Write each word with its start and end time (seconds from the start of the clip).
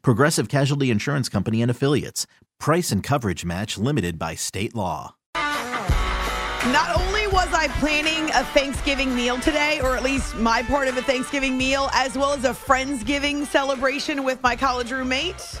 Progressive 0.00 0.48
Casualty 0.48 0.90
Insurance 0.90 1.28
Company 1.28 1.60
and 1.60 1.70
Affiliates. 1.70 2.26
Price 2.58 2.90
and 2.90 3.02
coverage 3.02 3.44
match 3.44 3.76
limited 3.76 4.18
by 4.18 4.34
state 4.34 4.74
law. 4.74 5.16
Not 5.34 6.96
only 6.96 7.26
was 7.26 7.52
I 7.52 7.66
planning 7.80 8.30
a 8.30 8.44
Thanksgiving 8.54 9.14
meal 9.16 9.36
today, 9.40 9.80
or 9.82 9.96
at 9.96 10.04
least 10.04 10.36
my 10.36 10.62
part 10.62 10.86
of 10.86 10.96
a 10.96 11.02
Thanksgiving 11.02 11.58
meal, 11.58 11.90
as 11.92 12.16
well 12.16 12.32
as 12.32 12.44
a 12.44 12.50
Friendsgiving 12.50 13.44
celebration 13.46 14.22
with 14.22 14.40
my 14.44 14.54
college 14.54 14.92
roommate. 14.92 15.60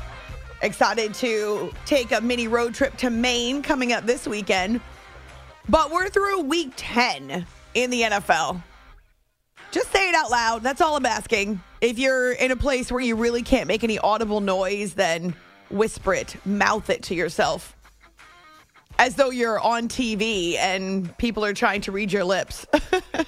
Excited 0.62 1.12
to 1.14 1.72
take 1.86 2.12
a 2.12 2.20
mini 2.20 2.46
road 2.46 2.72
trip 2.72 2.96
to 2.98 3.10
Maine 3.10 3.62
coming 3.62 3.92
up 3.92 4.06
this 4.06 4.28
weekend. 4.28 4.80
But 5.68 5.90
we're 5.90 6.08
through 6.08 6.42
week 6.42 6.72
10 6.76 7.46
in 7.74 7.90
the 7.90 8.02
NFL. 8.02 8.62
Just 9.72 9.90
say 9.90 10.10
it 10.10 10.14
out 10.14 10.30
loud. 10.30 10.62
That's 10.62 10.82
all 10.82 10.96
I'm 10.96 11.06
asking. 11.06 11.58
If 11.80 11.98
you're 11.98 12.32
in 12.32 12.50
a 12.50 12.56
place 12.56 12.92
where 12.92 13.00
you 13.00 13.16
really 13.16 13.42
can't 13.42 13.66
make 13.66 13.82
any 13.82 13.98
audible 13.98 14.42
noise, 14.42 14.92
then 14.92 15.34
whisper 15.70 16.12
it, 16.12 16.36
mouth 16.44 16.90
it 16.90 17.02
to 17.04 17.14
yourself. 17.14 17.74
As 18.98 19.14
though 19.14 19.30
you're 19.30 19.58
on 19.58 19.88
TV 19.88 20.56
and 20.58 21.16
people 21.16 21.42
are 21.42 21.54
trying 21.54 21.80
to 21.82 21.92
read 21.92 22.12
your 22.12 22.22
lips. 22.22 22.66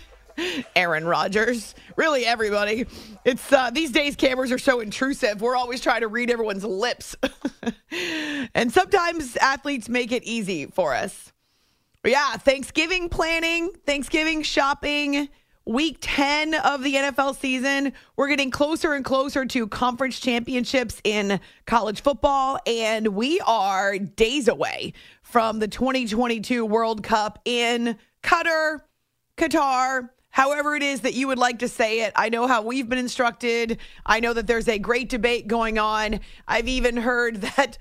Aaron 0.77 1.07
Rodgers, 1.07 1.75
really 1.97 2.27
everybody. 2.27 2.85
It's 3.25 3.51
uh, 3.51 3.71
these 3.71 3.91
days 3.91 4.15
cameras 4.15 4.53
are 4.53 4.59
so 4.59 4.81
intrusive. 4.81 5.41
We're 5.41 5.57
always 5.57 5.81
trying 5.81 6.03
to 6.03 6.09
read 6.09 6.31
everyone's 6.31 6.65
lips. 6.65 7.17
and 8.55 8.71
sometimes 8.71 9.37
athletes 9.39 9.89
make 9.89 10.13
it 10.13 10.25
easy 10.25 10.67
for 10.67 10.93
us. 10.93 11.33
But 12.03 12.11
yeah, 12.11 12.37
Thanksgiving 12.37 13.09
planning, 13.09 13.71
Thanksgiving 13.87 14.43
shopping, 14.43 15.31
week 15.67 15.97
10 16.01 16.55
of 16.55 16.83
the 16.83 16.95
NFL 16.95 17.37
season. 17.37 17.93
We're 18.17 18.29
getting 18.29 18.51
closer 18.51 18.93
and 18.93 19.05
closer 19.05 19.47
to 19.47 19.67
conference 19.67 20.21
championships 20.21 21.01
in 21.05 21.41
college 21.67 22.03
football, 22.03 22.59
and 22.67 23.09
we 23.09 23.41
are 23.41 23.99
days 23.99 24.49
away 24.49 24.93
from 25.23 25.59
the 25.59 25.69
2022 25.69 26.67
World 26.67 27.03
Cup 27.03 27.39
in 27.45 27.97
Qatar, 28.23 28.83
Qatar, 29.39 30.11
however 30.31 30.75
it 30.75 30.83
is 30.83 31.01
that 31.01 31.15
you 31.15 31.29
would 31.29 31.39
like 31.39 31.61
to 31.61 31.69
say 31.69 32.01
it. 32.03 32.13
I 32.15 32.29
know 32.29 32.47
how 32.47 32.63
we've 32.63 32.89
been 32.89 32.99
instructed. 32.99 33.79
I 34.05 34.21
know 34.21 34.35
that 34.35 34.47
there's 34.47 34.69
a 34.69 34.79
great 34.79 35.09
debate 35.09 35.47
going 35.47 35.79
on. 35.79 36.21
I've 36.47 36.69
even 36.69 36.97
heard 36.99 37.37
that 37.57 37.79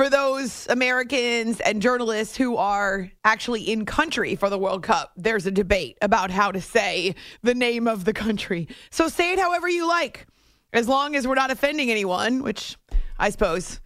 for 0.00 0.08
those 0.08 0.66
Americans 0.70 1.60
and 1.60 1.82
journalists 1.82 2.34
who 2.34 2.56
are 2.56 3.10
actually 3.22 3.70
in 3.70 3.84
country 3.84 4.34
for 4.34 4.48
the 4.48 4.56
World 4.56 4.82
Cup, 4.82 5.12
there's 5.14 5.44
a 5.44 5.50
debate 5.50 5.98
about 6.00 6.30
how 6.30 6.50
to 6.50 6.58
say 6.58 7.14
the 7.42 7.52
name 7.52 7.86
of 7.86 8.06
the 8.06 8.14
country. 8.14 8.66
So 8.88 9.08
say 9.08 9.34
it 9.34 9.38
however 9.38 9.68
you 9.68 9.86
like, 9.86 10.26
as 10.72 10.88
long 10.88 11.16
as 11.16 11.28
we're 11.28 11.34
not 11.34 11.50
offending 11.50 11.90
anyone, 11.90 12.42
which 12.42 12.78
I 13.18 13.28
suppose 13.28 13.82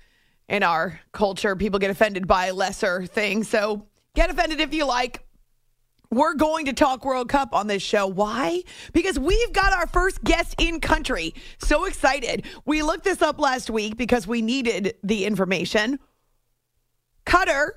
in 0.48 0.62
our 0.62 1.00
culture, 1.10 1.56
people 1.56 1.80
get 1.80 1.90
offended 1.90 2.28
by 2.28 2.52
lesser 2.52 3.06
things. 3.06 3.48
So 3.48 3.88
get 4.14 4.30
offended 4.30 4.60
if 4.60 4.72
you 4.72 4.84
like. 4.84 5.26
We're 6.14 6.34
going 6.34 6.66
to 6.66 6.72
talk 6.72 7.04
World 7.04 7.28
Cup 7.28 7.54
on 7.54 7.66
this 7.66 7.82
show. 7.82 8.06
Why? 8.06 8.62
Because 8.92 9.18
we've 9.18 9.52
got 9.52 9.72
our 9.72 9.86
first 9.88 10.22
guest 10.22 10.54
in 10.58 10.80
country. 10.80 11.34
So 11.58 11.86
excited. 11.86 12.44
We 12.64 12.82
looked 12.82 13.04
this 13.04 13.20
up 13.20 13.40
last 13.40 13.68
week 13.68 13.96
because 13.96 14.26
we 14.26 14.40
needed 14.40 14.94
the 15.02 15.24
information. 15.24 15.98
Qatar 17.26 17.70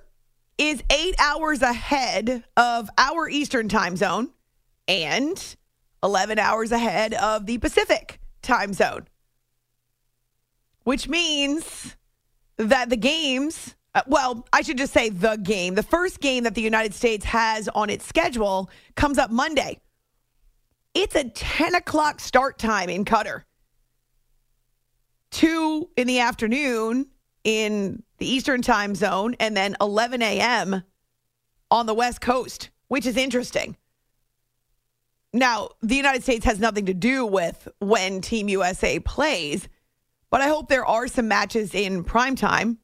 is 0.58 0.84
eight 0.92 1.16
hours 1.20 1.62
ahead 1.62 2.44
of 2.56 2.90
our 2.98 3.28
Eastern 3.30 3.70
time 3.70 3.96
zone 3.96 4.30
and 4.88 5.56
11 6.04 6.38
hours 6.40 6.72
ahead 6.72 7.14
of 7.16 7.46
the 7.46 7.58
Pacific 7.58 8.20
time 8.42 8.74
zone, 8.74 9.08
which 10.84 11.08
means 11.08 11.96
that 12.58 12.90
the 12.90 12.98
games 12.98 13.76
uh, 13.98 14.02
well, 14.06 14.46
I 14.54 14.62
should 14.62 14.78
just 14.78 14.94
say 14.94 15.10
the 15.10 15.38
game. 15.38 15.74
The 15.74 15.82
first 15.82 16.20
game 16.20 16.44
that 16.44 16.54
the 16.54 16.62
United 16.62 16.94
States 16.94 17.26
has 17.26 17.68
on 17.70 17.90
its 17.90 18.06
schedule 18.06 18.70
comes 18.96 19.18
up 19.18 19.32
Monday. 19.32 19.80
It's 20.94 21.16
a 21.16 21.24
10 21.24 21.74
o'clock 21.74 22.20
start 22.20 22.60
time 22.60 22.90
in 22.90 23.06
Qatar. 23.06 23.42
Two 25.32 25.90
in 25.98 26.06
the 26.06 26.20
afternoon 26.20 27.08
in 27.44 28.04
the 28.20 28.32
Eastern 28.32 28.62
time 28.62 28.94
zone, 28.94 29.36
and 29.40 29.58
then 29.58 29.76
11 29.82 30.22
a.m. 30.22 30.84
on 31.72 31.88
the 31.88 31.94
West 31.96 32.22
Coast, 32.22 32.70
which 32.90 33.08
is 33.08 33.18
interesting. 33.18 33.78
Now, 35.34 35.70
the 35.82 35.96
United 35.96 36.22
States 36.22 36.46
has 36.46 36.60
nothing 36.60 36.86
to 36.86 36.94
do 36.94 37.26
with 37.26 37.68
when 37.80 38.22
Team 38.22 38.48
USA 38.48 39.00
plays, 39.00 39.68
but 40.30 40.42
I 40.42 40.50
hope 40.50 40.70
there 40.70 40.86
are 40.86 41.08
some 41.08 41.28
matches 41.28 41.74
in 41.74 42.04
prime 42.04 42.36
time 42.36 42.78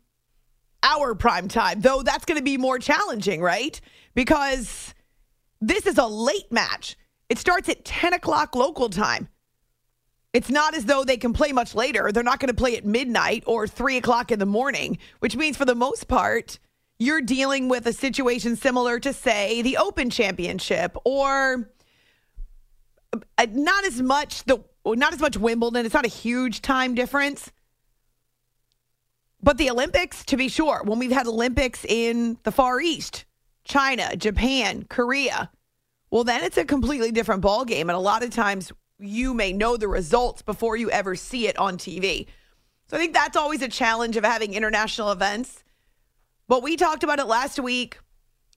our 0.83 1.15
prime 1.15 1.47
time, 1.47 1.81
though 1.81 2.03
that's 2.03 2.25
going 2.25 2.37
to 2.37 2.43
be 2.43 2.57
more 2.57 2.77
challenging, 2.77 3.41
right? 3.41 3.79
Because 4.13 4.93
this 5.61 5.87
is 5.87 5.97
a 5.97 6.05
late 6.05 6.51
match. 6.51 6.97
It 7.29 7.39
starts 7.39 7.69
at 7.69 7.85
10 7.85 8.13
o'clock 8.13 8.55
local 8.55 8.89
time. 8.89 9.29
It's 10.33 10.49
not 10.49 10.75
as 10.75 10.85
though 10.85 11.03
they 11.03 11.17
can 11.17 11.31
play 11.31 11.51
much 11.51 11.75
later. 11.75 12.11
They're 12.11 12.23
not 12.23 12.39
going 12.39 12.49
to 12.49 12.55
play 12.55 12.75
at 12.75 12.85
midnight 12.85 13.43
or 13.45 13.67
3 13.67 13.97
o'clock 13.97 14.31
in 14.31 14.39
the 14.39 14.45
morning, 14.45 14.97
which 15.19 15.35
means 15.35 15.55
for 15.55 15.65
the 15.65 15.75
most 15.75 16.07
part, 16.07 16.59
you're 16.99 17.21
dealing 17.21 17.69
with 17.69 17.85
a 17.85 17.93
situation 17.93 18.55
similar 18.55 18.99
to, 18.99 19.13
say, 19.13 19.61
the 19.61 19.77
Open 19.77 20.09
Championship 20.09 20.97
or 21.05 21.69
uh, 23.37 23.47
not 23.51 23.85
as 23.85 24.01
much 24.01 24.43
the 24.45 24.63
not 24.85 25.13
as 25.13 25.19
much 25.19 25.37
Wimbledon. 25.37 25.85
It's 25.85 25.93
not 25.93 26.05
a 26.05 26.09
huge 26.09 26.61
time 26.61 26.93
difference. 26.93 27.51
But 29.43 29.57
the 29.57 29.69
Olympics, 29.69 30.23
to 30.25 30.37
be 30.37 30.47
sure, 30.47 30.81
when 30.85 30.99
we've 30.99 31.11
had 31.11 31.27
Olympics 31.27 31.83
in 31.83 32.37
the 32.43 32.51
Far 32.51 32.79
East, 32.79 33.25
China, 33.65 34.15
Japan, 34.15 34.85
Korea, 34.89 35.51
well, 36.09 36.23
then 36.23 36.45
it's 36.45 36.57
a 36.57 36.63
completely 36.63 37.11
different 37.11 37.41
ball 37.41 37.65
game. 37.65 37.89
And 37.89 37.97
a 37.97 37.99
lot 37.99 38.23
of 38.23 38.29
times 38.29 38.71
you 38.99 39.33
may 39.33 39.51
know 39.51 39.75
the 39.75 39.89
results 39.89 40.41
before 40.41 40.77
you 40.77 40.89
ever 40.91 41.15
see 41.15 41.47
it 41.47 41.57
on 41.57 41.77
TV. 41.77 42.27
So 42.87 42.95
I 42.95 42.99
think 42.99 43.13
that's 43.13 43.35
always 43.35 43.61
a 43.61 43.67
challenge 43.67 44.15
of 44.15 44.23
having 44.23 44.53
international 44.53 45.11
events. 45.11 45.63
But 46.47 46.63
we 46.63 46.77
talked 46.77 47.03
about 47.03 47.19
it 47.19 47.25
last 47.25 47.59
week. 47.59 47.99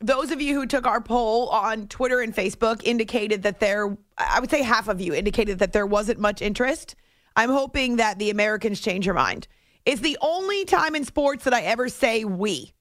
Those 0.00 0.30
of 0.30 0.40
you 0.40 0.54
who 0.54 0.66
took 0.66 0.86
our 0.86 1.00
poll 1.00 1.48
on 1.48 1.88
Twitter 1.88 2.20
and 2.20 2.34
Facebook 2.34 2.82
indicated 2.84 3.42
that 3.42 3.58
there, 3.58 3.96
I 4.18 4.38
would 4.38 4.50
say 4.50 4.62
half 4.62 4.86
of 4.86 5.00
you 5.00 5.14
indicated 5.14 5.58
that 5.58 5.72
there 5.72 5.86
wasn't 5.86 6.20
much 6.20 6.42
interest. 6.42 6.94
I'm 7.34 7.50
hoping 7.50 7.96
that 7.96 8.18
the 8.18 8.30
Americans 8.30 8.80
change 8.80 9.04
your 9.04 9.14
mind. 9.14 9.48
It's 9.86 10.00
the 10.00 10.18
only 10.20 10.64
time 10.64 10.96
in 10.96 11.04
sports 11.04 11.44
that 11.44 11.54
I 11.54 11.62
ever 11.62 11.88
say 11.88 12.24
we 12.24 12.74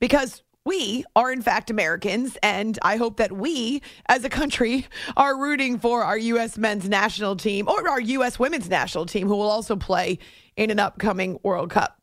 because 0.00 0.42
we 0.64 1.04
are, 1.14 1.32
in 1.32 1.40
fact, 1.40 1.70
Americans. 1.70 2.36
And 2.42 2.76
I 2.82 2.96
hope 2.96 3.18
that 3.18 3.30
we, 3.30 3.80
as 4.06 4.24
a 4.24 4.28
country, 4.28 4.86
are 5.16 5.38
rooting 5.38 5.78
for 5.78 6.02
our 6.02 6.18
U.S. 6.18 6.58
men's 6.58 6.88
national 6.88 7.36
team 7.36 7.68
or 7.68 7.88
our 7.88 8.00
U.S. 8.00 8.40
women's 8.40 8.68
national 8.68 9.06
team, 9.06 9.28
who 9.28 9.36
will 9.36 9.48
also 9.48 9.76
play 9.76 10.18
in 10.56 10.70
an 10.72 10.80
upcoming 10.80 11.38
World 11.44 11.70
Cup. 11.70 12.00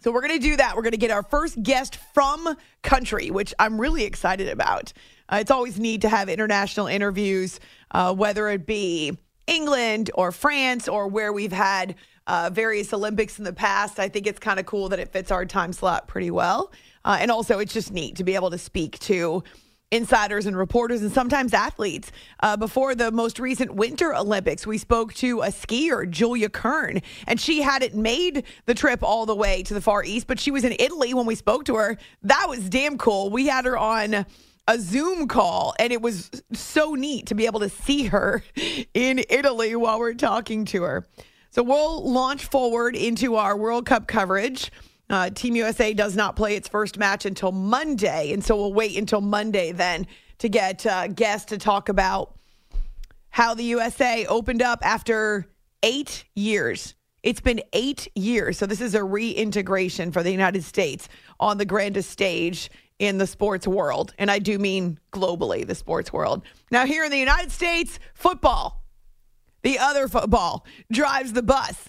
So 0.00 0.10
we're 0.10 0.26
going 0.26 0.38
to 0.38 0.44
do 0.44 0.56
that. 0.56 0.74
We're 0.74 0.82
going 0.82 0.92
to 0.92 0.98
get 0.98 1.12
our 1.12 1.22
first 1.22 1.62
guest 1.62 1.98
from 2.12 2.56
country, 2.82 3.30
which 3.30 3.54
I'm 3.60 3.80
really 3.80 4.02
excited 4.02 4.48
about. 4.48 4.92
Uh, 5.28 5.38
it's 5.40 5.50
always 5.52 5.78
neat 5.78 6.00
to 6.02 6.08
have 6.08 6.28
international 6.28 6.88
interviews, 6.88 7.60
uh, 7.92 8.12
whether 8.12 8.48
it 8.48 8.66
be 8.66 9.16
England 9.46 10.10
or 10.14 10.32
France 10.32 10.88
or 10.88 11.06
where 11.08 11.32
we've 11.32 11.52
had 11.52 11.94
uh, 12.26 12.50
various 12.52 12.92
Olympics 12.92 13.38
in 13.38 13.44
the 13.44 13.52
past. 13.52 13.98
I 13.98 14.08
think 14.08 14.26
it's 14.26 14.38
kind 14.38 14.58
of 14.58 14.66
cool 14.66 14.88
that 14.90 14.98
it 14.98 15.12
fits 15.12 15.30
our 15.30 15.44
time 15.44 15.72
slot 15.72 16.08
pretty 16.08 16.30
well. 16.30 16.72
Uh, 17.04 17.18
and 17.20 17.30
also, 17.30 17.58
it's 17.58 17.72
just 17.72 17.92
neat 17.92 18.16
to 18.16 18.24
be 18.24 18.34
able 18.34 18.50
to 18.50 18.58
speak 18.58 18.98
to 19.00 19.44
insiders 19.92 20.46
and 20.46 20.56
reporters 20.56 21.02
and 21.02 21.12
sometimes 21.12 21.54
athletes. 21.54 22.10
Uh, 22.40 22.56
before 22.56 22.94
the 22.94 23.12
most 23.12 23.38
recent 23.38 23.74
Winter 23.74 24.14
Olympics, 24.14 24.66
we 24.66 24.78
spoke 24.78 25.14
to 25.14 25.42
a 25.42 25.48
skier, 25.48 26.08
Julia 26.08 26.48
Kern, 26.48 27.00
and 27.26 27.40
she 27.40 27.62
hadn't 27.62 27.94
made 27.94 28.44
the 28.66 28.74
trip 28.74 29.02
all 29.02 29.26
the 29.26 29.34
way 29.34 29.62
to 29.62 29.74
the 29.74 29.80
Far 29.80 30.04
East, 30.04 30.26
but 30.26 30.40
she 30.40 30.50
was 30.50 30.64
in 30.64 30.74
Italy 30.78 31.14
when 31.14 31.26
we 31.26 31.34
spoke 31.34 31.64
to 31.66 31.76
her. 31.76 31.96
That 32.22 32.46
was 32.48 32.68
damn 32.68 32.98
cool. 32.98 33.30
We 33.30 33.46
had 33.46 33.64
her 33.64 33.78
on 33.78 34.26
a 34.68 34.78
Zoom 34.78 35.28
call, 35.28 35.74
and 35.78 35.92
it 35.92 36.02
was 36.02 36.30
so 36.52 36.94
neat 36.94 37.26
to 37.26 37.34
be 37.34 37.46
able 37.46 37.60
to 37.60 37.68
see 37.68 38.04
her 38.06 38.42
in 38.94 39.22
Italy 39.30 39.76
while 39.76 40.00
we're 40.00 40.14
talking 40.14 40.64
to 40.66 40.82
her. 40.82 41.06
So 41.56 41.62
we'll 41.62 42.06
launch 42.06 42.44
forward 42.44 42.94
into 42.94 43.36
our 43.36 43.56
World 43.56 43.86
Cup 43.86 44.06
coverage. 44.06 44.70
Uh, 45.08 45.30
Team 45.30 45.56
USA 45.56 45.94
does 45.94 46.14
not 46.14 46.36
play 46.36 46.54
its 46.54 46.68
first 46.68 46.98
match 46.98 47.24
until 47.24 47.50
Monday, 47.50 48.34
and 48.34 48.44
so 48.44 48.56
we'll 48.56 48.74
wait 48.74 48.94
until 48.98 49.22
Monday 49.22 49.72
then 49.72 50.06
to 50.36 50.50
get 50.50 50.84
uh, 50.84 51.06
guests 51.06 51.46
to 51.46 51.56
talk 51.56 51.88
about 51.88 52.38
how 53.30 53.54
the 53.54 53.62
USA 53.62 54.26
opened 54.26 54.60
up 54.60 54.80
after 54.82 55.46
eight 55.82 56.26
years. 56.34 56.94
It's 57.22 57.40
been 57.40 57.62
eight 57.72 58.06
years, 58.14 58.58
so 58.58 58.66
this 58.66 58.82
is 58.82 58.94
a 58.94 59.02
reintegration 59.02 60.12
for 60.12 60.22
the 60.22 60.30
United 60.30 60.62
States 60.62 61.08
on 61.40 61.56
the 61.56 61.64
grandest 61.64 62.10
stage 62.10 62.70
in 62.98 63.16
the 63.16 63.26
sports 63.26 63.66
world, 63.66 64.12
and 64.18 64.30
I 64.30 64.40
do 64.40 64.58
mean 64.58 65.00
globally, 65.10 65.66
the 65.66 65.74
sports 65.74 66.12
world. 66.12 66.42
Now, 66.70 66.84
here 66.84 67.04
in 67.04 67.10
the 67.10 67.16
United 67.16 67.50
States, 67.50 67.98
football, 68.12 68.82
the 69.66 69.80
other 69.80 70.06
football, 70.06 70.64
drives 70.92 71.32
the 71.32 71.42
bus, 71.42 71.88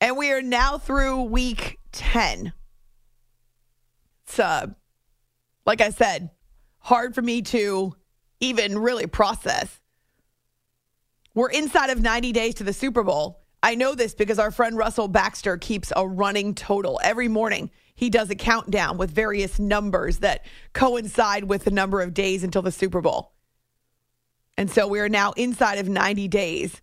and 0.00 0.16
we 0.16 0.30
are 0.30 0.40
now 0.40 0.78
through 0.78 1.22
week 1.22 1.76
10. 1.90 2.52
It's, 4.24 4.38
uh, 4.38 4.68
like 5.66 5.80
I 5.80 5.90
said, 5.90 6.30
hard 6.78 7.16
for 7.16 7.22
me 7.22 7.42
to 7.42 7.96
even 8.38 8.78
really 8.78 9.08
process. 9.08 9.80
We're 11.34 11.50
inside 11.50 11.90
of 11.90 12.00
90 12.00 12.30
days 12.30 12.54
to 12.54 12.64
the 12.64 12.72
Super 12.72 13.02
Bowl. 13.02 13.42
I 13.60 13.74
know 13.74 13.96
this 13.96 14.14
because 14.14 14.38
our 14.38 14.52
friend 14.52 14.76
Russell 14.76 15.08
Baxter 15.08 15.56
keeps 15.56 15.92
a 15.96 16.06
running 16.06 16.54
total 16.54 17.00
every 17.02 17.26
morning. 17.26 17.72
He 17.96 18.08
does 18.08 18.30
a 18.30 18.36
countdown 18.36 18.98
with 18.98 19.10
various 19.10 19.58
numbers 19.58 20.18
that 20.18 20.46
coincide 20.74 21.42
with 21.42 21.64
the 21.64 21.72
number 21.72 22.02
of 22.02 22.14
days 22.14 22.44
until 22.44 22.62
the 22.62 22.70
Super 22.70 23.00
Bowl. 23.00 23.32
And 24.56 24.70
so 24.70 24.86
we 24.86 25.00
are 25.00 25.08
now 25.08 25.32
inside 25.32 25.78
of 25.80 25.88
90 25.88 26.28
days 26.28 26.82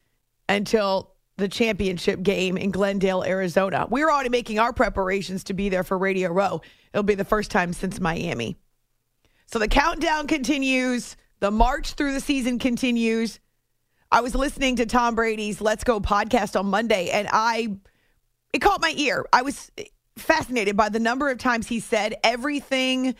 until 0.50 1.14
the 1.38 1.48
championship 1.48 2.22
game 2.22 2.58
in 2.58 2.72
Glendale, 2.72 3.24
Arizona. 3.24 3.88
We're 3.90 4.10
already 4.10 4.30
making 4.30 4.60
our 4.60 4.72
preparations 4.72 5.44
to 5.46 5.54
be 5.54 5.70
there 5.70 5.84
for 5.84 5.98
Radio 5.98 6.32
Row. 6.32 6.62
It'll 6.94 7.04
be 7.04 7.16
the 7.16 7.26
first 7.26 7.50
time 7.50 7.74
since 7.74 8.00
Miami. 8.00 8.58
So 9.48 9.60
the 9.60 9.68
countdown 9.68 10.28
continues. 10.28 11.16
The 11.40 11.52
march 11.52 11.94
through 11.94 12.14
the 12.14 12.20
season 12.20 12.60
continues. 12.60 13.40
I 14.12 14.22
was 14.22 14.36
listening 14.36 14.76
to 14.76 14.86
Tom 14.86 15.16
Brady's 15.16 15.60
Let's 15.60 15.84
Go 15.84 16.00
podcast 16.00 16.58
on 16.58 16.68
Monday, 16.68 17.10
and 17.10 17.28
I 17.32 17.78
it 18.54 18.60
caught 18.60 18.80
my 18.80 18.94
ear. 18.96 19.26
I 19.34 19.42
was 19.42 19.72
fascinated 20.16 20.78
by 20.78 20.90
the 20.90 21.00
number 21.00 21.30
of 21.32 21.40
times 21.40 21.68
he 21.68 21.80
said 21.80 22.16
everything 22.24 23.16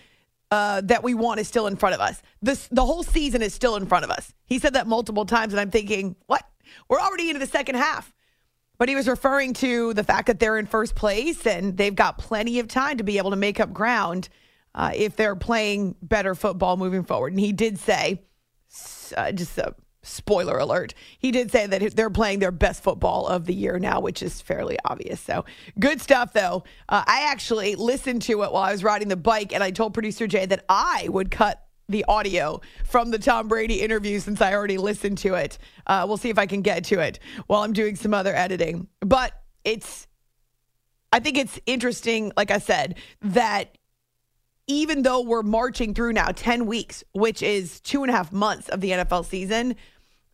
uh, 0.52 0.82
that 0.82 1.04
we 1.04 1.16
want 1.16 1.40
is 1.40 1.48
still 1.48 1.66
in 1.66 1.76
front 1.76 1.96
of 1.96 2.02
us. 2.02 2.22
This 2.44 2.68
the 2.68 2.86
whole 2.86 3.02
season 3.02 3.42
is 3.42 3.56
still 3.56 3.76
in 3.76 3.88
front 3.88 4.06
of 4.06 4.12
us. 4.12 4.32
He 4.46 4.60
said 4.60 4.74
that 4.76 4.86
multiple 4.86 5.26
times, 5.26 5.52
and 5.52 5.60
I'm 5.60 5.72
thinking, 5.72 6.16
what? 6.28 6.48
We're 6.90 7.00
already 7.00 7.30
into 7.30 7.40
the 7.40 7.48
second 7.48 7.76
half. 7.76 8.14
But 8.78 8.90
he 8.90 8.96
was 8.96 9.08
referring 9.08 9.54
to 9.54 9.94
the 9.94 10.04
fact 10.04 10.28
that 10.28 10.40
they're 10.40 10.58
in 10.58 10.66
first 10.66 10.96
place 10.96 11.46
and 11.46 11.78
they've 11.78 11.96
got 11.96 12.18
plenty 12.18 12.60
of 12.60 12.68
time 12.68 12.98
to 12.98 13.04
be 13.04 13.18
able 13.18 13.30
to 13.30 13.36
make 13.36 13.60
up 13.60 13.72
ground 13.72 14.30
uh, 14.76 14.92
if 14.96 15.16
they're 15.16 15.36
playing 15.36 15.96
better 16.02 16.36
football 16.36 16.76
moving 16.76 17.04
forward. 17.04 17.34
And 17.34 17.40
he 17.40 17.54
did 17.54 17.78
say, 17.78 18.24
uh, 19.16 19.32
just 19.32 19.58
a 19.58 19.76
spoiler 20.02 20.58
alert, 20.58 20.94
he 21.20 21.32
did 21.32 21.52
say 21.52 21.68
that 21.68 21.96
they're 21.96 22.10
playing 22.10 22.40
their 22.40 22.52
best 22.52 22.84
football 22.84 23.28
of 23.28 23.46
the 23.46 23.54
year 23.54 23.80
now, 23.80 24.00
which 24.00 24.22
is 24.22 24.42
fairly 24.42 24.78
obvious. 24.84 25.22
So 25.22 25.46
good 25.80 26.02
stuff, 26.02 26.34
though. 26.34 26.64
Uh, 26.90 27.04
I 27.06 27.28
actually 27.30 27.76
listened 27.76 28.24
to 28.24 28.44
it 28.44 28.52
while 28.52 28.64
I 28.64 28.72
was 28.72 28.84
riding 28.84 29.08
the 29.08 29.16
bike, 29.16 29.54
and 29.54 29.64
I 29.64 29.72
told 29.72 29.94
producer 29.94 30.28
Jay 30.28 30.46
that 30.46 30.66
I 30.68 31.08
would 31.10 31.32
cut 31.32 31.63
the 31.90 32.06
audio 32.06 32.62
from 32.86 33.12
the 33.12 33.20
Tom 33.20 33.48
Brady 33.48 33.82
interview 33.82 34.20
since 34.20 34.42
I 34.42 34.54
already 34.54 34.78
listened 34.78 35.18
to 35.20 35.36
it. 35.36 35.58
Uh, 35.86 36.06
we'll 36.08 36.18
see 36.18 36.30
if 36.30 36.40
I 36.40 36.46
can 36.46 36.62
get 36.62 36.86
to 36.86 37.00
it 37.00 37.20
while 37.48 37.62
I'm 37.62 37.74
doing 37.74 37.96
some 37.96 38.14
other 38.14 38.36
editing. 38.36 38.88
But 39.02 39.34
it's, 39.64 40.08
I 41.12 41.20
think 41.20 41.38
it's 41.38 41.60
interesting, 41.66 42.32
like 42.38 42.52
I 42.52 42.60
said, 42.60 42.96
that 43.22 43.78
even 44.68 45.02
though 45.02 45.22
we're 45.22 45.44
marching 45.44 45.94
through 45.94 46.14
now 46.14 46.30
10 46.34 46.66
weeks, 46.66 47.04
which 47.12 47.42
is 47.42 47.80
two 47.82 48.04
and 48.04 48.10
a 48.10 48.16
half 48.16 48.32
months 48.32 48.70
of 48.70 48.82
the 48.82 48.92
NFL 48.92 49.26
season, 49.26 49.76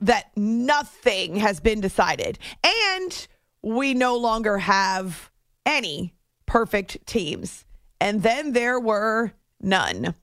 that 0.02 0.32
nothing 0.36 1.38
has 1.38 1.60
been 1.60 1.82
decided. 1.82 2.38
And 2.64 3.28
we 3.62 3.94
no 3.94 4.18
longer 4.18 4.58
have 4.60 5.32
any 5.66 6.14
perfect 6.46 7.06
teams. 7.06 7.66
And 8.00 8.24
then 8.24 8.54
there 8.54 8.80
were 8.80 9.34
none. 9.60 10.16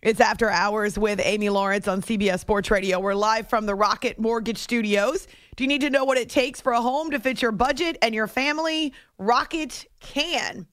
It's 0.00 0.20
After 0.20 0.48
Hours 0.48 0.96
with 0.96 1.20
Amy 1.20 1.48
Lawrence 1.48 1.88
on 1.88 2.02
CBS 2.02 2.38
Sports 2.38 2.70
Radio. 2.70 3.00
We're 3.00 3.14
live 3.14 3.48
from 3.48 3.66
the 3.66 3.74
Rocket 3.74 4.16
Mortgage 4.16 4.58
Studios. 4.58 5.26
Do 5.56 5.64
you 5.64 5.68
need 5.68 5.80
to 5.80 5.90
know 5.90 6.04
what 6.04 6.16
it 6.16 6.30
takes 6.30 6.60
for 6.60 6.70
a 6.70 6.80
home 6.80 7.10
to 7.10 7.18
fit 7.18 7.42
your 7.42 7.50
budget 7.50 7.98
and 8.00 8.14
your 8.14 8.28
family? 8.28 8.92
Rocket 9.18 9.86
can. 9.98 10.68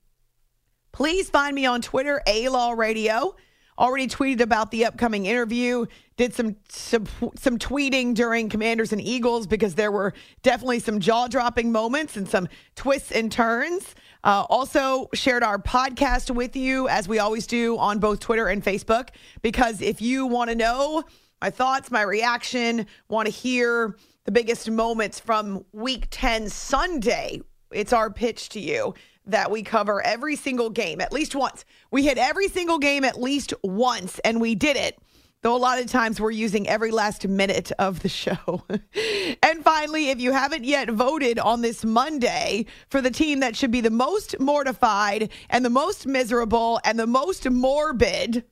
Please 0.91 1.27
find 1.27 1.55
me 1.55 1.65
on 1.65 1.81
Twitter, 1.81 2.21
A 2.27 2.49
Law 2.49 2.73
Radio. 2.73 3.35
Already 3.79 4.05
tweeted 4.07 4.41
about 4.41 4.69
the 4.69 4.85
upcoming 4.85 5.25
interview. 5.25 5.87
Did 6.17 6.35
some, 6.35 6.57
some 6.69 7.05
some 7.35 7.57
tweeting 7.57 8.13
during 8.13 8.47
Commanders 8.47 8.93
and 8.93 9.01
Eagles 9.01 9.47
because 9.47 9.73
there 9.73 9.91
were 9.91 10.13
definitely 10.43 10.79
some 10.79 10.99
jaw 10.99 11.27
dropping 11.27 11.71
moments 11.71 12.15
and 12.15 12.29
some 12.29 12.47
twists 12.75 13.11
and 13.11 13.31
turns. 13.31 13.95
Uh, 14.25 14.43
also, 14.49 15.07
shared 15.13 15.43
our 15.43 15.59
podcast 15.59 16.33
with 16.33 16.55
you, 16.55 16.89
as 16.89 17.07
we 17.07 17.19
always 17.19 17.45
do 17.45 17.77
on 17.77 17.99
both 17.99 18.19
Twitter 18.19 18.47
and 18.47 18.63
Facebook, 18.63 19.09
because 19.43 19.83
if 19.83 20.01
you 20.01 20.25
want 20.25 20.49
to 20.49 20.55
know 20.55 21.03
my 21.43 21.51
thoughts, 21.51 21.91
my 21.91 22.01
reaction, 22.01 22.87
want 23.07 23.27
to 23.27 23.31
hear 23.31 23.95
the 24.23 24.31
biggest 24.31 24.69
moments 24.71 25.19
from 25.19 25.63
week 25.73 26.07
10 26.09 26.49
Sunday, 26.49 27.39
it's 27.71 27.93
our 27.93 28.09
pitch 28.09 28.49
to 28.49 28.59
you 28.59 28.95
that 29.27 29.51
we 29.51 29.61
cover 29.61 30.03
every 30.03 30.35
single 30.35 30.71
game 30.71 31.01
at 31.01 31.13
least 31.13 31.35
once. 31.35 31.63
We 31.91 32.03
hit 32.03 32.17
every 32.17 32.47
single 32.47 32.79
game 32.79 33.03
at 33.03 33.21
least 33.21 33.53
once, 33.63 34.17
and 34.25 34.41
we 34.41 34.55
did 34.55 34.75
it 34.75 34.97
though 35.45 35.55
a 35.55 35.57
lot 35.57 35.79
of 35.79 35.85
times 35.85 36.19
we're 36.19 36.31
using 36.31 36.67
every 36.67 36.89
last 36.89 37.27
minute 37.27 37.71
of 37.77 37.99
the 37.99 38.09
show. 38.09 38.63
and 39.43 39.63
finally, 39.63 40.09
if 40.09 40.19
you 40.19 40.31
haven't 40.31 40.63
yet 40.63 40.89
voted 40.89 41.37
on 41.37 41.61
this 41.61 41.85
Monday 41.85 42.65
for 42.89 42.99
the 42.99 43.11
team 43.11 43.41
that 43.41 43.55
should 43.55 43.69
be 43.69 43.79
the 43.79 43.91
most 43.91 44.39
mortified 44.39 45.29
and 45.51 45.63
the 45.63 45.69
most 45.69 46.07
miserable 46.07 46.79
and 46.83 46.97
the 46.97 47.05
most 47.05 47.47
morbid, 47.47 48.43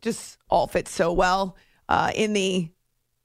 just 0.00 0.38
all 0.48 0.66
fits 0.66 0.90
so 0.90 1.12
well 1.12 1.58
uh, 1.90 2.10
in 2.14 2.32
the 2.32 2.70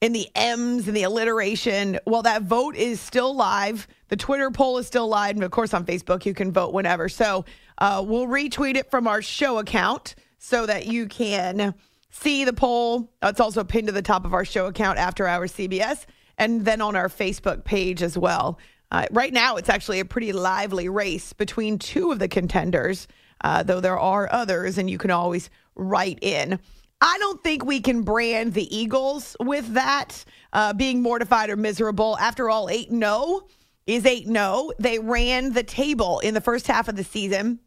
in 0.02 0.12
the 0.12 0.28
M's 0.34 0.86
and 0.86 0.94
the 0.94 1.04
alliteration. 1.04 1.98
Well, 2.06 2.20
that 2.24 2.42
vote 2.42 2.76
is 2.76 3.00
still 3.00 3.34
live. 3.34 3.88
The 4.08 4.16
Twitter 4.16 4.50
poll 4.50 4.76
is 4.76 4.86
still 4.86 5.08
live. 5.08 5.36
And 5.36 5.44
of 5.44 5.50
course, 5.50 5.72
on 5.72 5.86
Facebook, 5.86 6.26
you 6.26 6.34
can 6.34 6.52
vote 6.52 6.74
whenever. 6.74 7.08
So 7.08 7.46
uh, 7.78 8.04
we'll 8.06 8.26
retweet 8.26 8.76
it 8.76 8.90
from 8.90 9.06
our 9.06 9.22
show 9.22 9.56
account 9.56 10.16
so 10.36 10.66
that 10.66 10.86
you 10.86 11.06
can 11.06 11.74
see 12.10 12.44
the 12.44 12.52
poll. 12.52 13.10
It's 13.22 13.40
also 13.40 13.64
pinned 13.64 13.86
to 13.86 13.92
the 13.92 14.02
top 14.02 14.24
of 14.24 14.34
our 14.34 14.44
show 14.44 14.66
account 14.66 14.98
after 14.98 15.26
hours 15.26 15.52
CBS 15.52 16.06
and 16.38 16.64
then 16.64 16.80
on 16.80 16.96
our 16.96 17.08
Facebook 17.08 17.64
page 17.64 18.02
as 18.02 18.16
well. 18.16 18.58
Uh, 18.90 19.06
right 19.12 19.32
now, 19.32 19.56
it's 19.56 19.68
actually 19.68 20.00
a 20.00 20.04
pretty 20.04 20.32
lively 20.32 20.88
race 20.88 21.32
between 21.32 21.78
two 21.78 22.10
of 22.10 22.18
the 22.18 22.26
contenders, 22.26 23.06
uh, 23.42 23.62
though 23.62 23.80
there 23.80 23.98
are 23.98 24.28
others, 24.32 24.78
and 24.78 24.90
you 24.90 24.98
can 24.98 25.10
always 25.10 25.48
write 25.76 26.18
in. 26.22 26.58
I 27.00 27.16
don't 27.18 27.42
think 27.42 27.64
we 27.64 27.80
can 27.80 28.02
brand 28.02 28.54
the 28.54 28.74
Eagles 28.76 29.36
with 29.40 29.74
that 29.74 30.24
uh, 30.52 30.72
being 30.72 31.02
mortified 31.02 31.48
or 31.48 31.56
miserable. 31.56 32.18
After 32.18 32.50
all, 32.50 32.68
8 32.68 32.90
0 32.90 33.42
is 33.86 34.04
8 34.04 34.26
0. 34.26 34.70
They 34.78 34.98
ran 34.98 35.52
the 35.52 35.62
table 35.62 36.18
in 36.18 36.34
the 36.34 36.40
first 36.40 36.66
half 36.66 36.88
of 36.88 36.96
the 36.96 37.04
season. 37.04 37.60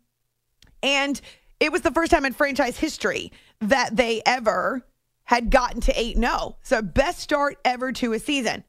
And 0.83 1.19
it 1.63 1.71
was 1.71 1.81
the 1.81 1.91
first 1.91 2.11
time 2.11 2.25
in 2.25 2.33
franchise 2.33 2.77
history 2.77 3.31
that 3.61 3.95
they 3.95 4.21
ever 4.25 4.85
had 5.23 5.49
gotten 5.49 5.79
to 5.79 5.97
8 5.97 6.17
0. 6.17 6.57
So, 6.61 6.81
best 6.81 7.19
start 7.19 7.57
ever 7.63 7.93
to 7.93 8.11
a 8.11 8.19
season. 8.19 8.65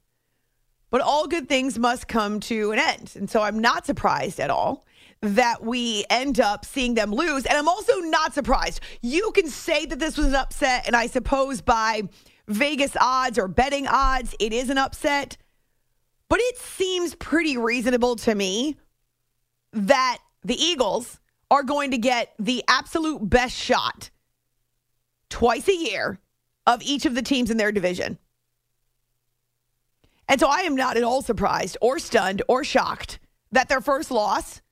But 0.90 1.00
all 1.00 1.26
good 1.26 1.48
things 1.48 1.76
must 1.76 2.06
come 2.06 2.38
to 2.40 2.70
an 2.70 2.78
end. 2.78 3.12
And 3.16 3.28
so, 3.28 3.42
I'm 3.42 3.58
not 3.58 3.84
surprised 3.84 4.38
at 4.38 4.48
all 4.48 4.86
that 5.22 5.64
we 5.64 6.04
end 6.08 6.38
up 6.38 6.64
seeing 6.64 6.94
them 6.94 7.10
lose. 7.10 7.46
And 7.46 7.58
I'm 7.58 7.66
also 7.66 7.98
not 7.98 8.32
surprised. 8.32 8.80
You 9.02 9.32
can 9.32 9.48
say 9.48 9.86
that 9.86 9.98
this 9.98 10.16
was 10.16 10.28
an 10.28 10.36
upset, 10.36 10.86
and 10.86 10.94
I 10.94 11.08
suppose 11.08 11.62
by 11.62 12.02
Vegas 12.46 12.96
odds 13.00 13.38
or 13.38 13.48
betting 13.48 13.88
odds, 13.88 14.36
it 14.38 14.52
is 14.52 14.70
an 14.70 14.78
upset. 14.78 15.36
But 16.28 16.38
it 16.40 16.58
seems 16.58 17.16
pretty 17.16 17.56
reasonable 17.56 18.14
to 18.16 18.36
me 18.36 18.76
that 19.72 20.18
the 20.44 20.54
Eagles 20.54 21.18
are 21.54 21.62
going 21.62 21.92
to 21.92 21.98
get 21.98 22.34
the 22.38 22.64
absolute 22.66 23.30
best 23.30 23.54
shot 23.54 24.10
twice 25.30 25.68
a 25.68 25.76
year 25.76 26.18
of 26.66 26.82
each 26.82 27.06
of 27.06 27.14
the 27.14 27.22
teams 27.22 27.48
in 27.48 27.56
their 27.56 27.70
division. 27.70 28.18
And 30.28 30.40
so 30.40 30.48
I 30.48 30.60
am 30.60 30.74
not 30.74 30.96
at 30.96 31.04
all 31.04 31.22
surprised 31.22 31.76
or 31.80 32.00
stunned 32.00 32.42
or 32.48 32.64
shocked 32.64 33.20
that 33.52 33.68
their 33.68 33.80
first 33.80 34.10
loss 34.10 34.62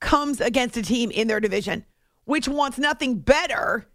comes 0.00 0.40
against 0.40 0.76
a 0.76 0.82
team 0.82 1.12
in 1.12 1.28
their 1.28 1.38
division, 1.38 1.84
which 2.24 2.48
wants 2.48 2.76
nothing 2.76 3.20
better 3.20 3.86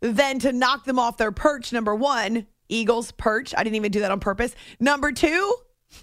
than 0.00 0.38
to 0.38 0.52
knock 0.52 0.86
them 0.86 0.98
off 0.98 1.18
their 1.18 1.32
perch. 1.32 1.74
Number 1.74 1.94
one, 1.94 2.46
Eagles 2.70 3.12
perch. 3.12 3.52
I 3.54 3.64
didn't 3.64 3.76
even 3.76 3.92
do 3.92 4.00
that 4.00 4.10
on 4.10 4.20
purpose. 4.20 4.54
Number 4.78 5.12
two, 5.12 5.54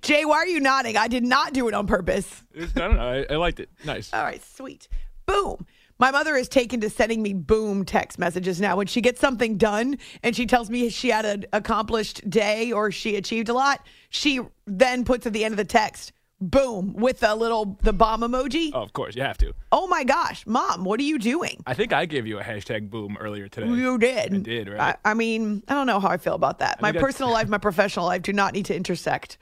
Jay, 0.00 0.24
why 0.24 0.36
are 0.36 0.46
you 0.46 0.60
nodding? 0.60 0.96
I 0.96 1.08
did 1.08 1.24
not 1.24 1.52
do 1.52 1.68
it 1.68 1.74
on 1.74 1.86
purpose. 1.86 2.44
It's, 2.54 2.76
I 2.76 2.80
don't 2.80 2.96
know. 2.96 3.24
I, 3.28 3.34
I 3.34 3.36
liked 3.36 3.60
it. 3.60 3.68
Nice. 3.84 4.12
All 4.12 4.22
right, 4.22 4.42
sweet. 4.54 4.88
Boom. 5.26 5.66
My 5.98 6.10
mother 6.10 6.36
is 6.36 6.48
taken 6.48 6.80
to 6.82 6.90
sending 6.90 7.22
me 7.22 7.32
boom 7.32 7.84
text 7.84 8.18
messages 8.18 8.60
now. 8.60 8.76
When 8.76 8.86
she 8.86 9.00
gets 9.00 9.18
something 9.18 9.56
done 9.56 9.96
and 10.22 10.36
she 10.36 10.44
tells 10.44 10.68
me 10.68 10.90
she 10.90 11.08
had 11.08 11.24
an 11.24 11.46
accomplished 11.54 12.28
day 12.28 12.70
or 12.70 12.92
she 12.92 13.16
achieved 13.16 13.48
a 13.48 13.54
lot, 13.54 13.84
she 14.10 14.40
then 14.66 15.04
puts 15.04 15.26
at 15.26 15.32
the 15.32 15.44
end 15.44 15.52
of 15.52 15.56
the 15.56 15.64
text, 15.64 16.12
boom, 16.40 16.94
with 16.94 17.22
a 17.22 17.34
little 17.34 17.78
the 17.82 17.92
bomb 17.92 18.20
emoji. 18.20 18.70
Oh, 18.74 18.82
of 18.82 18.92
course, 18.92 19.16
you 19.16 19.22
have 19.22 19.38
to. 19.38 19.54
Oh 19.72 19.86
my 19.86 20.04
gosh, 20.04 20.46
mom, 20.46 20.84
what 20.84 21.00
are 21.00 21.04
you 21.04 21.18
doing? 21.18 21.62
I 21.66 21.74
think 21.74 21.92
I 21.92 22.06
gave 22.06 22.26
you 22.26 22.38
a 22.38 22.42
hashtag 22.42 22.90
boom 22.90 23.16
earlier 23.18 23.48
today. 23.48 23.68
You 23.68 23.98
did. 23.98 24.34
I 24.34 24.38
did, 24.38 24.68
right? 24.68 24.96
I, 25.04 25.10
I 25.10 25.14
mean, 25.14 25.62
I 25.68 25.74
don't 25.74 25.86
know 25.86 26.00
how 26.00 26.08
I 26.08 26.16
feel 26.16 26.34
about 26.34 26.58
that. 26.58 26.80
My 26.80 26.92
personal 26.92 27.32
life, 27.32 27.48
my 27.56 27.58
professional 27.58 28.06
life 28.06 28.22
do 28.22 28.32
not 28.32 28.52
need 28.52 28.66
to 28.66 28.76
intersect. 28.76 29.38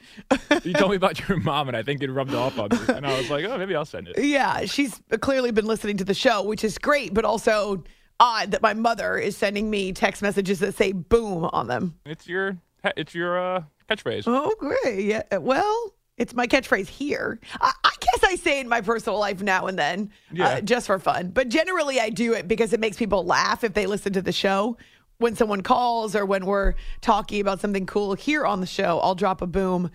you 0.62 0.72
told 0.74 0.90
me 0.90 0.96
about 0.96 1.28
your 1.28 1.38
mom, 1.38 1.68
and 1.68 1.76
I 1.76 1.82
think 1.82 2.02
it 2.02 2.10
rubbed 2.10 2.34
off 2.34 2.58
on 2.58 2.68
me. 2.70 2.78
And 2.88 3.06
I 3.06 3.16
was 3.18 3.30
like, 3.30 3.44
oh, 3.44 3.58
maybe 3.58 3.74
I'll 3.74 3.84
send 3.84 4.08
it. 4.08 4.22
Yeah, 4.22 4.64
she's 4.64 5.00
clearly 5.20 5.50
been 5.50 5.66
listening 5.66 5.96
to 5.98 6.04
the 6.04 6.14
show, 6.14 6.42
which 6.42 6.64
is 6.64 6.78
great, 6.78 7.12
but 7.14 7.24
also 7.24 7.82
odd 8.20 8.52
that 8.52 8.62
my 8.62 8.74
mother 8.74 9.18
is 9.18 9.36
sending 9.36 9.68
me 9.70 9.92
text 9.92 10.22
messages 10.22 10.60
that 10.60 10.74
say 10.74 10.92
boom 10.92 11.44
on 11.52 11.66
them. 11.66 11.98
It's 12.06 12.28
your, 12.28 12.58
it's 12.96 13.14
your 13.14 13.38
uh, 13.38 13.62
catchphrase. 13.90 14.24
Oh, 14.26 14.54
great. 14.58 15.04
Yeah. 15.04 15.38
Well, 15.38 15.94
it's 16.16 16.34
my 16.34 16.46
catchphrase 16.46 16.88
here. 16.88 17.40
I, 17.60 17.72
I 17.82 17.90
guess 18.00 18.24
I 18.24 18.36
say 18.36 18.58
it 18.58 18.62
in 18.62 18.68
my 18.68 18.80
personal 18.80 19.18
life 19.18 19.42
now 19.42 19.66
and 19.66 19.78
then, 19.78 20.10
uh, 20.40 20.60
just 20.60 20.86
for 20.86 20.98
fun. 20.98 21.28
But 21.28 21.48
generally, 21.48 22.00
I 22.00 22.10
do 22.10 22.34
it 22.34 22.46
because 22.46 22.72
it 22.72 22.80
makes 22.80 22.96
people 22.96 23.24
laugh 23.24 23.64
if 23.64 23.74
they 23.74 23.86
listen 23.86 24.12
to 24.12 24.22
the 24.22 24.32
show. 24.32 24.76
When 25.18 25.36
someone 25.36 25.62
calls 25.62 26.16
or 26.16 26.26
when 26.26 26.44
we're 26.44 26.74
talking 27.00 27.40
about 27.40 27.60
something 27.60 27.86
cool 27.86 28.14
here 28.14 28.44
on 28.44 28.60
the 28.60 28.66
show, 28.66 28.98
I'll 29.00 29.14
drop 29.14 29.42
a 29.42 29.46
boom. 29.46 29.90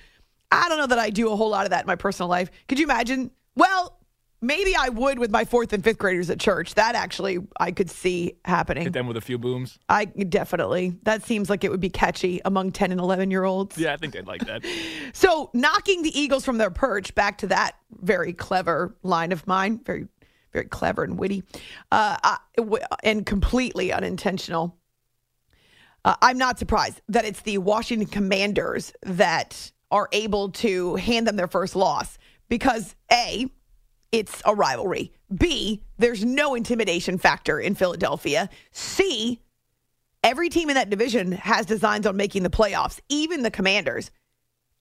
I 0.52 0.68
don't 0.70 0.78
know 0.78 0.88
that 0.88 1.00
I 1.00 1.10
do 1.10 1.32
a 1.32 1.36
whole 1.36 1.50
lot 1.50 1.66
of 1.66 1.72
that 1.72 1.82
in 1.82 1.88
my 1.88 1.96
personal 1.96 2.30
life. 2.30 2.50
Could 2.68 2.80
you 2.80 2.86
imagine? 2.86 3.32
Well, 3.56 3.99
maybe 4.42 4.76
I 4.76 4.90
would 4.90 5.20
with 5.20 5.32
my 5.32 5.46
fourth 5.46 5.74
and 5.74 5.84
fifth 5.84 5.98
graders 5.98 6.30
at 6.30 6.40
church. 6.40 6.76
That 6.76 6.96
actually 6.96 7.40
I 7.60 7.72
could 7.72 7.90
see 7.90 8.34
happening. 8.46 8.84
Hit 8.84 8.94
them 8.94 9.08
with 9.08 9.18
a 9.18 9.22
few 9.22 9.38
booms. 9.38 9.80
I 9.90 10.06
definitely. 10.06 10.98
That 11.04 11.24
seems 11.24 11.50
like 11.50 11.64
it 11.64 11.72
would 11.72 11.80
be 11.80 11.90
catchy 11.90 12.42
among 12.46 12.72
10 12.72 12.92
and 12.92 13.00
11 13.00 13.32
year 13.32 13.44
olds. 13.44 13.78
Yeah, 13.78 13.94
I 13.94 13.98
think 13.98 14.14
they'd 14.14 14.28
like 14.28 14.46
that. 14.46 14.64
So, 15.12 15.50
knocking 15.54 16.04
the 16.04 16.18
Eagles 16.18 16.46
from 16.46 16.58
their 16.58 16.70
perch, 16.70 17.16
back 17.16 17.40
to 17.40 17.48
that 17.48 17.74
very 18.02 18.32
clever 18.32 18.96
line 19.02 19.32
of 19.32 19.46
mine, 19.48 19.82
very, 19.84 20.08
very 20.54 20.66
clever 20.66 21.04
and 21.04 21.18
witty, 21.18 21.44
uh, 21.92 22.38
and 23.04 23.26
completely 23.26 23.92
unintentional. 23.92 24.78
Uh, 26.06 26.16
I'm 26.22 26.38
not 26.38 26.60
surprised 26.60 27.02
that 27.10 27.26
it's 27.26 27.42
the 27.42 27.58
Washington 27.58 28.08
Commanders 28.08 28.94
that 29.04 29.72
are 29.92 30.08
able 30.12 30.50
to 30.50 30.96
hand 30.96 31.28
them 31.28 31.36
their 31.36 31.48
first 31.48 31.76
loss 31.76 32.18
because 32.48 32.96
A, 33.12 33.50
it's 34.12 34.42
a 34.46 34.56
rivalry. 34.56 35.12
B, 35.36 35.82
there's 35.98 36.24
no 36.26 36.56
intimidation 36.56 37.18
factor 37.18 37.60
in 37.60 37.76
Philadelphia. 37.76 38.50
C, 38.72 39.40
every 40.24 40.50
team 40.50 40.70
in 40.70 40.76
that 40.76 40.90
division 40.90 41.32
has 41.34 41.66
designs 41.66 42.08
on 42.08 42.18
making 42.18 42.44
the 42.44 42.50
playoffs, 42.50 43.00
even 43.10 43.44
the 43.44 43.52
Commanders 43.52 44.12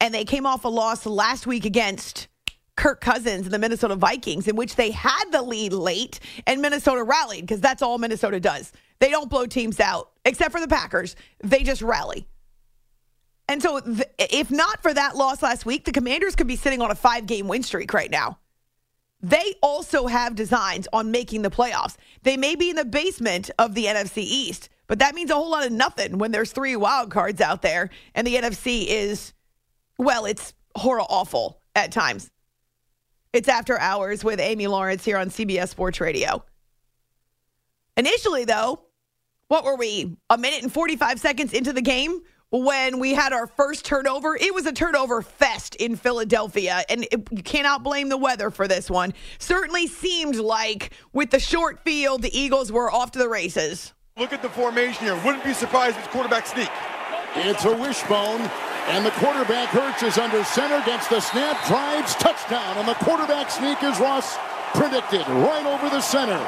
and 0.00 0.14
they 0.14 0.24
came 0.24 0.46
off 0.46 0.64
a 0.64 0.68
loss 0.68 1.06
last 1.06 1.46
week 1.46 1.64
against 1.64 2.28
Kirk 2.76 3.00
Cousins 3.00 3.46
and 3.46 3.52
the 3.52 3.58
Minnesota 3.58 3.96
Vikings, 3.96 4.46
in 4.46 4.56
which 4.56 4.76
they 4.76 4.92
had 4.92 5.24
the 5.32 5.42
lead 5.42 5.72
late 5.72 6.20
and 6.46 6.62
Minnesota 6.62 7.02
rallied 7.02 7.42
because 7.42 7.60
that's 7.60 7.82
all 7.82 7.98
Minnesota 7.98 8.38
does. 8.38 8.72
They 9.00 9.10
don't 9.10 9.30
blow 9.30 9.46
teams 9.46 9.80
out, 9.80 10.10
except 10.24 10.52
for 10.52 10.60
the 10.60 10.68
Packers. 10.68 11.16
They 11.42 11.62
just 11.62 11.82
rally. 11.82 12.26
And 13.48 13.62
so, 13.62 13.80
if 14.18 14.50
not 14.50 14.82
for 14.82 14.92
that 14.92 15.16
loss 15.16 15.42
last 15.42 15.64
week, 15.64 15.84
the 15.84 15.92
Commanders 15.92 16.36
could 16.36 16.46
be 16.46 16.56
sitting 16.56 16.82
on 16.82 16.90
a 16.90 16.94
five 16.94 17.26
game 17.26 17.48
win 17.48 17.62
streak 17.62 17.92
right 17.94 18.10
now. 18.10 18.38
They 19.20 19.54
also 19.62 20.06
have 20.06 20.34
designs 20.34 20.86
on 20.92 21.10
making 21.10 21.42
the 21.42 21.50
playoffs. 21.50 21.96
They 22.22 22.36
may 22.36 22.54
be 22.54 22.70
in 22.70 22.76
the 22.76 22.84
basement 22.84 23.50
of 23.58 23.74
the 23.74 23.86
NFC 23.86 24.18
East, 24.18 24.68
but 24.86 25.00
that 25.00 25.14
means 25.14 25.30
a 25.30 25.34
whole 25.34 25.50
lot 25.50 25.66
of 25.66 25.72
nothing 25.72 26.18
when 26.18 26.30
there's 26.30 26.52
three 26.52 26.76
wild 26.76 27.10
cards 27.10 27.40
out 27.40 27.62
there 27.62 27.90
and 28.14 28.26
the 28.26 28.36
NFC 28.36 28.86
is 28.86 29.32
well, 29.98 30.26
it's 30.26 30.54
horror 30.76 31.02
awful 31.02 31.60
at 31.74 31.90
times. 31.90 32.30
It's 33.32 33.48
after 33.48 33.78
hours 33.78 34.24
with 34.24 34.40
Amy 34.40 34.68
Lawrence 34.68 35.04
here 35.04 35.18
on 35.18 35.28
CBS 35.28 35.68
Sports 35.68 36.00
Radio. 36.00 36.44
Initially, 37.96 38.44
though, 38.44 38.84
what 39.48 39.64
were 39.64 39.74
we? 39.74 40.16
A 40.30 40.38
minute 40.38 40.62
and 40.62 40.72
45 40.72 41.18
seconds 41.18 41.52
into 41.52 41.72
the 41.72 41.82
game 41.82 42.20
when 42.50 42.98
we 42.98 43.14
had 43.14 43.32
our 43.32 43.46
first 43.46 43.84
turnover. 43.84 44.36
It 44.36 44.54
was 44.54 44.66
a 44.66 44.72
turnover 44.72 45.22
fest 45.22 45.74
in 45.76 45.96
Philadelphia, 45.96 46.82
and 46.88 47.06
it, 47.10 47.28
you 47.30 47.42
cannot 47.42 47.82
blame 47.82 48.08
the 48.08 48.16
weather 48.16 48.50
for 48.50 48.66
this 48.66 48.90
one. 48.90 49.12
Certainly 49.38 49.88
seemed 49.88 50.36
like 50.36 50.92
with 51.12 51.30
the 51.30 51.40
short 51.40 51.84
field, 51.84 52.22
the 52.22 52.36
Eagles 52.36 52.72
were 52.72 52.90
off 52.90 53.12
to 53.12 53.18
the 53.18 53.28
races. 53.28 53.92
Look 54.16 54.32
at 54.32 54.42
the 54.42 54.48
formation 54.48 55.04
here. 55.04 55.14
Wouldn't 55.24 55.44
be 55.44 55.52
surprised 55.52 55.96
if 55.96 56.04
it's 56.04 56.12
quarterback 56.12 56.46
sneak. 56.46 56.70
It's 57.36 57.64
a 57.64 57.76
wishbone, 57.76 58.40
and 58.88 59.04
the 59.04 59.10
quarterback 59.12 59.68
Hurts 59.68 60.02
is 60.02 60.18
under 60.18 60.42
center, 60.44 60.84
gets 60.86 61.06
the 61.08 61.20
snap, 61.20 61.64
drives, 61.68 62.14
touchdown, 62.14 62.78
and 62.78 62.88
the 62.88 62.94
quarterback 62.94 63.50
sneak 63.50 63.82
is 63.82 64.00
Ross 64.00 64.36
predicted 64.74 65.26
right 65.28 65.66
over 65.66 65.88
the 65.90 66.00
center. 66.00 66.38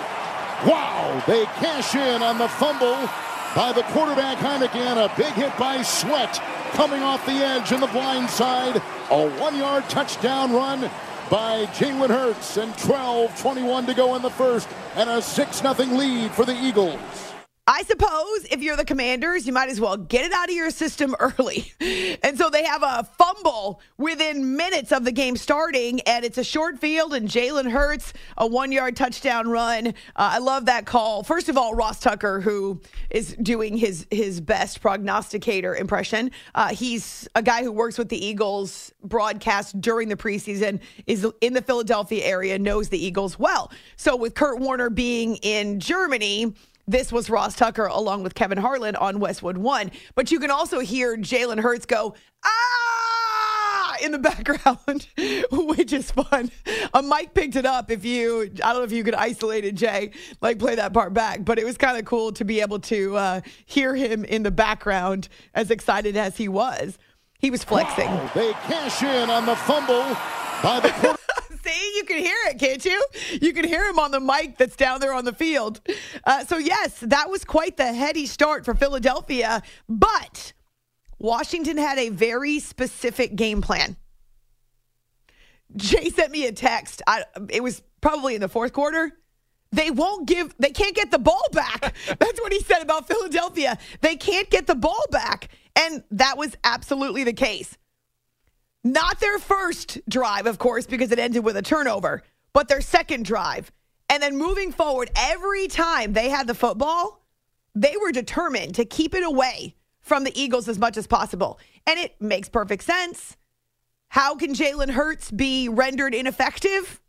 Wow, 0.66 1.22
they 1.26 1.44
cash 1.44 1.94
in 1.94 2.22
on 2.22 2.38
the 2.38 2.48
fumble 2.48 3.08
by 3.54 3.72
the 3.72 3.82
quarterback 3.82 4.38
Heinicke, 4.38 4.96
a 4.96 5.16
big 5.16 5.32
hit 5.34 5.56
by 5.58 5.82
Sweat 5.82 6.40
coming 6.72 7.02
off 7.02 7.24
the 7.26 7.32
edge 7.32 7.72
in 7.72 7.80
the 7.80 7.86
blind 7.88 8.30
side, 8.30 8.76
a 9.10 9.28
one-yard 9.40 9.88
touchdown 9.88 10.52
run 10.52 10.90
by 11.30 11.66
Jalen 11.74 12.08
Hurts, 12.08 12.56
and 12.56 12.72
12-21 12.74 13.86
to 13.86 13.94
go 13.94 14.14
in 14.14 14.22
the 14.22 14.30
first, 14.30 14.68
and 14.96 15.10
a 15.10 15.18
6-0 15.18 15.96
lead 15.96 16.30
for 16.32 16.44
the 16.44 16.54
Eagles. 16.54 17.29
I 17.66 17.84
suppose 17.84 18.46
if 18.50 18.62
you're 18.62 18.76
the 18.76 18.84
commanders, 18.84 19.46
you 19.46 19.52
might 19.52 19.68
as 19.68 19.80
well 19.80 19.96
get 19.96 20.24
it 20.24 20.32
out 20.32 20.48
of 20.48 20.54
your 20.54 20.70
system 20.70 21.14
early. 21.20 21.72
And 22.22 22.36
so 22.36 22.50
they 22.50 22.64
have 22.64 22.82
a 22.82 23.08
fumble 23.16 23.80
within 23.96 24.56
minutes 24.56 24.90
of 24.90 25.04
the 25.04 25.12
game 25.12 25.36
starting, 25.36 26.00
and 26.00 26.24
it's 26.24 26.36
a 26.36 26.42
short 26.42 26.80
field, 26.80 27.14
and 27.14 27.28
Jalen 27.28 27.70
Hurts, 27.70 28.12
a 28.36 28.44
one 28.44 28.72
yard 28.72 28.96
touchdown 28.96 29.48
run. 29.48 29.88
Uh, 29.88 29.92
I 30.16 30.38
love 30.38 30.66
that 30.66 30.84
call. 30.84 31.22
First 31.22 31.48
of 31.48 31.56
all, 31.56 31.74
Ross 31.74 32.00
Tucker, 32.00 32.40
who 32.40 32.80
is 33.08 33.36
doing 33.40 33.76
his, 33.76 34.04
his 34.10 34.40
best 34.40 34.80
prognosticator 34.80 35.76
impression. 35.76 36.32
Uh, 36.56 36.74
he's 36.74 37.28
a 37.36 37.42
guy 37.42 37.62
who 37.62 37.70
works 37.70 37.98
with 37.98 38.08
the 38.08 38.24
Eagles 38.24 38.92
broadcast 39.04 39.80
during 39.80 40.08
the 40.08 40.16
preseason, 40.16 40.80
is 41.06 41.24
in 41.40 41.52
the 41.52 41.62
Philadelphia 41.62 42.24
area, 42.24 42.58
knows 42.58 42.88
the 42.88 42.98
Eagles 42.98 43.38
well. 43.38 43.70
So 43.94 44.16
with 44.16 44.34
Kurt 44.34 44.58
Warner 44.58 44.90
being 44.90 45.36
in 45.36 45.78
Germany, 45.78 46.52
this 46.90 47.12
was 47.12 47.30
Ross 47.30 47.54
Tucker 47.54 47.86
along 47.86 48.24
with 48.24 48.34
Kevin 48.34 48.58
Harlan 48.58 48.96
on 48.96 49.20
Westwood 49.20 49.56
One. 49.56 49.92
But 50.14 50.30
you 50.30 50.40
can 50.40 50.50
also 50.50 50.80
hear 50.80 51.16
Jalen 51.16 51.60
Hurts 51.60 51.86
go, 51.86 52.14
ah, 52.44 53.96
in 54.02 54.12
the 54.12 54.18
background, 54.30 55.06
which 55.52 55.92
is 55.92 56.10
fun. 56.10 56.50
A 56.92 57.02
mic 57.02 57.32
picked 57.32 57.56
it 57.56 57.66
up 57.66 57.90
if 57.90 58.04
you, 58.04 58.50
I 58.64 58.72
don't 58.72 58.78
know 58.78 58.82
if 58.82 58.92
you 58.92 59.04
could 59.04 59.14
isolate 59.14 59.64
it, 59.64 59.76
Jay, 59.76 60.10
like 60.40 60.58
play 60.58 60.74
that 60.74 60.92
part 60.92 61.14
back, 61.14 61.44
but 61.44 61.58
it 61.58 61.64
was 61.64 61.76
kind 61.76 61.96
of 61.96 62.04
cool 62.04 62.32
to 62.32 62.44
be 62.44 62.60
able 62.60 62.80
to 62.80 63.16
uh, 63.16 63.40
hear 63.66 63.94
him 63.94 64.24
in 64.24 64.42
the 64.42 64.50
background 64.50 65.28
as 65.54 65.70
excited 65.70 66.16
as 66.16 66.36
he 66.36 66.48
was. 66.48 66.98
He 67.38 67.50
was 67.50 67.62
flexing. 67.64 68.10
They 68.34 68.52
cash 68.52 69.02
in 69.02 69.30
on 69.30 69.46
the 69.46 69.56
fumble 69.56 70.16
by 70.62 70.80
the 70.80 70.90
quarterback. 70.90 71.29
See, 71.70 71.96
you 71.96 72.04
can 72.04 72.18
hear 72.18 72.36
it, 72.46 72.58
can't 72.58 72.84
you? 72.84 73.04
You 73.40 73.52
can 73.52 73.64
hear 73.64 73.86
him 73.86 73.98
on 73.98 74.10
the 74.10 74.20
mic 74.20 74.58
that's 74.58 74.76
down 74.76 75.00
there 75.00 75.12
on 75.12 75.24
the 75.24 75.32
field. 75.32 75.80
Uh, 76.24 76.44
so, 76.44 76.58
yes, 76.58 76.98
that 77.00 77.30
was 77.30 77.44
quite 77.44 77.76
the 77.76 77.92
heady 77.92 78.26
start 78.26 78.64
for 78.64 78.74
Philadelphia, 78.74 79.62
but 79.88 80.52
Washington 81.18 81.76
had 81.76 81.98
a 81.98 82.08
very 82.08 82.58
specific 82.58 83.36
game 83.36 83.60
plan. 83.62 83.96
Jay 85.76 86.10
sent 86.10 86.32
me 86.32 86.46
a 86.46 86.52
text. 86.52 87.02
I, 87.06 87.24
it 87.50 87.62
was 87.62 87.82
probably 88.00 88.34
in 88.34 88.40
the 88.40 88.48
fourth 88.48 88.72
quarter. 88.72 89.12
They 89.72 89.92
won't 89.92 90.26
give, 90.26 90.52
they 90.58 90.70
can't 90.70 90.96
get 90.96 91.12
the 91.12 91.18
ball 91.20 91.46
back. 91.52 91.80
That's 92.18 92.40
what 92.40 92.52
he 92.52 92.60
said 92.60 92.82
about 92.82 93.06
Philadelphia. 93.06 93.78
They 94.00 94.16
can't 94.16 94.50
get 94.50 94.66
the 94.66 94.74
ball 94.74 95.04
back. 95.12 95.48
And 95.76 96.02
that 96.10 96.36
was 96.36 96.56
absolutely 96.64 97.22
the 97.22 97.32
case. 97.32 97.76
Not 98.82 99.20
their 99.20 99.38
first 99.38 100.00
drive, 100.08 100.46
of 100.46 100.58
course, 100.58 100.86
because 100.86 101.12
it 101.12 101.18
ended 101.18 101.44
with 101.44 101.56
a 101.56 101.62
turnover, 101.62 102.22
but 102.52 102.68
their 102.68 102.80
second 102.80 103.24
drive. 103.24 103.70
And 104.08 104.22
then 104.22 104.38
moving 104.38 104.72
forward, 104.72 105.10
every 105.14 105.68
time 105.68 106.12
they 106.12 106.30
had 106.30 106.46
the 106.46 106.54
football, 106.54 107.22
they 107.74 107.94
were 108.00 108.10
determined 108.10 108.74
to 108.76 108.84
keep 108.84 109.14
it 109.14 109.22
away 109.22 109.76
from 110.00 110.24
the 110.24 110.40
Eagles 110.40 110.68
as 110.68 110.78
much 110.78 110.96
as 110.96 111.06
possible. 111.06 111.60
And 111.86 111.98
it 111.98 112.20
makes 112.20 112.48
perfect 112.48 112.82
sense. 112.82 113.36
How 114.08 114.34
can 114.34 114.54
Jalen 114.54 114.90
Hurts 114.90 115.30
be 115.30 115.68
rendered 115.68 116.14
ineffective 116.14 117.00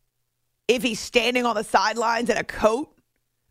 if 0.67 0.83
he's 0.83 0.99
standing 0.99 1.45
on 1.45 1.55
the 1.55 1.63
sidelines 1.63 2.29
in 2.29 2.37
a 2.37 2.43
coat? 2.43 2.93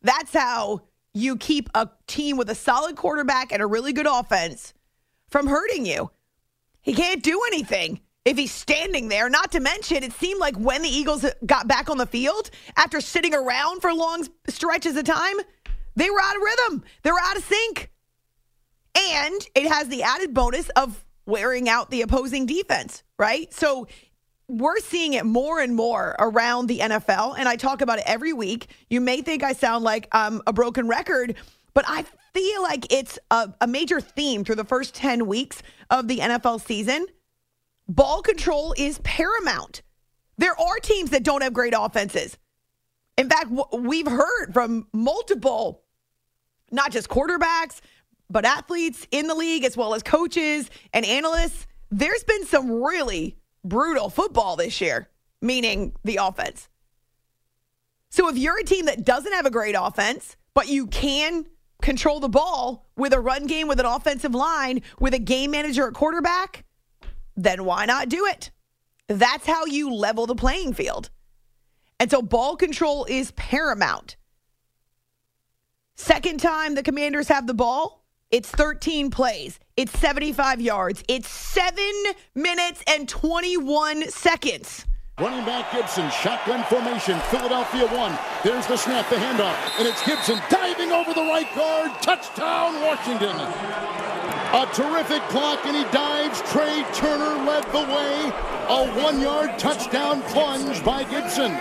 That's 0.03 0.33
how 0.33 0.83
you 1.13 1.37
keep 1.37 1.69
a 1.75 1.89
team 2.07 2.37
with 2.37 2.49
a 2.51 2.55
solid 2.55 2.97
quarterback 2.97 3.51
and 3.51 3.61
a 3.61 3.67
really 3.67 3.93
good 3.93 4.07
offense 4.07 4.73
from 5.29 5.49
hurting 5.49 5.85
you. 5.85 6.11
He 6.81 6.95
can't 6.95 7.23
do 7.23 7.43
anything 7.49 8.01
if 8.25 8.37
he's 8.37 8.53
standing 8.53 9.09
there. 9.09 9.29
Not 9.29 9.53
to 9.53 9.61
mention, 9.61 10.03
it 10.03 10.13
seemed 10.13 10.41
like 10.41 10.57
when 10.57 10.83
the 10.83 10.89
Eagles 10.89 11.25
got 11.47 11.69
back 11.69 11.89
on 11.89 11.99
the 11.99 12.07
field 12.07 12.51
after 12.77 13.01
sitting 13.01 13.35
around 13.35 13.81
for 13.81 13.93
long 13.93 14.27
stretches 14.49 14.97
of 14.97 15.05
time, 15.05 15.37
they 15.97 16.11
were 16.11 16.21
out 16.21 16.37
of 16.37 16.43
rhythm. 16.43 16.85
They 17.03 17.11
were 17.11 17.21
out 17.21 17.37
of 17.37 17.45
sync. 17.45 17.91
And 18.97 19.41
it 19.55 19.69
has 19.69 19.89
the 19.89 20.03
added 20.03 20.35
bonus 20.35 20.69
of 20.71 21.05
wearing 21.27 21.69
out 21.69 21.91
the 21.91 22.03
opposing 22.03 22.47
defense, 22.47 23.03
right? 23.19 23.53
So 23.55 23.87
we're 24.49 24.81
seeing 24.81 25.13
it 25.15 25.25
more 25.25 25.61
and 25.61 25.75
more 25.75 26.17
around 26.19 26.67
the 26.67 26.81
NFL, 26.81 27.37
and 27.39 27.49
I 27.49 27.55
talk 27.55 27.83
about 27.83 27.99
it 27.99 28.05
every 28.07 28.33
week. 28.33 28.67
You 28.89 29.01
may 29.01 29.23
think 29.23 29.45
I 29.45 29.53
sound 29.53 29.85
like 29.85 30.09
um, 30.13 30.43
a 30.47 30.53
broken 30.53 30.89
record, 30.89 31.37
but 31.73 31.85
I 31.87 32.05
feel 32.35 32.63
like 32.63 32.93
it's 32.93 33.19
a, 33.31 33.53
a 33.61 33.67
major 33.69 34.01
theme 34.01 34.45
through 34.45 34.57
the 34.57 34.65
first 34.65 34.95
10 34.95 35.27
weeks 35.27 35.63
of 35.89 36.09
the 36.09 36.19
NFL 36.19 36.61
season. 36.67 37.07
Ball 37.91 38.23
control 38.23 38.73
is 38.79 39.01
paramount. 39.03 39.83
There 40.39 40.59
are 40.59 40.77
teams 40.77 41.11
that 41.11 41.25
don't 41.25 41.43
have 41.43 41.53
great 41.53 41.75
offenses. 41.77 42.39
In 43.19 43.29
fact, 43.29 43.51
we've 43.77 44.07
heard 44.07 44.53
from 44.55 44.87
multiple, 44.93 45.83
not 46.71 46.93
just 46.93 47.09
quarterbacks, 47.09 47.81
but 48.31 48.45
athletes 48.45 49.09
in 49.11 49.27
the 49.27 49.35
league, 49.35 49.65
as 49.65 49.77
well 49.77 49.93
as 49.93 50.05
coaches 50.05 50.71
and 50.93 51.05
analysts. 51.05 51.67
There's 51.91 52.23
been 52.23 52.47
some 52.47 52.71
really 52.71 53.37
brutal 53.65 54.09
football 54.09 54.55
this 54.55 54.81
year, 54.81 55.09
meaning 55.43 55.93
the 56.05 56.21
offense. 56.23 56.69
So 58.11 58.29
if 58.29 58.39
you're 58.39 58.61
a 58.61 58.65
team 58.65 58.87
that 58.87 59.05
doesn't 59.05 59.33
have 59.33 59.47
a 59.47 59.51
great 59.51 59.75
offense, 59.77 60.37
but 60.55 60.69
you 60.69 60.87
can 60.87 61.45
control 61.83 62.21
the 62.21 62.29
ball 62.29 62.87
with 62.97 63.13
a 63.13 63.21
run 63.21 63.49
game, 63.49 63.67
with 63.67 63.81
an 63.81 63.87
offensive 63.87 64.33
line, 64.33 64.83
with 65.01 65.13
a 65.13 65.19
game 65.19 65.51
manager 65.51 65.89
at 65.89 65.95
quarterback, 65.95 66.65
then 67.37 67.65
why 67.65 67.87
not 67.87 68.09
do 68.09 68.27
it? 68.27 68.51
That's 69.09 69.47
how 69.47 69.67
you 69.67 69.93
level 69.93 70.27
the 70.27 70.35
playing 70.35 70.75
field. 70.75 71.11
And 71.99 72.11
so 72.11 72.23
ball 72.23 72.57
control 72.57 73.05
is 73.05 73.33
paramount. 73.33 74.17
Second 75.97 76.41
time 76.41 76.75
the 76.75 76.83
commanders 76.83 77.29
have 77.29 77.47
the 77.47 77.55
ball, 77.55 78.05
it's 78.31 78.49
13 78.51 79.11
plays. 79.11 79.59
It's 79.77 79.99
75 79.99 80.61
yards. 80.61 81.03
It's 81.09 81.29
seven 81.29 81.93
minutes 82.35 82.83
and 82.87 83.09
21 83.09 84.09
seconds. 84.11 84.87
Running 85.19 85.45
back 85.45 85.71
Gibson, 85.73 86.09
shotgun 86.11 86.65
formation, 86.65 87.19
Philadelphia 87.29 87.87
one. 87.89 88.19
There's 88.43 88.67
the 88.67 88.77
snap, 88.77 89.11
the 89.11 89.17
handoff, 89.17 89.55
and 89.79 89.87
it's 89.87 90.03
Gibson 90.07 90.41
diving 90.49 90.93
over 90.93 91.13
the 91.13 91.21
right 91.21 91.55
guard. 91.55 91.91
Touchdown, 92.01 92.81
Washington. 92.81 94.20
A 94.53 94.67
terrific 94.75 95.23
block, 95.31 95.65
and 95.65 95.77
he 95.77 95.85
dives. 95.93 96.43
Trai 96.43 96.83
Turner 96.95 97.45
led 97.45 97.65
the 97.73 97.79
way. 97.79 98.33
A 98.69 99.03
one 99.03 99.21
yard 99.21 99.59
touchdown 99.59 100.23
plunge 100.23 100.85
by 100.85 101.05
Gibson. 101.05 101.57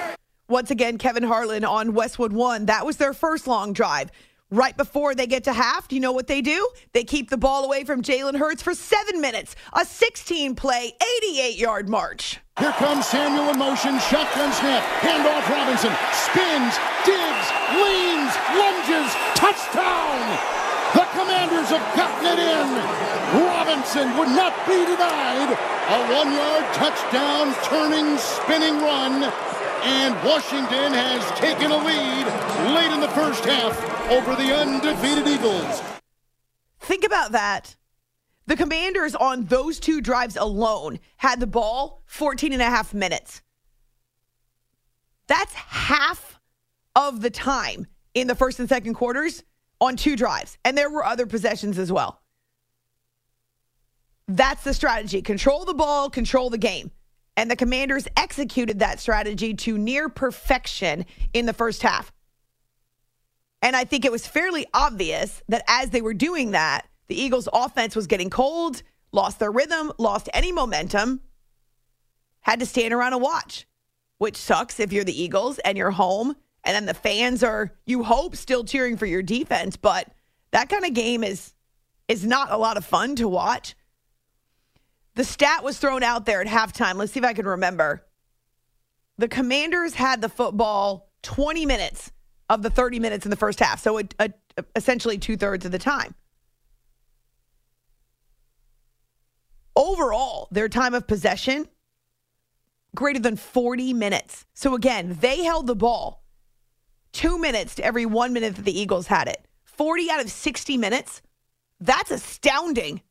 Once 0.48 0.72
again, 0.72 0.98
Kevin 0.98 1.24
Harlan 1.24 1.64
on 1.64 1.94
Westwood 1.94 2.34
One. 2.34 2.66
That 2.66 2.86
was 2.86 2.98
their 2.98 3.14
first 3.14 3.46
long 3.46 3.74
drive 3.74 4.10
right 4.52 4.76
before 4.76 5.16
they 5.16 5.28
get 5.28 5.44
to 5.46 5.54
half, 5.54 5.88
do 5.88 5.96
you 5.96 6.02
know 6.02 6.12
what 6.12 6.28
they 6.28 6.42
do? 6.42 6.68
They 6.94 7.04
keep 7.04 7.30
the 7.30 7.38
ball 7.38 7.66
away 7.66 7.84
from 7.84 8.02
Jalen 8.02 8.38
Hurts 8.38 8.62
for 8.62 8.74
seven 8.74 9.22
minutes, 9.22 9.56
a 9.74 9.86
16 9.86 10.56
play, 10.56 10.94
88 11.22 11.58
yard 11.58 11.90
march. 11.90 12.40
Here 12.58 12.72
comes 12.74 13.06
Samuel 13.06 13.50
in 13.50 13.60
motion, 13.60 14.00
shotgun 14.00 14.52
snap, 14.54 14.84
handoff 15.02 15.48
Robinson, 15.50 15.94
spins, 16.12 16.76
digs, 17.06 17.48
leans, 17.76 18.34
lunges, 18.58 19.14
touchdown! 19.36 20.69
The 20.94 21.06
commanders 21.14 21.70
have 21.70 21.88
gotten 21.96 22.26
it 22.26 22.40
in. 22.40 22.68
Robinson 23.46 24.18
would 24.18 24.30
not 24.30 24.54
be 24.66 24.86
denied. 24.86 25.54
A 25.54 25.98
one 26.14 26.32
yard 26.34 26.66
touchdown, 26.74 27.54
turning, 27.66 28.18
spinning 28.18 28.82
run 28.82 29.32
and 29.84 30.14
Washington 30.26 30.92
has 30.92 31.40
taken 31.40 31.72
a 31.72 31.78
lead 31.78 32.26
late 32.76 32.92
in 32.94 33.00
the 33.00 33.08
first 33.10 33.46
half 33.46 34.12
over 34.12 34.36
the 34.36 34.54
undefeated 34.54 35.26
Eagles. 35.26 35.82
Think 36.82 37.06
about 37.06 37.32
that. 37.32 37.76
The 38.46 38.58
Commanders 38.58 39.16
on 39.16 39.46
those 39.46 39.80
two 39.80 40.02
drives 40.02 40.36
alone 40.36 41.00
had 41.18 41.40
the 41.40 41.48
ball 41.48 42.04
14 42.08 42.52
and 42.52 42.62
a 42.62 42.66
half 42.66 42.94
minutes. 42.94 43.42
That's 45.28 45.54
half 45.54 46.40
of 46.96 47.22
the 47.22 47.30
time 47.30 47.88
in 48.14 48.28
the 48.28 48.36
first 48.36 48.60
and 48.60 48.68
second 48.68 48.96
quarters 48.96 49.44
on 49.82 49.96
two 49.96 50.16
drives. 50.16 50.58
And 50.66 50.78
there 50.78 50.90
were 50.90 51.06
other 51.06 51.26
possessions 51.26 51.78
as 51.78 51.92
well. 51.92 52.22
That's 54.28 54.64
the 54.64 54.74
strategy. 54.74 55.22
Control 55.22 55.66
the 55.66 55.74
ball, 55.74 56.10
control 56.10 56.50
the 56.50 56.58
game. 56.58 56.92
And 57.36 57.50
the 57.50 57.56
Commanders 57.56 58.08
executed 58.18 58.80
that 58.80 59.00
strategy 59.00 59.54
to 59.56 59.78
near 59.78 60.10
perfection 60.10 61.06
in 61.34 61.46
the 61.46 61.54
first 61.54 61.82
half. 61.82 62.12
And 63.62 63.76
I 63.76 63.86
think 63.86 64.06
it 64.06 64.12
was 64.12 64.28
fairly 64.28 64.66
obvious 64.74 65.42
that 65.48 65.64
as 65.68 65.90
they 65.90 66.02
were 66.02 66.14
doing 66.14 66.52
that, 66.52 66.88
the 67.08 67.20
Eagles' 67.20 67.50
offense 67.52 67.96
was 67.96 68.08
getting 68.08 68.30
cold, 68.30 68.84
lost 69.12 69.40
their 69.40 69.52
rhythm, 69.52 69.92
lost 69.98 70.30
any 70.34 70.52
momentum, 70.52 71.22
had 72.42 72.60
to 72.60 72.66
stand 72.66 72.94
around 72.94 73.14
and 73.14 73.22
watch, 73.22 73.68
which 74.18 74.38
sucks 74.38 74.80
if 74.80 74.94
you're 74.94 75.04
the 75.04 75.22
Eagles 75.22 75.60
and 75.60 75.78
you're 75.78 75.92
home. 75.92 76.36
And 76.64 76.76
then 76.76 76.86
the 76.86 76.94
fans 76.94 77.44
are, 77.44 77.72
you 77.86 78.04
hope, 78.04 78.36
still 78.36 78.64
cheering 78.64 78.98
for 78.98 79.06
your 79.06 79.22
defense. 79.22 79.78
But 79.78 80.12
that 80.52 80.70
kind 80.70 80.86
of 80.86 80.94
game 80.94 81.24
is 81.24 81.54
is 82.08 82.26
not 82.26 82.52
a 82.52 82.58
lot 82.58 82.76
of 82.76 82.84
fun 82.84 83.16
to 83.16 83.30
watch. 83.30 83.76
The 85.14 85.24
stat 85.24 85.64
was 85.64 85.78
thrown 85.78 86.02
out 86.02 86.26
there 86.26 86.42
at 86.42 86.48
halftime. 86.48 86.96
Let's 86.96 87.12
see 87.12 87.20
if 87.20 87.26
I 87.26 87.34
can 87.34 87.46
remember. 87.46 88.04
The 89.20 89.28
Commanders 89.28 89.94
had 89.94 90.22
the 90.22 90.30
football 90.30 91.12
20 91.22 91.68
minutes 91.68 92.12
of 92.50 92.64
the 92.64 92.70
30 92.72 93.00
minutes 93.00 93.26
in 93.26 93.30
the 93.30 93.36
first 93.36 93.60
half, 93.60 93.80
so 93.80 94.00
a, 94.00 94.34
essentially 94.76 95.20
two 95.20 95.38
thirds 95.38 95.66
of 95.66 95.72
the 95.72 95.78
time. 95.78 96.16
Overall, 99.76 100.48
their 100.52 100.68
time 100.68 100.96
of 100.96 101.06
possession 101.06 101.68
greater 102.96 103.20
than 103.20 103.36
40 103.36 103.94
minutes. 103.94 104.46
So 104.54 104.74
again, 104.74 105.18
they 105.22 105.44
held 105.44 105.68
the 105.68 105.76
ball 105.76 106.24
two 107.12 107.38
minutes 107.38 107.76
to 107.76 107.84
every 107.84 108.06
one 108.06 108.34
minute 108.34 108.56
that 108.56 108.66
the 108.66 108.80
Eagles 108.80 109.08
had 109.08 109.28
it. 109.28 109.46
40 109.66 110.10
out 110.12 110.22
of 110.22 110.30
60 110.30 110.78
minutes. 110.78 111.22
That's 111.80 112.12
astounding. 112.12 113.02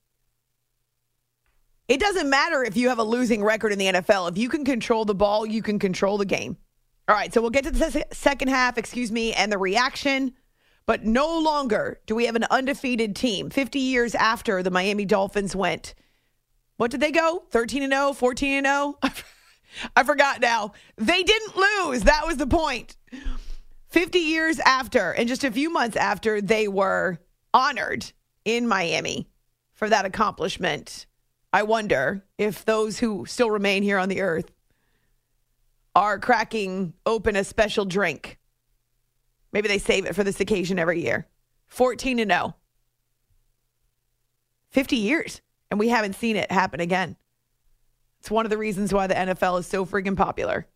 It 1.88 2.00
doesn't 2.00 2.28
matter 2.28 2.62
if 2.62 2.76
you 2.76 2.90
have 2.90 2.98
a 2.98 3.04
losing 3.04 3.42
record 3.42 3.72
in 3.72 3.78
the 3.78 3.86
NFL. 3.86 4.30
If 4.30 4.38
you 4.38 4.50
can 4.50 4.64
control 4.64 5.06
the 5.06 5.14
ball, 5.14 5.46
you 5.46 5.62
can 5.62 5.78
control 5.78 6.18
the 6.18 6.26
game. 6.26 6.58
All 7.08 7.14
right, 7.14 7.32
so 7.32 7.40
we'll 7.40 7.50
get 7.50 7.64
to 7.64 7.70
the 7.70 8.04
second 8.12 8.48
half, 8.48 8.76
excuse 8.76 9.10
me, 9.10 9.32
and 9.32 9.50
the 9.50 9.56
reaction. 9.56 10.34
But 10.84 11.04
no 11.04 11.38
longer 11.38 12.00
do 12.06 12.14
we 12.14 12.26
have 12.26 12.36
an 12.36 12.44
undefeated 12.50 13.16
team 13.16 13.48
50 13.48 13.78
years 13.78 14.14
after 14.14 14.62
the 14.62 14.70
Miami 14.70 15.06
Dolphins 15.06 15.56
went. 15.56 15.94
What 16.76 16.90
did 16.90 17.00
they 17.00 17.10
go? 17.10 17.44
13 17.50 17.82
and 17.82 17.92
0, 17.92 18.12
14 18.12 18.64
and 18.64 18.66
0? 18.66 18.98
I 19.96 20.02
forgot 20.02 20.40
now. 20.40 20.72
They 20.96 21.22
didn't 21.22 21.56
lose. 21.56 22.02
That 22.02 22.26
was 22.26 22.36
the 22.36 22.46
point. 22.46 22.96
50 23.88 24.18
years 24.18 24.58
after, 24.60 25.12
and 25.12 25.28
just 25.28 25.44
a 25.44 25.50
few 25.50 25.70
months 25.70 25.96
after, 25.96 26.40
they 26.40 26.68
were 26.68 27.18
honored 27.54 28.12
in 28.44 28.68
Miami 28.68 29.28
for 29.72 29.88
that 29.88 30.04
accomplishment. 30.04 31.06
I 31.52 31.62
wonder 31.62 32.24
if 32.36 32.64
those 32.64 32.98
who 32.98 33.24
still 33.26 33.50
remain 33.50 33.82
here 33.82 33.98
on 33.98 34.08
the 34.08 34.20
earth 34.20 34.52
are 35.94 36.18
cracking 36.18 36.92
open 37.06 37.34
a 37.36 37.44
special 37.44 37.84
drink. 37.84 38.38
Maybe 39.52 39.68
they 39.68 39.78
save 39.78 40.04
it 40.04 40.14
for 40.14 40.22
this 40.22 40.40
occasion 40.40 40.78
every 40.78 41.02
year. 41.02 41.26
14 41.68 42.18
to 42.18 42.26
0. 42.26 42.54
50 44.70 44.96
years, 44.96 45.40
and 45.70 45.80
we 45.80 45.88
haven't 45.88 46.14
seen 46.14 46.36
it 46.36 46.52
happen 46.52 46.80
again. 46.80 47.16
It's 48.20 48.30
one 48.30 48.44
of 48.44 48.50
the 48.50 48.58
reasons 48.58 48.92
why 48.92 49.06
the 49.06 49.14
NFL 49.14 49.60
is 49.60 49.66
so 49.66 49.86
freaking 49.86 50.16
popular. 50.16 50.66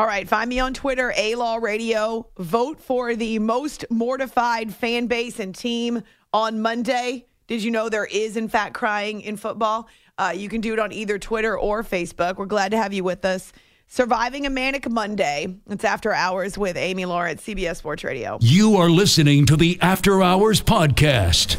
All 0.00 0.06
right, 0.06 0.26
find 0.26 0.48
me 0.48 0.58
on 0.58 0.72
Twitter, 0.72 1.12
A 1.14 1.34
Law 1.34 1.56
Radio. 1.56 2.26
Vote 2.38 2.80
for 2.80 3.14
the 3.14 3.38
most 3.38 3.84
mortified 3.90 4.72
fan 4.74 5.08
base 5.08 5.38
and 5.38 5.54
team 5.54 6.02
on 6.32 6.62
Monday. 6.62 7.26
Did 7.48 7.62
you 7.62 7.70
know 7.70 7.90
there 7.90 8.06
is, 8.06 8.38
in 8.38 8.48
fact, 8.48 8.72
crying 8.72 9.20
in 9.20 9.36
football? 9.36 9.88
Uh, 10.16 10.32
you 10.34 10.48
can 10.48 10.62
do 10.62 10.72
it 10.72 10.78
on 10.78 10.90
either 10.90 11.18
Twitter 11.18 11.54
or 11.54 11.82
Facebook. 11.82 12.38
We're 12.38 12.46
glad 12.46 12.70
to 12.70 12.78
have 12.78 12.94
you 12.94 13.04
with 13.04 13.26
us. 13.26 13.52
Surviving 13.88 14.46
a 14.46 14.50
Manic 14.50 14.88
Monday. 14.88 15.54
It's 15.68 15.84
After 15.84 16.14
Hours 16.14 16.56
with 16.56 16.78
Amy 16.78 17.04
Lawrence, 17.04 17.44
CBS 17.44 17.76
Sports 17.76 18.02
Radio. 18.02 18.38
You 18.40 18.76
are 18.76 18.88
listening 18.88 19.44
to 19.44 19.56
the 19.56 19.78
After 19.82 20.22
Hours 20.22 20.62
Podcast. 20.62 21.58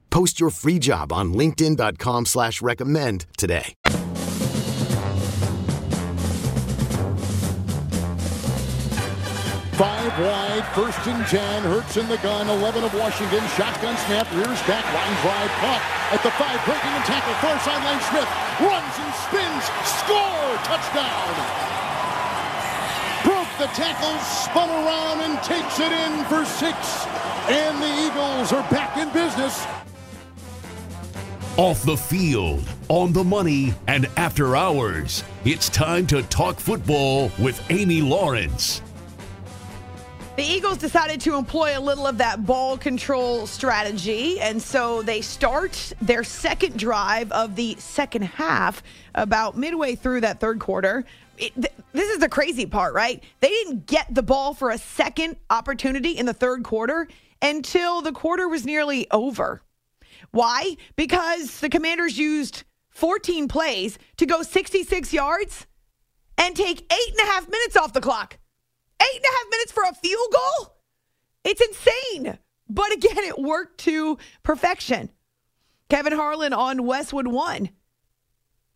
Post 0.11 0.41
your 0.41 0.49
free 0.49 0.77
job 0.77 1.11
on 1.13 1.33
LinkedIn.com 1.33 2.25
slash 2.25 2.61
recommend 2.61 3.25
today. 3.37 3.73
Five 9.81 10.13
wide, 10.19 10.67
first 10.75 10.99
and 11.07 11.25
ten. 11.25 11.63
Hurts 11.63 11.95
in 11.97 12.07
the 12.07 12.17
gun. 12.17 12.49
11 12.49 12.83
of 12.83 12.93
Washington. 12.93 13.39
Shotgun 13.55 13.95
snap. 14.05 14.29
Rears 14.35 14.61
back. 14.67 14.85
Line 14.93 15.15
drive. 15.23 15.49
Caught 15.57 15.81
at 16.11 16.21
the 16.21 16.31
five. 16.37 16.59
Breaking 16.67 16.91
and 16.91 17.05
tackle. 17.07 17.33
Far 17.41 17.57
sideline. 17.63 18.01
Smith 18.11 18.29
runs 18.61 18.95
and 18.99 19.13
spins. 19.25 19.63
Score. 19.87 20.51
Touchdown. 20.67 21.33
Broke 23.23 23.53
the 23.57 23.71
tackle. 23.73 24.19
Spun 24.19 24.69
around 24.69 25.21
and 25.21 25.41
takes 25.41 25.79
it 25.79 25.91
in 25.91 26.25
for 26.25 26.45
six. 26.45 27.07
And 27.47 27.81
the 27.81 27.89
Eagles 28.05 28.51
are 28.53 28.69
back 28.69 28.97
in 28.97 29.09
business. 29.09 29.65
Off 31.57 31.83
the 31.83 31.97
field, 31.97 32.63
on 32.87 33.11
the 33.11 33.25
money, 33.25 33.73
and 33.87 34.07
after 34.15 34.55
hours. 34.55 35.21
It's 35.43 35.67
time 35.67 36.07
to 36.07 36.23
talk 36.23 36.57
football 36.57 37.29
with 37.37 37.61
Amy 37.69 38.01
Lawrence. 38.01 38.81
The 40.37 40.43
Eagles 40.43 40.77
decided 40.77 41.19
to 41.21 41.35
employ 41.35 41.77
a 41.77 41.81
little 41.81 42.07
of 42.07 42.17
that 42.19 42.45
ball 42.45 42.77
control 42.77 43.45
strategy, 43.47 44.39
and 44.39 44.61
so 44.61 45.01
they 45.01 45.19
start 45.19 45.91
their 46.01 46.23
second 46.23 46.79
drive 46.79 47.29
of 47.33 47.57
the 47.57 47.75
second 47.79 48.21
half 48.23 48.81
about 49.13 49.57
midway 49.57 49.95
through 49.95 50.21
that 50.21 50.39
third 50.39 50.57
quarter. 50.61 51.03
It, 51.37 51.53
th- 51.55 51.73
this 51.91 52.09
is 52.11 52.19
the 52.19 52.29
crazy 52.29 52.65
part, 52.65 52.93
right? 52.93 53.21
They 53.41 53.49
didn't 53.49 53.87
get 53.87 54.07
the 54.15 54.23
ball 54.23 54.53
for 54.53 54.69
a 54.69 54.77
second 54.77 55.35
opportunity 55.49 56.11
in 56.11 56.25
the 56.25 56.33
third 56.33 56.63
quarter 56.63 57.09
until 57.41 58.01
the 58.01 58.13
quarter 58.13 58.47
was 58.47 58.65
nearly 58.65 59.11
over. 59.11 59.61
Why? 60.31 60.75
Because 60.95 61.59
the 61.59 61.69
Commanders 61.69 62.17
used 62.17 62.63
14 62.89 63.47
plays 63.47 63.97
to 64.17 64.25
go 64.25 64.41
66 64.43 65.13
yards 65.13 65.67
and 66.37 66.55
take 66.55 66.81
eight 66.91 67.09
and 67.11 67.19
a 67.19 67.31
half 67.31 67.49
minutes 67.49 67.75
off 67.75 67.93
the 67.93 68.01
clock. 68.01 68.37
Eight 69.01 69.15
and 69.15 69.25
a 69.25 69.37
half 69.37 69.51
minutes 69.51 69.71
for 69.71 69.83
a 69.83 69.93
field 69.93 70.27
goal? 70.31 70.75
It's 71.43 71.61
insane. 71.61 72.37
But 72.69 72.93
again, 72.93 73.17
it 73.17 73.39
worked 73.39 73.79
to 73.81 74.17
perfection. 74.43 75.09
Kevin 75.89 76.13
Harlan 76.13 76.53
on 76.53 76.85
Westwood 76.85 77.27
One. 77.27 77.69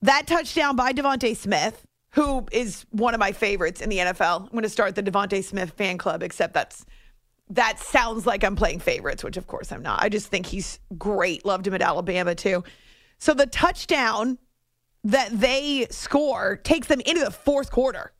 That 0.01 0.27
touchdown 0.27 0.75
by 0.75 0.91
DeVonta 0.91 1.35
Smith, 1.35 1.85
who 2.11 2.45
is 2.51 2.85
one 2.91 3.13
of 3.13 3.19
my 3.19 3.31
favorites 3.31 3.81
in 3.81 3.89
the 3.89 3.99
NFL. 3.99 4.41
I'm 4.41 4.51
going 4.51 4.63
to 4.63 4.69
start 4.69 4.95
the 4.95 5.03
DeVonta 5.03 5.43
Smith 5.43 5.71
fan 5.71 5.97
club, 5.97 6.21
except 6.23 6.53
that's 6.53 6.85
that 7.49 7.79
sounds 7.79 8.25
like 8.25 8.43
I'm 8.43 8.55
playing 8.55 8.79
favorites, 8.79 9.23
which 9.23 9.37
of 9.37 9.47
course 9.47 9.71
I'm 9.71 9.81
not. 9.81 10.01
I 10.01 10.09
just 10.09 10.27
think 10.27 10.45
he's 10.45 10.79
great. 10.97 11.45
Loved 11.45 11.67
him 11.67 11.73
at 11.73 11.81
Alabama 11.81 12.35
too. 12.35 12.63
So 13.17 13.33
the 13.33 13.45
touchdown 13.45 14.37
that 15.03 15.29
they 15.31 15.87
score 15.91 16.57
takes 16.57 16.87
them 16.87 16.99
into 17.01 17.23
the 17.23 17.31
fourth 17.31 17.71
quarter 17.71 18.11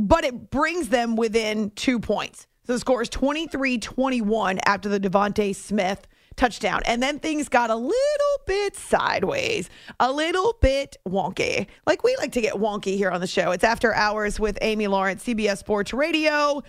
but 0.00 0.24
it 0.24 0.50
brings 0.50 0.88
them 0.88 1.14
within 1.14 1.70
two 1.72 2.00
points. 2.00 2.46
So 2.66 2.72
the 2.72 2.78
score 2.78 3.02
is 3.02 3.08
23 3.08 3.78
21 3.78 4.60
after 4.66 4.88
the 4.88 4.98
DeVonta 4.98 5.54
Smith 5.54 6.06
touchdown. 6.36 6.80
And 6.86 7.02
then 7.02 7.18
things 7.18 7.48
got 7.48 7.68
a 7.68 7.74
little 7.74 8.40
bit 8.46 8.76
sideways, 8.76 9.68
a 9.98 10.10
little 10.10 10.56
bit 10.60 10.96
wonky. 11.06 11.66
Like 11.86 12.02
we 12.02 12.16
like 12.16 12.32
to 12.32 12.40
get 12.40 12.54
wonky 12.54 12.96
here 12.96 13.10
on 13.10 13.20
the 13.20 13.26
show. 13.26 13.50
It's 13.50 13.64
after 13.64 13.92
hours 13.94 14.40
with 14.40 14.56
Amy 14.62 14.86
Lawrence, 14.86 15.24
CBS 15.24 15.58
Sports 15.58 15.92
Radio. 15.92 16.62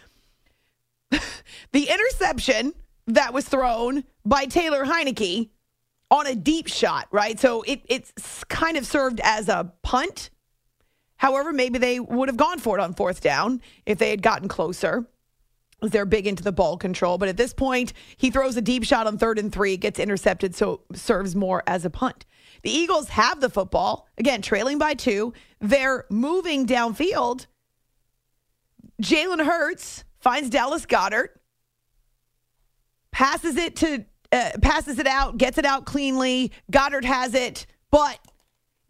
the 1.71 1.89
interception 1.89 2.74
that 3.08 3.34
was 3.34 3.47
thrown 3.47 4.04
by 4.26 4.45
Taylor 4.45 4.86
Heinicke 4.86 5.50
on 6.10 6.28
a 6.28 6.36
deep 6.36 6.67
shot, 6.67 7.08
right? 7.12 7.39
So 7.39 7.62
it, 7.63 7.82
it's 7.88 8.43
kind 8.45 8.78
of 8.78 8.86
served 8.86 9.19
as 9.24 9.50
a 9.50 9.74
punt 9.82 10.30
However, 11.21 11.54
maybe 11.54 11.78
they 11.78 12.00
would 12.00 12.30
have 12.30 12.36
gone 12.36 12.58
for 12.58 12.80
it 12.80 12.82
on 12.82 12.95
fourth 12.95 13.21
down 13.21 13.62
if 13.86 14.00
they 14.00 14.10
had 14.10 14.24
gotten 14.24 14.47
closer. 14.47 15.06
They're 15.80 16.04
big 16.04 16.26
into 16.26 16.41
the 16.41 16.52
ball 16.52 16.78
control, 16.78 17.19
but 17.19 17.30
at 17.30 17.38
this 17.38 17.54
point, 17.54 17.93
he 18.17 18.32
throws 18.32 18.58
a 18.58 18.62
deep 18.62 18.84
shot 18.84 19.06
on 19.06 19.19
third 19.19 19.38
and 19.38 19.54
three, 19.54 19.78
gets 19.78 20.00
intercepted, 20.00 20.56
so 20.56 20.82
serves 20.95 21.36
more 21.36 21.62
as 21.67 21.86
a 21.86 21.91
punt. 21.91 22.26
The 22.63 22.71
Eagles 22.71 23.10
have 23.10 23.39
the 23.39 23.52
football, 23.52 24.08
again, 24.17 24.41
trailing 24.41 24.80
by 24.80 24.95
two. 24.95 25.32
They're 25.60 26.06
moving 26.10 26.65
downfield. 26.65 27.45
Jalen 29.00 29.45
Hurts 29.45 30.04
finds 30.22 30.50
Dallas 30.50 30.86
Goedert, 30.86 31.30
passes 33.12 33.58
it 33.58 33.76
to 33.78 34.06
uh, 34.32 34.52
passes 34.62 34.98
it 34.98 35.08
out, 35.08 35.38
gets 35.38 35.58
it 35.58 35.66
out 35.66 35.86
cleanly. 35.86 36.52
Goedert 36.72 37.04
has 37.04 37.34
it, 37.34 37.66
but 37.90 38.18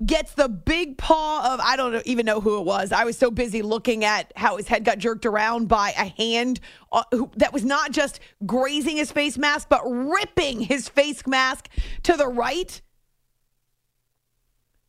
gets 0.06 0.34
the 0.34 0.50
big 0.50 0.98
paw 0.98 1.54
of 1.54 1.60
I 1.60 1.76
don't 1.76 2.06
even 2.06 2.26
know 2.26 2.42
who 2.42 2.60
it 2.60 2.66
was. 2.66 2.92
I 2.92 3.04
was 3.04 3.18
so 3.18 3.30
busy 3.30 3.62
looking 3.62 4.04
at 4.04 4.32
how 4.36 4.58
his 4.58 4.68
head 4.68 4.84
got 4.84 4.98
jerked 4.98 5.26
around 5.26 5.68
by 5.68 5.90
a 5.92 6.06
hand 6.06 6.60
uh, 6.92 7.04
that 7.38 7.54
was 7.54 7.64
not 7.64 7.92
just 7.92 8.20
grazing 8.46 8.98
his 8.98 9.12
face 9.12 9.38
mask, 9.38 9.70
but 9.70 9.82
ripping 9.86 10.62
his 10.62 10.90
face 10.90 11.26
mask 11.28 11.70
to 12.04 12.18
the 12.18 12.28
right. 12.28 12.82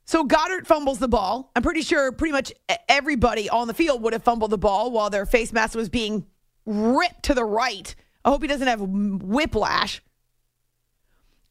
So 0.05 0.25
Goedert 0.25 0.67
fumbles 0.67 0.99
the 0.99 1.09
ball. 1.09 1.51
I'm 1.55 1.63
pretty 1.63 1.83
sure 1.83 2.13
pretty 2.13 2.33
much 2.33 2.53
everybody 2.89 3.49
on 3.49 3.69
the 3.69 3.75
field 3.75 4.03
would 4.03 4.13
have 4.13 4.23
fumbled 4.23 4.51
the 4.51 4.59
ball 4.59 4.91
while 4.91 5.11
their 5.11 5.27
face 5.27 5.53
mask 5.53 5.75
was 5.75 5.89
being 5.89 6.27
ripped 6.67 7.25
to 7.25 7.35
the 7.35 7.45
right. 7.45 7.95
I 8.25 8.31
hope 8.31 8.43
he 8.43 8.49
doesn't 8.49 8.69
have 8.69 8.81
whiplash. 8.81 10.03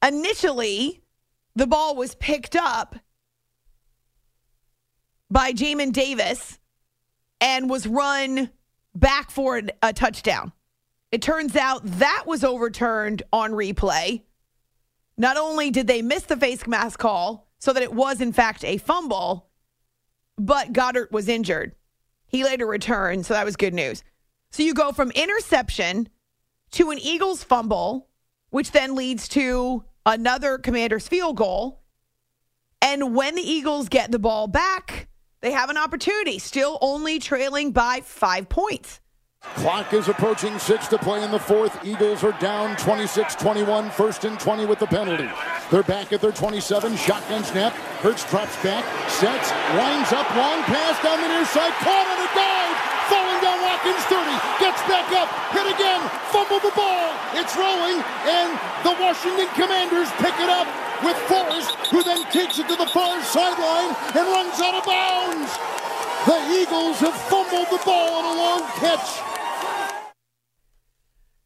Initially, 0.06 1.02
the 1.56 1.68
ball 1.68 1.96
was 1.96 2.16
picked 2.16 2.56
up 2.56 2.96
by 5.30 5.54
Jamin 5.54 5.92
Davis 5.92 6.60
and 7.40 7.70
was 7.70 7.88
run 7.88 8.50
back 8.96 9.32
for 9.32 9.62
a 9.82 9.94
touchdown. 9.94 10.52
It 11.12 11.22
turns 11.22 11.56
out 11.56 11.82
that 11.84 12.24
was 12.26 12.44
overturned 12.44 13.24
on 13.34 13.52
replay. 13.52 14.24
Not 15.18 15.38
only 15.38 15.70
did 15.70 15.88
they 15.88 16.02
miss 16.02 16.24
the 16.24 16.38
face 16.38 16.66
mask 16.66 17.00
call 17.00 17.48
so 17.60 17.74
that 17.74 17.84
it 17.84 17.94
was, 17.94 18.22
in 18.22 18.32
fact, 18.32 18.64
a 18.64 18.78
fumble, 18.78 19.50
but 20.38 20.74
Goedert 20.74 21.12
was 21.12 21.28
injured. 21.28 21.76
He 22.28 22.44
later 22.44 22.66
returned, 22.66 23.26
so 23.26 23.34
that 23.34 23.46
was 23.46 23.58
good 23.58 23.74
news. 23.74 24.04
So 24.52 24.64
you 24.64 24.74
go 24.74 24.92
from 24.92 25.12
interception 25.12 26.10
to 26.72 26.92
an 26.92 27.00
Eagles 27.00 27.44
fumble, 27.44 28.10
which 28.50 28.72
then 28.72 28.96
leads 28.96 29.28
to 29.30 29.86
another 30.06 30.58
Commanders 30.58 31.08
field 31.08 31.38
goal. 31.38 31.82
And 32.82 33.16
when 33.16 33.36
the 33.36 33.42
Eagles 33.42 33.88
get 33.88 34.12
the 34.12 34.20
ball 34.20 34.48
back, 34.48 35.08
they 35.42 35.52
have 35.52 35.70
an 35.70 35.78
opportunity, 35.78 36.38
still 36.38 36.78
only 36.82 37.18
trailing 37.20 37.72
by 37.72 38.02
five 38.04 38.50
points. 38.50 39.00
Clock 39.42 39.92
is 39.94 40.08
approaching 40.08 40.60
six 40.60 40.88
to 40.90 41.00
play 41.00 41.24
in 41.24 41.32
the 41.32 41.40
fourth. 41.40 41.84
Eagles 41.84 42.24
are 42.24 42.34
down 42.34 42.76
26-21, 42.76 43.92
first 43.92 44.24
and 44.24 44.40
20 44.40 44.66
with 44.66 44.78
the 44.78 44.86
penalty. 44.86 45.30
They're 45.72 45.82
back 45.82 46.14
at 46.14 46.22
their 46.22 46.32
27, 46.32 46.96
shotgun 46.96 47.44
snap. 47.44 47.74
Hurts 48.04 48.30
drops 48.30 48.56
back, 48.62 48.86
sets, 49.10 49.52
winds 49.76 50.12
up, 50.14 50.30
long 50.36 50.62
pass 50.64 51.02
down 51.02 51.22
the 51.22 51.28
near 51.28 51.46
side, 51.46 51.74
caught 51.82 52.06
on 52.06 52.20
a 52.22 52.30
dive, 52.36 52.71
Watkins 53.72 54.04
30, 54.12 54.28
gets 54.60 54.82
back 54.84 55.08
up, 55.16 55.30
hit 55.56 55.64
again, 55.74 56.02
fumble 56.28 56.60
the 56.60 56.76
ball. 56.76 57.16
It's 57.32 57.56
rolling, 57.56 58.04
and 58.28 58.60
the 58.84 58.92
Washington 59.00 59.48
Commanders 59.56 60.12
pick 60.20 60.36
it 60.44 60.50
up 60.50 60.68
with 61.02 61.16
Forrest, 61.32 61.72
who 61.88 62.04
then 62.04 62.26
kicks 62.32 62.60
it 62.60 62.68
to 62.68 62.76
the 62.76 62.86
far 62.88 63.24
sideline 63.24 63.96
and 64.14 64.28
runs 64.28 64.60
out 64.60 64.76
of 64.76 64.86
bounds. 64.86 65.56
The 66.26 66.62
Eagles 66.62 67.00
have 67.00 67.16
fumbled 67.16 67.68
the 67.72 67.82
ball 67.86 68.14
on 68.14 68.26
a 68.26 68.38
long 68.38 68.62
catch. 68.76 70.04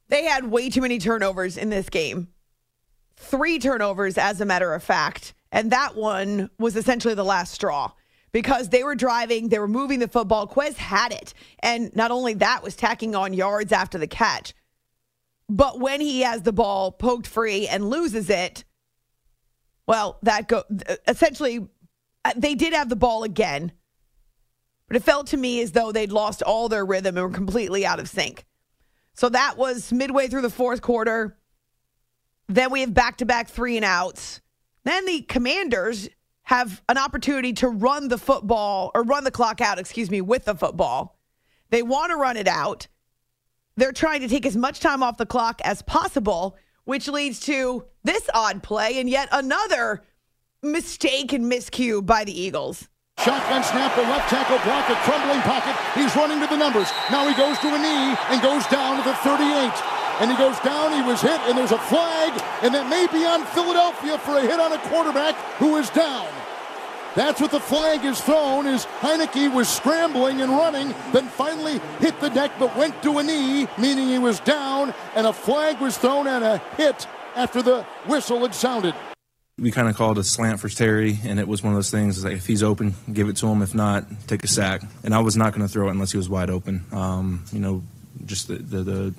They 0.07 0.23
had 0.23 0.45
way 0.45 0.71
too 0.71 0.81
many 0.81 0.97
turnovers 0.97 1.57
in 1.57 1.69
this 1.69 1.89
game. 1.89 2.29
Three 3.17 3.59
turnovers, 3.59 4.17
as 4.17 4.41
a 4.41 4.45
matter 4.45 4.73
of 4.73 4.81
fact. 4.81 5.35
And 5.51 5.71
that 5.71 5.95
one 5.95 6.49
was 6.57 6.75
essentially 6.75 7.13
the 7.13 7.23
last 7.23 7.53
straw 7.53 7.91
because 8.35 8.67
they 8.67 8.83
were 8.83 8.95
driving, 8.95 9.47
they 9.47 9.59
were 9.59 9.65
moving 9.65 9.99
the 9.99 10.09
football. 10.09 10.45
Quez 10.45 10.75
had 10.75 11.13
it. 11.13 11.33
And 11.59 11.95
not 11.95 12.11
only 12.11 12.33
that, 12.33 12.63
was 12.63 12.75
tacking 12.75 13.15
on 13.15 13.33
yards 13.33 13.71
after 13.71 13.97
the 13.97 14.07
catch. 14.07 14.53
But 15.47 15.79
when 15.79 16.01
he 16.01 16.19
has 16.23 16.41
the 16.41 16.51
ball 16.51 16.91
poked 16.91 17.27
free 17.27 17.65
and 17.65 17.89
loses 17.89 18.29
it, 18.29 18.65
well, 19.87 20.19
that 20.23 20.49
go 20.49 20.65
essentially 21.07 21.65
uh, 22.25 22.33
they 22.35 22.55
did 22.55 22.73
have 22.73 22.89
the 22.89 22.97
ball 22.97 23.23
again. 23.23 23.71
But 24.89 24.97
it 24.97 25.03
felt 25.03 25.27
to 25.27 25.37
me 25.37 25.61
as 25.61 25.71
though 25.71 25.93
they'd 25.93 26.11
lost 26.11 26.41
all 26.41 26.67
their 26.67 26.85
rhythm 26.85 27.15
and 27.15 27.25
were 27.25 27.33
completely 27.33 27.85
out 27.85 28.01
of 28.01 28.09
sync. 28.09 28.43
So 29.13 29.29
that 29.29 29.57
was 29.57 29.93
midway 29.93 30.27
through 30.27 30.41
the 30.41 30.49
fourth 30.49 30.81
quarter. 30.81 31.37
Then 32.49 32.69
we 32.69 32.81
have 32.81 32.93
back 32.93 33.15
to 33.19 33.25
back 33.25 33.47
three 33.47 33.77
and 33.77 33.85
outs. 33.85 34.41
Then 34.83 35.05
the 35.05 35.21
commanders 35.21 36.09
have 36.45 36.81
an 36.87 36.97
opportunity 36.97 37.53
to 37.53 37.67
run 37.67 38.07
the 38.07 38.17
football 38.17 38.91
or 38.93 39.03
run 39.03 39.23
the 39.23 39.31
clock 39.31 39.61
out, 39.61 39.79
excuse 39.79 40.09
me, 40.09 40.21
with 40.21 40.45
the 40.45 40.55
football. 40.55 41.17
They 41.71 41.83
want 41.83 42.11
to 42.11 42.15
run 42.15 42.37
it 42.37 42.47
out. 42.47 42.87
They're 43.77 43.91
trying 43.91 44.21
to 44.21 44.27
take 44.27 44.45
as 44.45 44.55
much 44.55 44.79
time 44.79 45.03
off 45.03 45.17
the 45.17 45.25
clock 45.25 45.59
as 45.63 45.81
possible, 45.81 46.55
which 46.85 47.07
leads 47.07 47.39
to 47.41 47.85
this 48.03 48.29
odd 48.33 48.63
play 48.63 48.99
and 48.99 49.09
yet 49.09 49.27
another 49.31 50.03
mistake 50.61 51.33
and 51.33 51.51
miscue 51.51 52.05
by 52.05 52.23
the 52.23 52.39
Eagles. 52.39 52.89
Shotgun 53.19 53.63
snap, 53.63 53.95
the 53.95 54.03
left 54.03 54.29
tackle 54.29 54.59
block, 54.63 54.89
a 54.89 54.95
crumbling 55.01 55.41
pocket. 55.41 55.75
He's 55.95 56.15
running 56.15 56.39
to 56.41 56.47
the 56.47 56.57
numbers. 56.57 56.89
Now 57.09 57.27
he 57.27 57.33
goes 57.35 57.57
to 57.59 57.73
a 57.73 57.79
knee 57.79 58.15
and 58.29 58.41
goes 58.41 58.67
down 58.67 58.97
to 58.97 59.03
the 59.03 59.15
38. 59.15 60.04
And 60.19 60.31
he 60.31 60.37
goes 60.37 60.59
down, 60.59 60.93
he 60.93 61.01
was 61.07 61.21
hit, 61.21 61.39
and 61.41 61.57
there's 61.57 61.71
a 61.71 61.77
flag, 61.77 62.31
and 62.63 62.73
that 62.73 62.89
may 62.89 63.07
be 63.07 63.25
on 63.25 63.45
Philadelphia 63.47 64.17
for 64.19 64.37
a 64.37 64.41
hit 64.41 64.59
on 64.59 64.71
a 64.71 64.77
quarterback 64.89 65.35
who 65.57 65.77
is 65.77 65.89
down. 65.89 66.27
That's 67.15 67.39
what 67.39 67.51
the 67.51 67.59
flag 67.59 68.03
is 68.03 68.19
thrown, 68.21 68.65
is 68.65 68.85
Heinicke 68.99 69.53
was 69.53 69.69
scrambling 69.69 70.41
and 70.41 70.51
running, 70.51 70.93
then 71.13 71.27
finally 71.27 71.79
hit 71.99 72.19
the 72.19 72.29
deck 72.29 72.51
but 72.59 72.75
went 72.75 73.01
to 73.03 73.19
a 73.19 73.23
knee, 73.23 73.67
meaning 73.77 74.07
he 74.07 74.19
was 74.19 74.39
down, 74.41 74.93
and 75.15 75.27
a 75.27 75.33
flag 75.33 75.79
was 75.79 75.97
thrown 75.97 76.27
and 76.27 76.43
a 76.43 76.57
hit 76.77 77.07
after 77.35 77.61
the 77.61 77.83
whistle 78.05 78.39
had 78.39 78.55
sounded 78.55 78.95
we 79.57 79.71
kind 79.71 79.87
of 79.87 79.95
called 79.95 80.17
a 80.17 80.23
slant 80.23 80.59
for 80.59 80.67
Terry, 80.67 81.17
and 81.23 81.39
it 81.39 81.47
was 81.47 81.63
one 81.63 81.71
of 81.71 81.77
those 81.77 81.89
things 81.89 82.23
like 82.23 82.33
if 82.33 82.45
he's 82.45 82.61
open, 82.61 82.93
give 83.11 83.29
it 83.29 83.37
to 83.37 83.47
him. 83.47 83.61
If 83.61 83.73
not, 83.73 84.05
take 84.27 84.43
a 84.43 84.47
sack. 84.47 84.81
And 85.03 85.15
I 85.15 85.19
was 85.19 85.37
not 85.37 85.53
going 85.53 85.65
to 85.65 85.71
throw 85.71 85.87
it 85.87 85.91
unless 85.91 86.11
he 86.11 86.17
was 86.17 86.27
wide 86.27 86.49
open. 86.49 86.83
Um, 86.91 87.45
you 87.53 87.59
know, 87.59 87.81
just 88.25 88.49
the, 88.49 88.55
the, 88.55 88.83
the 88.83 89.13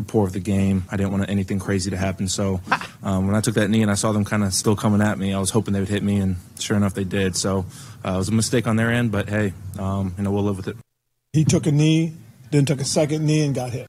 rapport 0.00 0.26
of 0.26 0.32
the 0.32 0.40
game. 0.40 0.84
I 0.90 0.96
didn't 0.96 1.12
want 1.12 1.28
anything 1.28 1.58
crazy 1.58 1.90
to 1.90 1.96
happen. 1.96 2.28
So 2.28 2.60
um, 3.02 3.26
when 3.26 3.36
I 3.36 3.40
took 3.40 3.54
that 3.54 3.68
knee 3.68 3.82
and 3.82 3.90
I 3.90 3.94
saw 3.94 4.12
them 4.12 4.24
kind 4.24 4.42
of 4.44 4.52
still 4.52 4.76
coming 4.76 5.00
at 5.00 5.18
me, 5.18 5.32
I 5.32 5.38
was 5.38 5.50
hoping 5.50 5.72
they 5.74 5.80
would 5.80 5.88
hit 5.88 6.02
me, 6.02 6.18
and 6.18 6.36
sure 6.58 6.76
enough, 6.76 6.94
they 6.94 7.04
did. 7.04 7.36
So 7.36 7.64
uh, 8.04 8.14
it 8.14 8.18
was 8.18 8.28
a 8.28 8.32
mistake 8.32 8.66
on 8.66 8.76
their 8.76 8.90
end, 8.90 9.12
but 9.12 9.28
hey, 9.28 9.52
um, 9.78 10.14
you 10.16 10.24
know, 10.24 10.30
we'll 10.30 10.44
live 10.44 10.56
with 10.56 10.68
it. 10.68 10.76
He 11.32 11.44
took 11.44 11.66
a 11.66 11.72
knee, 11.72 12.14
then 12.50 12.64
took 12.64 12.80
a 12.80 12.84
second 12.84 13.24
knee 13.24 13.44
and 13.44 13.54
got 13.54 13.70
hit. 13.70 13.86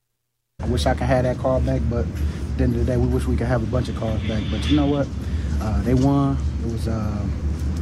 I 0.62 0.67
wish 0.67 0.86
I 0.86 0.93
could 0.93 1.08
have 1.08 1.24
that 1.24 1.38
call 1.39 1.60
back, 1.60 1.82
but 1.89 2.06
at 2.06 2.58
the 2.58 2.63
end 2.65 2.76
of 2.76 2.86
the 2.86 2.86
day, 2.86 2.97
we 2.97 3.08
wish 3.08 3.26
we 3.26 3.36
could 3.36 3.47
have 3.47 3.63
a 3.63 3.65
bunch 3.65 3.89
of 3.89 3.95
calls 3.95 4.21
back. 4.28 4.43
But 4.52 4.69
you 4.69 4.76
know 4.76 4.86
what? 4.86 5.08
Uh, 5.60 5.82
they 5.82 5.95
won. 5.95 6.38
It 6.63 6.71
was, 6.71 6.88
uh, 6.88 7.26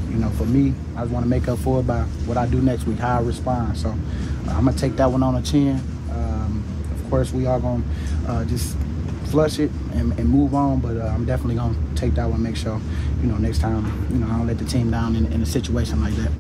you 0.10 0.18
know, 0.18 0.30
for 0.32 0.46
me, 0.46 0.74
I 0.96 1.02
just 1.02 1.12
want 1.12 1.26
to 1.26 1.30
make 1.30 1.48
up 1.48 1.60
for 1.60 1.82
it 1.82 1.88
by 1.88 2.02
what 2.26 2.38
I 2.38 2.46
do 2.46 2.62
next 2.62 2.86
week, 2.86 3.00
how 3.00 3.20
I 3.20 3.22
respond. 3.22 3.78
So 3.78 3.89
uh, 3.89 4.52
I'm 4.52 4.65
gonna 4.65 4.78
take 4.78 4.96
that 4.96 5.12
one 5.12 5.24
on 5.24 5.36
the 5.36 5.42
chin. 5.42 5.82
Um, 6.12 6.63
of 6.92 7.10
course, 7.10 7.34
we 7.34 7.46
are 7.46 7.60
gonna 7.60 7.84
uh, 8.30 8.46
just 8.46 8.78
flush 9.26 9.60
it 9.60 9.72
and, 9.94 10.18
and 10.20 10.28
move 10.28 10.54
on, 10.54 10.80
but 10.80 10.98
uh, 10.98 11.06
I'm 11.06 11.26
definitely 11.26 11.56
gonna 11.56 11.78
take 11.96 12.15
that 12.15 12.30
one. 12.30 12.42
Make 12.42 12.56
sure, 12.56 12.80
you 13.22 13.28
know, 13.28 13.38
next 13.38 13.60
time, 13.60 13.86
you 14.12 14.20
know, 14.20 14.28
I 14.28 14.38
don't 14.38 14.48
let 14.48 14.58
the 14.58 14.65
team 14.65 14.92
down 14.92 15.15
in, 15.15 15.32
in 15.32 15.42
a 15.42 15.46
situation 15.46 16.02
like 16.02 16.13
that. 16.15 16.32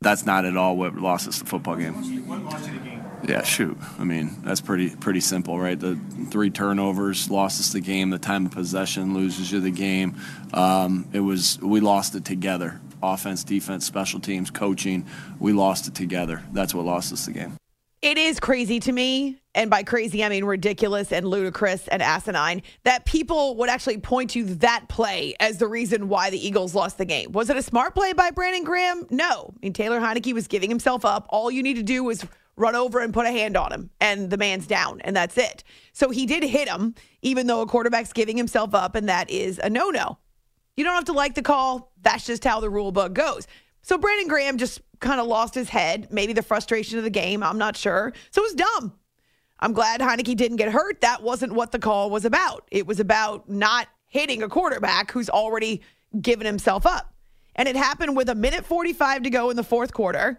That's 0.00 0.24
not 0.24 0.44
at 0.44 0.56
all 0.56 0.76
what 0.76 0.96
lost 0.96 1.28
us 1.28 1.38
the 1.38 1.44
football 1.44 1.76
game. 1.76 1.94
Yeah, 3.28 3.42
shoot. 3.42 3.76
I 3.98 4.04
mean, 4.04 4.34
that's 4.42 4.60
pretty 4.62 4.96
pretty 4.96 5.20
simple, 5.20 5.58
right? 5.58 5.78
The 5.78 5.98
three 6.30 6.50
turnovers 6.50 7.30
lost 7.30 7.60
us 7.60 7.72
the 7.72 7.80
game. 7.80 8.10
The 8.10 8.18
time 8.18 8.46
of 8.46 8.52
possession 8.52 9.12
loses 9.12 9.52
you 9.52 9.60
the 9.60 9.70
game. 9.70 10.16
Um, 10.54 11.08
it 11.12 11.20
was 11.20 11.58
we 11.60 11.80
lost 11.80 12.14
it 12.14 12.24
together. 12.24 12.80
Offense, 13.02 13.44
defense, 13.44 13.84
special 13.84 14.20
teams, 14.20 14.50
coaching. 14.50 15.06
We 15.38 15.52
lost 15.52 15.86
it 15.86 15.94
together. 15.94 16.42
That's 16.52 16.74
what 16.74 16.86
lost 16.86 17.12
us 17.12 17.26
the 17.26 17.32
game. 17.32 17.56
It 18.02 18.16
is 18.16 18.40
crazy 18.40 18.80
to 18.80 18.92
me, 18.92 19.42
and 19.54 19.68
by 19.68 19.82
crazy 19.82 20.24
I 20.24 20.30
mean 20.30 20.46
ridiculous 20.46 21.12
and 21.12 21.26
ludicrous 21.26 21.86
and 21.88 22.00
asinine, 22.00 22.62
that 22.84 23.04
people 23.04 23.56
would 23.56 23.68
actually 23.68 23.98
point 23.98 24.30
to 24.30 24.44
that 24.54 24.88
play 24.88 25.34
as 25.38 25.58
the 25.58 25.68
reason 25.68 26.08
why 26.08 26.30
the 26.30 26.46
Eagles 26.46 26.74
lost 26.74 26.96
the 26.96 27.04
game. 27.04 27.32
Was 27.32 27.50
it 27.50 27.58
a 27.58 27.62
smart 27.62 27.94
play 27.94 28.14
by 28.14 28.30
Brandon 28.30 28.64
Graham? 28.64 29.06
No. 29.10 29.52
I 29.54 29.58
mean, 29.60 29.74
Taylor 29.74 30.00
Heinicke 30.00 30.32
was 30.32 30.48
giving 30.48 30.70
himself 30.70 31.04
up. 31.04 31.26
All 31.28 31.50
you 31.50 31.62
need 31.62 31.76
to 31.76 31.82
do 31.82 32.02
was 32.02 32.24
run 32.56 32.74
over 32.74 33.00
and 33.00 33.12
put 33.12 33.26
a 33.26 33.30
hand 33.30 33.54
on 33.54 33.70
him, 33.70 33.90
and 34.00 34.30
the 34.30 34.38
man's 34.38 34.66
down, 34.66 35.02
and 35.02 35.14
that's 35.14 35.36
it. 35.36 35.62
So 35.92 36.08
he 36.08 36.24
did 36.24 36.42
hit 36.42 36.70
him, 36.70 36.94
even 37.20 37.48
though 37.48 37.60
a 37.60 37.66
quarterback's 37.66 38.14
giving 38.14 38.38
himself 38.38 38.74
up, 38.74 38.94
and 38.94 39.10
that 39.10 39.28
is 39.28 39.58
a 39.58 39.68
no 39.68 39.90
no. 39.90 40.16
You 40.74 40.84
don't 40.84 40.94
have 40.94 41.04
to 41.04 41.12
like 41.12 41.34
the 41.34 41.42
call. 41.42 41.92
That's 42.00 42.24
just 42.24 42.44
how 42.44 42.60
the 42.60 42.70
rule 42.70 42.92
book 42.92 43.12
goes. 43.12 43.46
So 43.82 43.98
Brandon 43.98 44.26
Graham 44.26 44.56
just 44.56 44.80
kind 45.00 45.20
of 45.20 45.26
lost 45.26 45.54
his 45.54 45.68
head, 45.68 46.08
maybe 46.10 46.32
the 46.32 46.42
frustration 46.42 46.98
of 46.98 47.04
the 47.04 47.10
game. 47.10 47.42
I'm 47.42 47.58
not 47.58 47.76
sure. 47.76 48.12
So 48.30 48.42
it 48.42 48.44
was 48.44 48.54
dumb. 48.54 48.94
I'm 49.58 49.72
glad 49.72 50.00
Heinicke 50.00 50.36
didn't 50.36 50.56
get 50.56 50.72
hurt. 50.72 51.00
That 51.00 51.22
wasn't 51.22 51.52
what 51.52 51.72
the 51.72 51.78
call 51.78 52.10
was 52.10 52.24
about. 52.24 52.66
It 52.70 52.86
was 52.86 53.00
about 53.00 53.48
not 53.48 53.88
hitting 54.06 54.42
a 54.42 54.48
quarterback 54.48 55.10
who's 55.10 55.28
already 55.28 55.82
given 56.20 56.46
himself 56.46 56.86
up. 56.86 57.14
And 57.54 57.68
it 57.68 57.76
happened 57.76 58.16
with 58.16 58.28
a 58.28 58.34
minute 58.34 58.64
45 58.64 59.22
to 59.22 59.30
go 59.30 59.50
in 59.50 59.56
the 59.56 59.64
fourth 59.64 59.92
quarter 59.92 60.38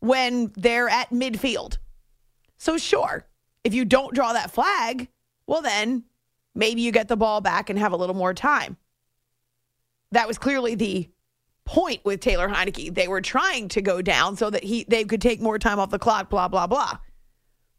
when 0.00 0.52
they're 0.56 0.88
at 0.88 1.10
midfield. 1.10 1.78
So, 2.56 2.78
sure, 2.78 3.26
if 3.64 3.74
you 3.74 3.84
don't 3.84 4.14
draw 4.14 4.32
that 4.32 4.50
flag, 4.50 5.08
well, 5.46 5.62
then 5.62 6.04
maybe 6.54 6.80
you 6.80 6.90
get 6.90 7.08
the 7.08 7.16
ball 7.16 7.40
back 7.40 7.70
and 7.70 7.78
have 7.78 7.92
a 7.92 7.96
little 7.96 8.14
more 8.16 8.34
time. 8.34 8.76
That 10.12 10.26
was 10.26 10.38
clearly 10.38 10.74
the 10.74 11.08
point 11.68 12.04
with 12.04 12.20
Taylor 12.20 12.48
Heinicke. 12.48 12.94
They 12.94 13.08
were 13.08 13.20
trying 13.20 13.68
to 13.68 13.82
go 13.82 14.00
down 14.00 14.36
so 14.36 14.48
that 14.48 14.64
he 14.64 14.84
they 14.88 15.04
could 15.04 15.20
take 15.20 15.40
more 15.40 15.58
time 15.58 15.78
off 15.78 15.90
the 15.90 15.98
clock, 15.98 16.30
blah, 16.30 16.48
blah, 16.48 16.66
blah. 16.66 16.98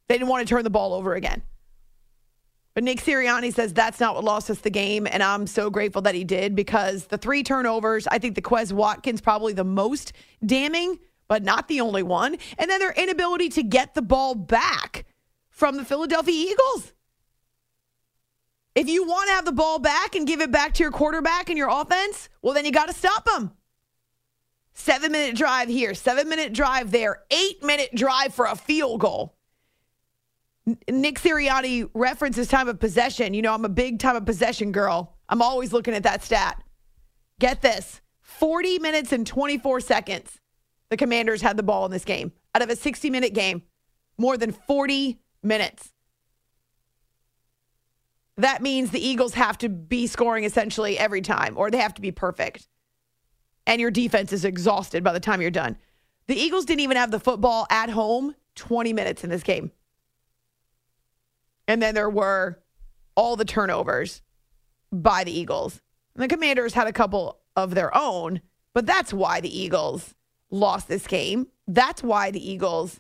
They 0.08 0.16
didn't 0.16 0.30
want 0.30 0.48
to 0.48 0.54
turn 0.54 0.64
the 0.64 0.70
ball 0.70 0.94
over 0.94 1.16
again. 1.16 1.42
But 2.76 2.84
Nick 2.84 3.00
Sirianni 3.00 3.54
says 3.54 3.74
that's 3.74 4.00
not 4.00 4.16
what 4.16 4.24
lost 4.24 4.50
us 4.50 4.60
the 4.60 4.70
game. 4.70 5.08
And 5.10 5.24
I'm 5.24 5.48
so 5.48 5.70
grateful 5.70 6.04
that 6.04 6.16
he 6.16 6.24
did 6.24 6.56
because 6.56 7.06
the 7.06 7.18
three 7.18 7.44
turnovers, 7.44 8.08
I 8.08 8.20
think 8.20 8.36
the 8.36 8.42
Quez 8.42 8.72
Watkins 8.72 9.22
probably 9.22 9.54
the 9.54 9.64
most 9.64 10.14
damning 10.46 11.00
but 11.30 11.44
not 11.44 11.70
the 11.70 11.80
only 11.80 12.04
one. 12.04 12.36
And 12.58 12.70
then 12.70 12.80
their 12.80 12.92
inability 12.92 13.50
to 13.50 13.64
get 13.64 13.94
the 13.94 14.02
ball 14.02 14.36
back 14.36 15.06
from 15.50 15.78
the 15.78 15.86
Philadelphia 15.86 16.52
Eagles. 16.52 16.94
If 18.76 18.90
you 18.90 19.06
want 19.06 19.30
to 19.30 19.36
have 19.36 19.46
the 19.46 19.52
ball 19.52 19.80
back 19.80 20.16
and 20.16 20.28
give 20.28 20.42
it 20.42 20.52
back 20.52 20.74
to 20.76 20.84
your 20.84 20.92
quarterback 20.92 21.50
and 21.50 21.58
your 21.58 21.70
offense, 21.70 22.30
well, 22.42 22.54
then 22.54 22.66
you 22.66 22.72
got 22.72 22.88
to 22.88 22.94
stop 22.94 23.26
them. 23.26 23.52
Seven 24.80 25.12
minute 25.12 25.36
drive 25.36 25.68
here, 25.68 25.94
seven 25.94 26.30
minute 26.30 26.54
drive 26.54 26.90
there, 26.90 27.24
eight 27.32 27.62
minute 27.62 27.94
drive 27.94 28.34
for 28.34 28.46
a 28.46 28.56
field 28.56 29.02
goal. 29.02 29.36
Nick 30.90 31.20
Sirianni 31.20 31.90
references 31.94 32.48
time 32.48 32.70
of 32.70 32.80
possession. 32.80 33.34
You 33.34 33.42
know, 33.42 33.54
I'm 33.54 33.66
a 33.66 33.70
big 33.70 34.00
time 34.00 34.16
of 34.16 34.26
possession 34.26 34.72
girl. 34.72 35.18
I'm 35.28 35.42
always 35.42 35.74
looking 35.74 35.94
at 35.94 36.04
that 36.04 36.24
stat. 36.24 36.64
Get 37.42 37.62
this 37.62 38.00
40 38.22 38.80
minutes 38.80 39.12
and 39.12 39.28
24 39.28 39.82
seconds 39.82 40.40
the 40.90 40.96
Commanders 40.96 41.42
had 41.42 41.58
the 41.58 41.64
ball 41.64 41.86
in 41.86 41.92
this 41.92 42.06
game. 42.06 42.32
Out 42.56 42.62
of 42.62 42.70
a 42.70 42.76
60 42.78 43.10
minute 43.10 43.34
game, 43.34 43.64
more 44.18 44.38
than 44.38 44.54
40 44.54 45.20
minutes. 45.44 45.92
that 48.38 48.62
means 48.62 48.92
the 48.92 49.06
Eagles 49.06 49.34
have 49.34 49.58
to 49.58 49.68
be 49.68 50.08
scoring 50.08 50.46
essentially 50.46 50.98
every 50.98 51.20
time, 51.20 51.58
or 51.58 51.70
they 51.70 51.80
have 51.80 51.96
to 51.96 52.02
be 52.02 52.12
perfect. 52.14 52.70
And 53.68 53.80
your 53.80 53.92
defense 53.92 54.34
is 54.34 54.46
exhausted 54.46 55.04
by 55.04 55.14
the 55.14 55.20
time 55.20 55.42
you're 55.42 55.52
done. 55.52 55.78
The 56.28 56.36
Eagles 56.36 56.66
didn't 56.66 56.82
even 56.82 56.98
have 56.98 57.12
the 57.12 57.20
football 57.20 57.68
at 57.70 57.90
home 57.90 58.36
20 58.56 58.94
minutes 58.94 59.24
in 59.24 59.30
this 59.30 59.44
game. 59.44 59.72
And 61.68 61.82
then 61.82 61.96
there 61.96 62.10
were 62.10 62.60
all 63.16 63.36
the 63.36 63.46
turnovers 63.46 64.22
by 64.92 65.24
the 65.24 65.32
Eagles. 65.32 65.82
And 66.16 66.24
the 66.24 66.28
Commanders 66.28 66.74
had 66.74 66.88
a 66.88 66.94
couple 66.94 67.40
of 67.56 67.76
their 67.76 67.96
own, 67.96 68.42
but 68.74 68.86
that's 68.86 69.14
why 69.14 69.40
the 69.40 69.56
Eagles 69.56 70.16
lost 70.50 70.88
this 70.88 71.06
game. 71.06 71.48
That's 71.68 72.02
why 72.02 72.32
the 72.32 72.52
Eagles 72.52 73.00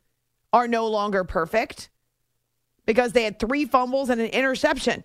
are 0.53 0.67
no 0.67 0.87
longer 0.87 1.23
perfect 1.23 1.89
because 2.85 3.13
they 3.13 3.23
had 3.23 3.39
three 3.39 3.65
fumbles 3.65 4.09
and 4.09 4.19
an 4.19 4.27
interception 4.27 5.03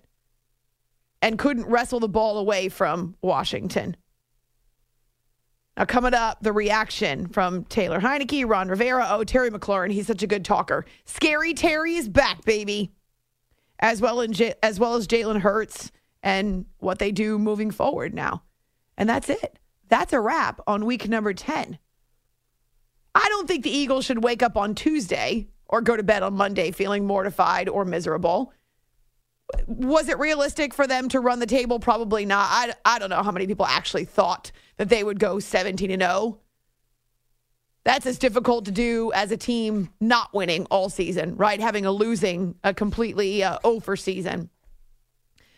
and 1.21 1.39
couldn't 1.39 1.65
wrestle 1.65 1.99
the 1.99 2.09
ball 2.09 2.37
away 2.37 2.69
from 2.69 3.15
Washington. 3.21 3.95
Now, 5.77 5.85
coming 5.85 6.13
up, 6.13 6.37
the 6.41 6.53
reaction 6.53 7.27
from 7.27 7.65
Taylor 7.65 7.99
Heinicke, 7.99 8.47
Ron 8.47 8.69
Rivera, 8.69 9.07
oh, 9.09 9.23
Terry 9.25 9.49
McLaurin. 9.49 9.91
He's 9.91 10.07
such 10.07 10.23
a 10.23 10.27
good 10.27 10.45
talker. 10.45 10.85
Scary 11.03 11.53
Terry 11.53 11.95
is 11.95 12.07
back, 12.07 12.45
baby, 12.45 12.93
as 13.79 13.99
well, 13.99 14.21
in 14.21 14.31
J- 14.31 14.53
as, 14.63 14.79
well 14.79 14.95
as 14.95 15.05
Jalen 15.05 15.41
Hurts 15.41 15.91
and 16.23 16.65
what 16.79 16.99
they 16.99 17.11
do 17.11 17.37
moving 17.37 17.71
forward 17.71 18.13
now. 18.13 18.43
And 18.97 19.09
that's 19.09 19.29
it. 19.29 19.59
That's 19.89 20.13
a 20.13 20.19
wrap 20.19 20.61
on 20.65 20.85
week 20.85 21.09
number 21.09 21.33
10. 21.33 21.77
I 23.13 23.29
don't 23.29 23.47
think 23.47 23.63
the 23.63 23.75
Eagles 23.75 24.05
should 24.05 24.23
wake 24.23 24.41
up 24.41 24.55
on 24.55 24.75
Tuesday 24.75 25.47
or 25.67 25.81
go 25.81 25.97
to 25.97 26.03
bed 26.03 26.23
on 26.23 26.35
Monday 26.35 26.71
feeling 26.71 27.05
mortified 27.05 27.67
or 27.67 27.83
miserable. 27.83 28.53
Was 29.67 30.07
it 30.07 30.19
realistic 30.19 30.73
for 30.73 30.87
them 30.87 31.09
to 31.09 31.19
run 31.19 31.39
the 31.39 31.45
table? 31.45 31.79
Probably 31.79 32.25
not. 32.25 32.47
I, 32.49 32.73
I 32.85 32.99
don't 32.99 33.09
know 33.09 33.23
how 33.23 33.31
many 33.31 33.45
people 33.45 33.65
actually 33.65 34.05
thought 34.05 34.51
that 34.77 34.89
they 34.89 35.03
would 35.03 35.19
go 35.19 35.39
17 35.39 35.91
and 35.91 36.01
0. 36.01 36.39
That's 37.83 38.05
as 38.07 38.17
difficult 38.17 38.65
to 38.65 38.71
do 38.71 39.11
as 39.13 39.31
a 39.31 39.37
team 39.37 39.89
not 40.01 40.33
winning 40.33 40.65
all 40.71 40.89
season, 40.89 41.35
right? 41.37 41.59
Having 41.59 41.85
a 41.85 41.91
losing, 41.91 42.55
a 42.63 42.73
completely 42.73 43.43
uh, 43.43 43.59
over 43.63 43.95
season. 43.95 44.49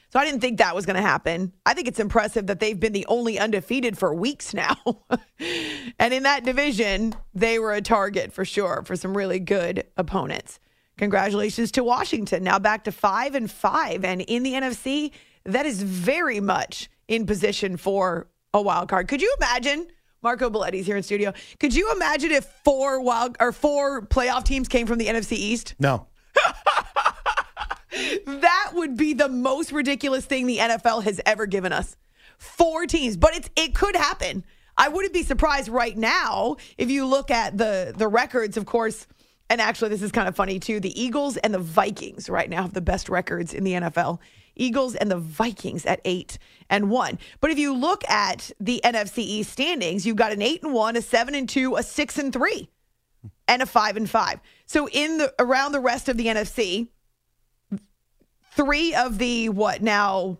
So 0.09 0.19
I 0.19 0.25
didn't 0.25 0.39
think 0.39 0.57
that 0.57 0.75
was 0.75 0.85
going 0.85 0.95
to 0.95 1.01
happen. 1.01 1.53
I 1.65 1.73
think 1.73 1.87
it's 1.87 1.99
impressive 1.99 2.47
that 2.47 2.59
they've 2.59 2.79
been 2.79 2.93
the 2.93 3.05
only 3.07 3.39
undefeated 3.39 3.97
for 3.97 4.13
weeks 4.13 4.53
now. 4.53 4.75
and 5.99 6.13
in 6.13 6.23
that 6.23 6.43
division, 6.43 7.15
they 7.33 7.59
were 7.59 7.73
a 7.73 7.81
target 7.81 8.31
for 8.31 8.45
sure 8.45 8.83
for 8.85 8.95
some 8.95 9.15
really 9.15 9.39
good 9.39 9.85
opponents. 9.97 10.59
Congratulations 10.97 11.71
to 11.73 11.83
Washington. 11.83 12.43
Now 12.43 12.57
back 12.57 12.85
to 12.85 12.91
5 12.91 13.35
and 13.35 13.51
5 13.51 14.03
and 14.03 14.21
in 14.21 14.43
the 14.43 14.53
NFC, 14.53 15.11
that 15.45 15.65
is 15.65 15.81
very 15.81 16.39
much 16.39 16.89
in 17.07 17.25
position 17.25 17.77
for 17.77 18.27
a 18.57 18.61
wild 18.61 18.89
card. 18.89 19.07
Could 19.07 19.21
you 19.21 19.33
imagine 19.37 19.87
Marco 20.21 20.49
Belletti's 20.49 20.85
here 20.85 20.97
in 20.97 21.03
studio. 21.03 21.33
Could 21.59 21.73
you 21.73 21.91
imagine 21.93 22.31
if 22.31 22.45
four 22.63 22.99
wild 23.01 23.37
or 23.39 23.51
four 23.51 24.01
playoff 24.01 24.43
teams 24.43 24.67
came 24.67 24.87
from 24.87 24.97
the 24.97 25.07
NFC 25.07 25.33
East? 25.33 25.75
No. 25.79 26.07
that 28.25 28.71
would 28.73 28.97
be 28.97 29.13
the 29.13 29.29
most 29.29 29.71
ridiculous 29.71 30.25
thing 30.25 30.47
the 30.47 30.57
NFL 30.57 31.03
has 31.03 31.21
ever 31.25 31.45
given 31.45 31.71
us. 31.71 31.95
Four 32.37 32.85
teams, 32.85 33.17
but 33.17 33.35
it's 33.35 33.49
it 33.55 33.73
could 33.73 33.95
happen. 33.95 34.43
I 34.77 34.89
wouldn't 34.89 35.13
be 35.13 35.23
surprised 35.23 35.69
right 35.69 35.97
now 35.97 36.57
if 36.77 36.91
you 36.91 37.05
look 37.05 37.31
at 37.31 37.57
the 37.57 37.93
the 37.95 38.07
records. 38.07 38.57
Of 38.57 38.65
course, 38.65 39.07
and 39.49 39.59
actually, 39.59 39.89
this 39.89 40.03
is 40.03 40.11
kind 40.11 40.27
of 40.27 40.35
funny 40.35 40.59
too. 40.59 40.79
The 40.79 41.01
Eagles 41.01 41.37
and 41.37 41.53
the 41.53 41.59
Vikings 41.59 42.29
right 42.29 42.49
now 42.49 42.61
have 42.63 42.73
the 42.73 42.81
best 42.81 43.09
records 43.09 43.53
in 43.53 43.63
the 43.63 43.73
NFL. 43.73 44.19
Eagles 44.57 44.95
and 44.95 45.09
the 45.09 45.17
Vikings 45.17 45.85
at 45.85 46.01
eight 46.05 46.37
and 46.69 46.89
one. 46.89 47.19
But 47.39 47.51
if 47.51 47.59
you 47.59 47.73
look 47.73 48.07
at 48.09 48.51
the 48.59 48.81
NFC 48.83 49.19
East 49.19 49.51
standings, 49.51 50.05
you've 50.05 50.15
got 50.15 50.31
an 50.31 50.41
eight 50.41 50.63
and 50.63 50.73
one, 50.73 50.95
a 50.95 51.01
seven 51.01 51.35
and 51.35 51.47
two, 51.47 51.75
a 51.75 51.83
six 51.83 52.17
and 52.17 52.33
three, 52.33 52.69
and 53.47 53.61
a 53.61 53.65
five 53.65 53.97
and 53.97 54.09
five. 54.09 54.39
So 54.65 54.87
in 54.89 55.17
the 55.17 55.33
around 55.39 55.71
the 55.71 55.79
rest 55.79 56.09
of 56.09 56.17
the 56.17 56.27
NFC, 56.27 56.89
three 58.53 58.93
of 58.95 59.17
the 59.17 59.49
what 59.49 59.81
now? 59.81 60.39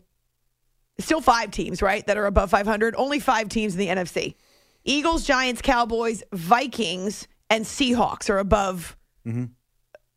Still 1.00 1.22
five 1.22 1.52
teams, 1.52 1.84
right? 1.84 2.06
That 2.08 2.18
are 2.18 2.26
above 2.26 2.50
500. 2.50 2.96
Only 2.98 3.20
five 3.20 3.50
teams 3.50 3.74
in 3.76 3.80
the 3.80 3.88
NFC. 3.88 4.34
Eagles, 4.84 5.26
Giants, 5.26 5.62
Cowboys, 5.62 6.24
Vikings, 6.34 7.28
and 7.52 7.66
Seahawks 7.66 8.30
are 8.32 8.40
above. 8.40 8.98
Mm-hmm. 9.26 9.46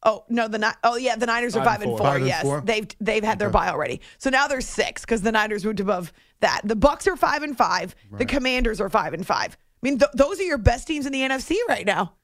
Oh 0.03 0.25
no, 0.31 0.49
the 0.49 0.59
Ni- 0.59 0.67
oh 0.83 0.97
yeah, 0.97 1.17
the 1.17 1.27
Niners 1.27 1.55
are 1.55 1.59
Five 1.59 1.67
five 1.67 1.83
and 1.83 1.91
and 1.91 1.91
four. 1.91 1.99
four. 1.99 2.07
Five 2.07 2.17
and 2.19 2.27
yes, 2.27 2.43
four? 2.43 2.61
they've 2.63 2.87
they've 3.01 3.23
had 3.25 3.39
their 3.39 3.49
Okay. 3.49 3.53
bye 3.59 3.69
already. 3.69 4.01
So 4.19 4.31
now 4.31 4.47
they're 4.47 4.61
six 4.63 5.03
because 5.03 5.21
the 5.23 5.33
Niners 5.33 5.65
moved 5.65 5.81
above 5.81 6.13
that. 6.41 6.63
The 6.65 6.77
Bucks 6.77 7.07
are 7.07 7.17
five 7.17 7.43
and 7.43 7.57
five. 7.57 7.95
The 8.17 8.25
Commanders 8.25 8.81
are 8.81 8.89
five 8.89 9.13
and 9.13 9.27
five. 9.27 9.57
I 9.83 9.87
mean, 9.87 9.99
th- 9.99 10.11
those 10.15 10.41
are 10.41 10.45
your 10.45 10.59
best 10.59 10.87
teams 10.87 11.05
in 11.07 11.13
the 11.13 11.21
NFC 11.21 11.57
right 11.69 11.85
now. 11.85 12.15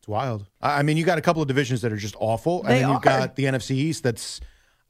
It's 0.00 0.08
wild. 0.08 0.46
I 0.60 0.78
I 0.80 0.82
mean, 0.82 0.96
you 0.96 1.04
got 1.04 1.18
a 1.18 1.22
couple 1.22 1.40
of 1.42 1.46
divisions 1.48 1.82
that 1.82 1.92
are 1.92 1.96
just 1.96 2.16
awful, 2.18 2.60
and 2.62 2.70
They 2.70 2.80
then 2.80 2.86
are. 2.90 2.92
you've 2.94 3.02
got 3.02 3.36
the 3.36 3.44
NFC 3.44 3.72
East. 3.72 4.02
That's 4.02 4.40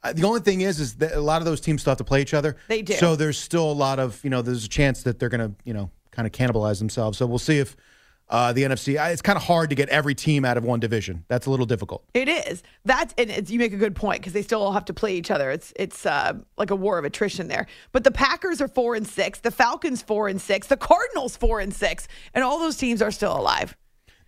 uh, 0.01 0.13
the 0.13 0.23
only 0.25 0.39
thing 0.39 0.61
is, 0.61 0.79
is 0.79 0.95
that 0.95 1.13
a 1.13 1.19
lot 1.21 1.41
of 1.41 1.45
those 1.45 1.61
teams 1.61 1.81
still 1.81 1.91
have 1.91 1.97
to 1.99 2.03
play 2.03 2.21
each 2.21 2.33
other. 2.33 2.55
They 2.69 2.81
do. 2.81 2.93
So 2.93 3.15
there's 3.15 3.37
still 3.37 3.69
a 3.71 3.73
lot 3.73 3.99
of 3.99 4.19
you 4.23 4.29
know, 4.31 4.41
there's 4.41 4.65
a 4.65 4.69
chance 4.69 5.03
that 5.03 5.19
they're 5.19 5.29
going 5.29 5.47
to 5.51 5.55
you 5.63 5.73
know 5.73 5.91
kind 6.11 6.25
of 6.25 6.31
cannibalize 6.31 6.79
themselves. 6.79 7.17
So 7.19 7.27
we'll 7.27 7.37
see 7.37 7.59
if 7.59 7.75
uh, 8.29 8.53
the 8.53 8.63
NFC. 8.63 9.11
It's 9.11 9.21
kind 9.21 9.37
of 9.37 9.43
hard 9.43 9.69
to 9.69 9.75
get 9.75 9.89
every 9.89 10.15
team 10.15 10.45
out 10.45 10.57
of 10.57 10.63
one 10.63 10.79
division. 10.79 11.25
That's 11.27 11.45
a 11.45 11.51
little 11.51 11.65
difficult. 11.65 12.03
It 12.13 12.29
is. 12.29 12.63
That's 12.85 13.13
and 13.17 13.29
it's, 13.29 13.49
you 13.49 13.59
make 13.59 13.73
a 13.73 13.77
good 13.77 13.95
point 13.95 14.21
because 14.21 14.33
they 14.33 14.41
still 14.41 14.61
all 14.61 14.73
have 14.73 14.85
to 14.85 14.93
play 14.93 15.15
each 15.15 15.31
other. 15.31 15.49
It's 15.51 15.73
it's 15.75 16.05
uh, 16.05 16.33
like 16.57 16.71
a 16.71 16.75
war 16.75 16.97
of 16.97 17.05
attrition 17.05 17.47
there. 17.47 17.67
But 17.91 18.03
the 18.03 18.11
Packers 18.11 18.61
are 18.61 18.67
four 18.67 18.95
and 18.95 19.07
six. 19.07 19.39
The 19.39 19.51
Falcons 19.51 20.01
four 20.01 20.27
and 20.27 20.39
six. 20.39 20.67
The 20.67 20.77
Cardinals 20.77 21.35
four 21.35 21.59
and 21.59 21.73
six. 21.73 22.07
And 22.33 22.43
all 22.43 22.59
those 22.59 22.77
teams 22.77 23.01
are 23.01 23.11
still 23.11 23.35
alive. 23.35 23.75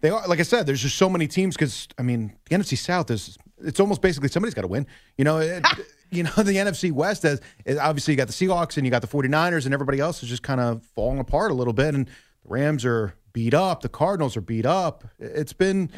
They 0.02 0.10
are, 0.10 0.28
like 0.28 0.40
I 0.40 0.44
said, 0.44 0.66
there's 0.66 0.82
just 0.82 0.98
so 0.98 1.10
many 1.10 1.28
teams 1.28 1.56
because 1.56 1.88
I 1.98 2.02
mean, 2.02 2.34
the 2.50 2.58
NFC 2.58 2.78
South 2.78 3.12
is 3.12 3.38
it's 3.64 3.80
almost 3.80 4.02
basically 4.02 4.30
somebody's 4.30 4.56
got 4.56 4.64
to 4.64 4.68
win. 4.68 4.88
You 5.18 5.26
know, 5.26 5.38
it, 5.38 5.64
you 6.12 6.24
know 6.24 6.32
the 6.32 6.56
NFC 6.56 6.92
West 6.92 7.24
has 7.24 7.40
is 7.66 7.78
obviously 7.78 8.14
you 8.14 8.18
got 8.18 8.28
the 8.28 8.34
Seahawks 8.34 8.78
and 8.78 8.86
you 8.86 8.92
got 8.92 9.02
the 9.02 9.08
49ers 9.08 9.66
and 9.66 9.74
everybody 9.74 10.00
else 10.00 10.24
is 10.24 10.30
just 10.30 10.44
kind 10.44 10.60
of 10.60 10.84
falling 10.96 11.20
apart 11.20 11.52
a 11.52 11.54
little 11.54 11.74
bit 11.74 11.94
and 11.94 12.08
the 12.08 12.12
Rams 12.50 12.84
are 12.86 13.14
beat 13.34 13.54
up, 13.54 13.82
the 13.82 13.90
Cardinals 13.90 14.36
are 14.38 14.42
beat 14.42 14.66
up. 14.66 15.04
It's 15.20 15.54
been 15.54 15.90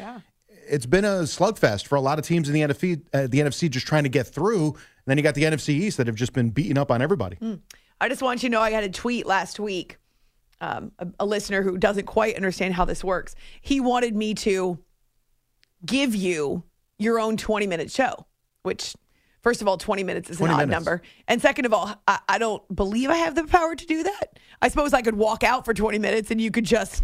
it's 0.66 0.86
been 0.86 1.04
a 1.04 1.22
slugfest 1.24 1.86
for 1.86 1.96
a 1.96 2.00
lot 2.00 2.18
of 2.18 2.24
teams 2.26 2.48
in 2.48 2.54
the 2.54 2.60
NFC 2.60 3.02
uh, 3.12 3.26
the 3.28 3.40
NFC 3.40 3.70
just 3.70 3.86
trying 3.86 4.04
to 4.04 4.08
get 4.08 4.26
through. 4.26 4.68
And 4.68 5.06
then 5.06 5.18
you 5.18 5.22
got 5.22 5.34
the 5.34 5.42
NFC 5.42 5.70
East 5.70 5.98
that 5.98 6.06
have 6.06 6.16
just 6.16 6.32
been 6.32 6.50
beating 6.50 6.78
up 6.78 6.90
on 6.90 7.02
everybody. 7.02 7.36
I 8.00 8.08
just 8.08 8.22
want 8.22 8.42
you 8.42 8.48
to 8.48 8.52
know 8.52 8.60
I 8.60 8.70
had 8.70 8.84
a 8.84 8.88
tweet 8.88 9.26
last 9.26 9.60
week. 9.60 9.98
Um, 10.60 10.92
a, 10.98 11.06
a 11.20 11.26
listener 11.26 11.62
who 11.62 11.76
doesn't 11.76 12.06
quite 12.06 12.36
understand 12.36 12.74
how 12.74 12.84
this 12.86 13.04
works. 13.04 13.34
He 13.60 13.80
wanted 13.80 14.16
me 14.16 14.32
to 14.34 14.78
give 15.84 16.14
you 16.14 16.62
your 16.98 17.18
own 17.18 17.36
20 17.36 17.66
minute 17.66 17.90
show, 17.90 18.24
which, 18.62 18.94
first 19.42 19.60
of 19.60 19.68
all, 19.68 19.76
20 19.76 20.04
minutes 20.04 20.30
is 20.30 20.40
an 20.40 20.48
odd 20.48 20.56
minutes. 20.58 20.70
number. 20.70 21.02
And 21.28 21.42
second 21.42 21.66
of 21.66 21.74
all, 21.74 21.94
I, 22.08 22.18
I 22.28 22.38
don't 22.38 22.62
believe 22.74 23.10
I 23.10 23.16
have 23.16 23.34
the 23.34 23.44
power 23.44 23.74
to 23.74 23.86
do 23.86 24.04
that. 24.04 24.38
I 24.62 24.68
suppose 24.68 24.94
I 24.94 25.02
could 25.02 25.16
walk 25.16 25.42
out 25.42 25.66
for 25.66 25.74
20 25.74 25.98
minutes 25.98 26.30
and 26.30 26.40
you 26.40 26.50
could 26.50 26.64
just 26.64 27.02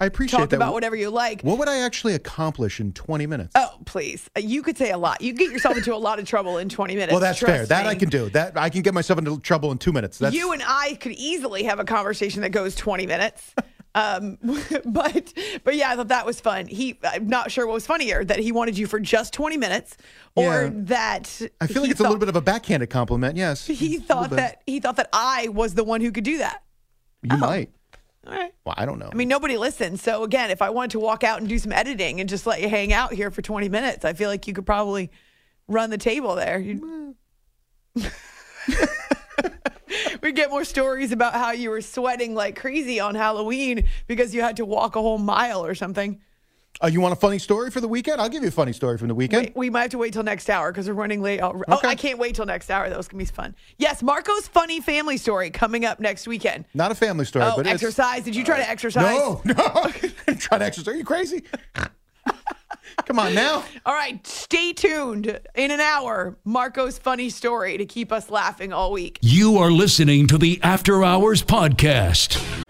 I 0.00 0.06
appreciate 0.06 0.38
talk 0.40 0.50
that. 0.50 0.56
about 0.56 0.72
whatever 0.72 0.96
you 0.96 1.10
like. 1.10 1.42
What 1.42 1.58
would 1.58 1.68
I 1.68 1.78
actually 1.78 2.14
accomplish 2.14 2.80
in 2.80 2.92
20 2.92 3.26
minutes? 3.26 3.52
Oh, 3.54 3.78
please. 3.84 4.28
Uh, 4.36 4.40
You 4.40 4.62
could 4.62 4.76
say 4.78 4.90
a 4.90 4.98
lot. 4.98 5.20
You 5.20 5.32
get 5.32 5.50
yourself 5.50 5.76
into 5.76 5.94
a 5.94 5.96
lot 5.96 6.18
of 6.18 6.26
trouble 6.26 6.58
in 6.58 6.68
20 6.68 6.94
minutes. 6.94 7.12
well, 7.12 7.20
that's 7.20 7.38
fair. 7.38 7.56
Trust 7.66 7.68
That. 7.70 7.86
I 7.86 7.94
can 7.94 8.08
do. 8.08 8.28
That 8.30 8.56
I 8.56 8.68
can 8.70 8.82
get 8.82 8.94
myself 8.94 9.18
into 9.18 9.38
trouble 9.40 9.72
in 9.72 9.78
two 9.78 9.92
minutes. 9.92 10.18
That's 10.18 10.34
you 10.34 10.52
and 10.52 10.62
I 10.66 10.94
could 11.00 11.12
easily 11.12 11.62
have 11.64 11.78
a 11.78 11.84
conversation 11.84 12.42
that 12.42 12.50
goes 12.50 12.74
20 12.74 13.06
minutes. 13.06 13.54
um, 13.94 14.36
but 14.84 15.32
but 15.64 15.74
yeah, 15.74 15.90
I 15.90 15.96
thought 15.96 16.08
that 16.08 16.26
was 16.26 16.40
fun. 16.40 16.66
He 16.66 16.98
I'm 17.02 17.26
not 17.26 17.50
sure 17.50 17.66
what 17.66 17.72
was 17.72 17.86
funnier 17.86 18.22
that 18.24 18.38
he 18.38 18.52
wanted 18.52 18.76
you 18.76 18.86
for 18.86 19.00
just 19.00 19.32
20 19.32 19.56
minutes 19.56 19.96
or 20.36 20.64
Yeah. 20.64 20.70
that 20.74 21.40
I 21.60 21.66
feel 21.66 21.82
like 21.82 21.90
it's 21.90 22.00
a 22.00 22.02
little 22.04 22.18
bit 22.18 22.28
of 22.28 22.36
a 22.36 22.40
backhanded 22.42 22.90
compliment. 22.90 23.36
Yes, 23.36 23.66
he 23.66 23.98
thought 23.98 24.30
that 24.30 24.62
he 24.66 24.78
thought 24.80 24.96
that 24.96 25.08
I 25.12 25.48
was 25.48 25.74
the 25.74 25.84
one 25.84 26.00
who 26.02 26.12
could 26.12 26.24
do 26.24 26.38
that. 26.38 26.62
you 27.22 27.36
might. 27.38 27.70
All 28.28 28.34
right. 28.34 28.52
Well, 28.64 28.74
I 28.76 28.84
don't 28.84 28.98
know. 28.98 29.08
I 29.10 29.14
mean, 29.14 29.28
nobody 29.28 29.56
listens. 29.56 30.02
So 30.02 30.22
again, 30.22 30.50
if 30.50 30.60
I 30.60 30.70
wanted 30.70 30.92
to 30.92 31.00
walk 31.00 31.24
out 31.24 31.40
and 31.40 31.48
do 31.48 31.58
some 31.58 31.72
editing 31.72 32.20
and 32.20 32.28
just 32.28 32.46
let 32.46 32.60
you 32.60 32.68
hang 32.68 32.92
out 32.92 33.12
here 33.12 33.30
for 33.30 33.40
20 33.42 33.68
minutes, 33.68 34.04
I 34.04 34.12
feel 34.12 34.28
like 34.28 34.46
you 34.46 34.52
could 34.54 34.66
probably 34.66 35.10
run 35.66 35.90
the 35.90 35.98
table 35.98 36.34
there. 36.34 36.62
We 40.22 40.32
get 40.32 40.50
more 40.50 40.64
stories 40.64 41.12
about 41.12 41.34
how 41.34 41.52
you 41.52 41.70
were 41.70 41.80
sweating 41.80 42.34
like 42.34 42.56
crazy 42.56 43.00
on 43.00 43.14
Halloween 43.14 43.88
because 44.06 44.34
you 44.34 44.42
had 44.42 44.56
to 44.56 44.64
walk 44.64 44.96
a 44.96 45.00
whole 45.00 45.18
mile 45.18 45.64
or 45.64 45.74
something. 45.74 46.20
Uh, 46.82 46.86
you 46.86 47.00
want 47.00 47.12
a 47.12 47.16
funny 47.16 47.38
story 47.38 47.70
for 47.70 47.80
the 47.80 47.88
weekend? 47.88 48.20
I'll 48.20 48.28
give 48.28 48.42
you 48.42 48.48
a 48.48 48.52
funny 48.52 48.72
story 48.72 48.98
from 48.98 49.08
the 49.08 49.14
weekend. 49.14 49.52
We, 49.54 49.66
we 49.66 49.70
might 49.70 49.82
have 49.82 49.90
to 49.92 49.98
wait 49.98 50.12
till 50.12 50.22
next 50.22 50.48
hour 50.48 50.70
because 50.70 50.86
we're 50.86 50.94
running 50.94 51.20
late. 51.20 51.40
Oh, 51.40 51.60
oh, 51.66 51.80
I 51.82 51.96
can't 51.96 52.18
wait 52.18 52.36
till 52.36 52.46
next 52.46 52.70
hour. 52.70 52.88
That 52.88 52.96
was 52.96 53.08
gonna 53.08 53.18
be 53.18 53.24
fun. 53.24 53.56
Yes, 53.78 54.02
Marco's 54.02 54.46
funny 54.46 54.80
family 54.80 55.16
story 55.16 55.50
coming 55.50 55.84
up 55.84 55.98
next 55.98 56.28
weekend. 56.28 56.66
Not 56.74 56.92
a 56.92 56.94
family 56.94 57.24
story, 57.24 57.46
oh, 57.46 57.56
but 57.56 57.66
it's- 57.66 57.74
exercise. 57.74 58.22
Did 58.22 58.36
you 58.36 58.44
try 58.44 58.58
to 58.58 58.68
exercise? 58.68 59.04
No, 59.04 59.40
no. 59.44 59.54
Try 60.36 60.58
to 60.58 60.64
exercise. 60.64 60.88
Are 60.88 60.96
you 60.96 61.04
crazy? 61.04 61.42
Come 63.06 63.18
on 63.18 63.34
now. 63.34 63.64
All 63.86 63.94
right, 63.94 64.24
stay 64.26 64.72
tuned. 64.72 65.26
In 65.54 65.70
an 65.70 65.80
hour, 65.80 66.36
Marco's 66.44 66.98
funny 66.98 67.30
story 67.30 67.76
to 67.78 67.86
keep 67.86 68.12
us 68.12 68.30
laughing 68.30 68.72
all 68.72 68.92
week. 68.92 69.18
You 69.20 69.58
are 69.58 69.70
listening 69.70 70.26
to 70.28 70.38
the 70.38 70.60
After 70.62 71.04
Hours 71.04 71.42
Podcast. 71.42 72.64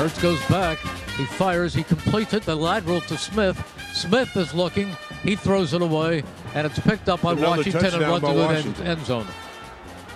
Hurts 0.00 0.22
goes 0.22 0.40
back. 0.46 0.78
He 1.18 1.26
fires. 1.26 1.74
He 1.74 1.82
completes 1.82 2.32
it. 2.32 2.44
The 2.44 2.54
lateral 2.56 3.02
to 3.02 3.18
Smith. 3.18 3.62
Smith 3.92 4.34
is 4.34 4.54
looking. 4.54 4.96
He 5.22 5.36
throws 5.36 5.74
it 5.74 5.82
away, 5.82 6.22
and 6.54 6.66
it's 6.66 6.78
picked 6.78 7.10
up 7.10 7.20
by 7.20 7.32
Another 7.32 7.58
Washington 7.58 7.84
and 7.84 8.02
runs 8.02 8.24
to 8.24 8.32
the 8.32 8.48
end, 8.48 8.80
end 8.80 9.04
zone. 9.04 9.26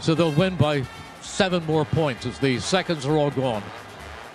So 0.01 0.15
they'll 0.15 0.33
win 0.33 0.57
by 0.57 0.85
seven 1.21 1.67
more 1.67 1.85
points 1.85 2.25
as 2.25 2.39
the 2.39 2.59
seconds 2.61 3.05
are 3.05 3.17
all 3.19 3.31
gone. 3.31 3.63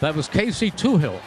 That 0.01 0.15
was 0.15 0.27
Casey 0.27 0.69
Toohill, 0.69 1.19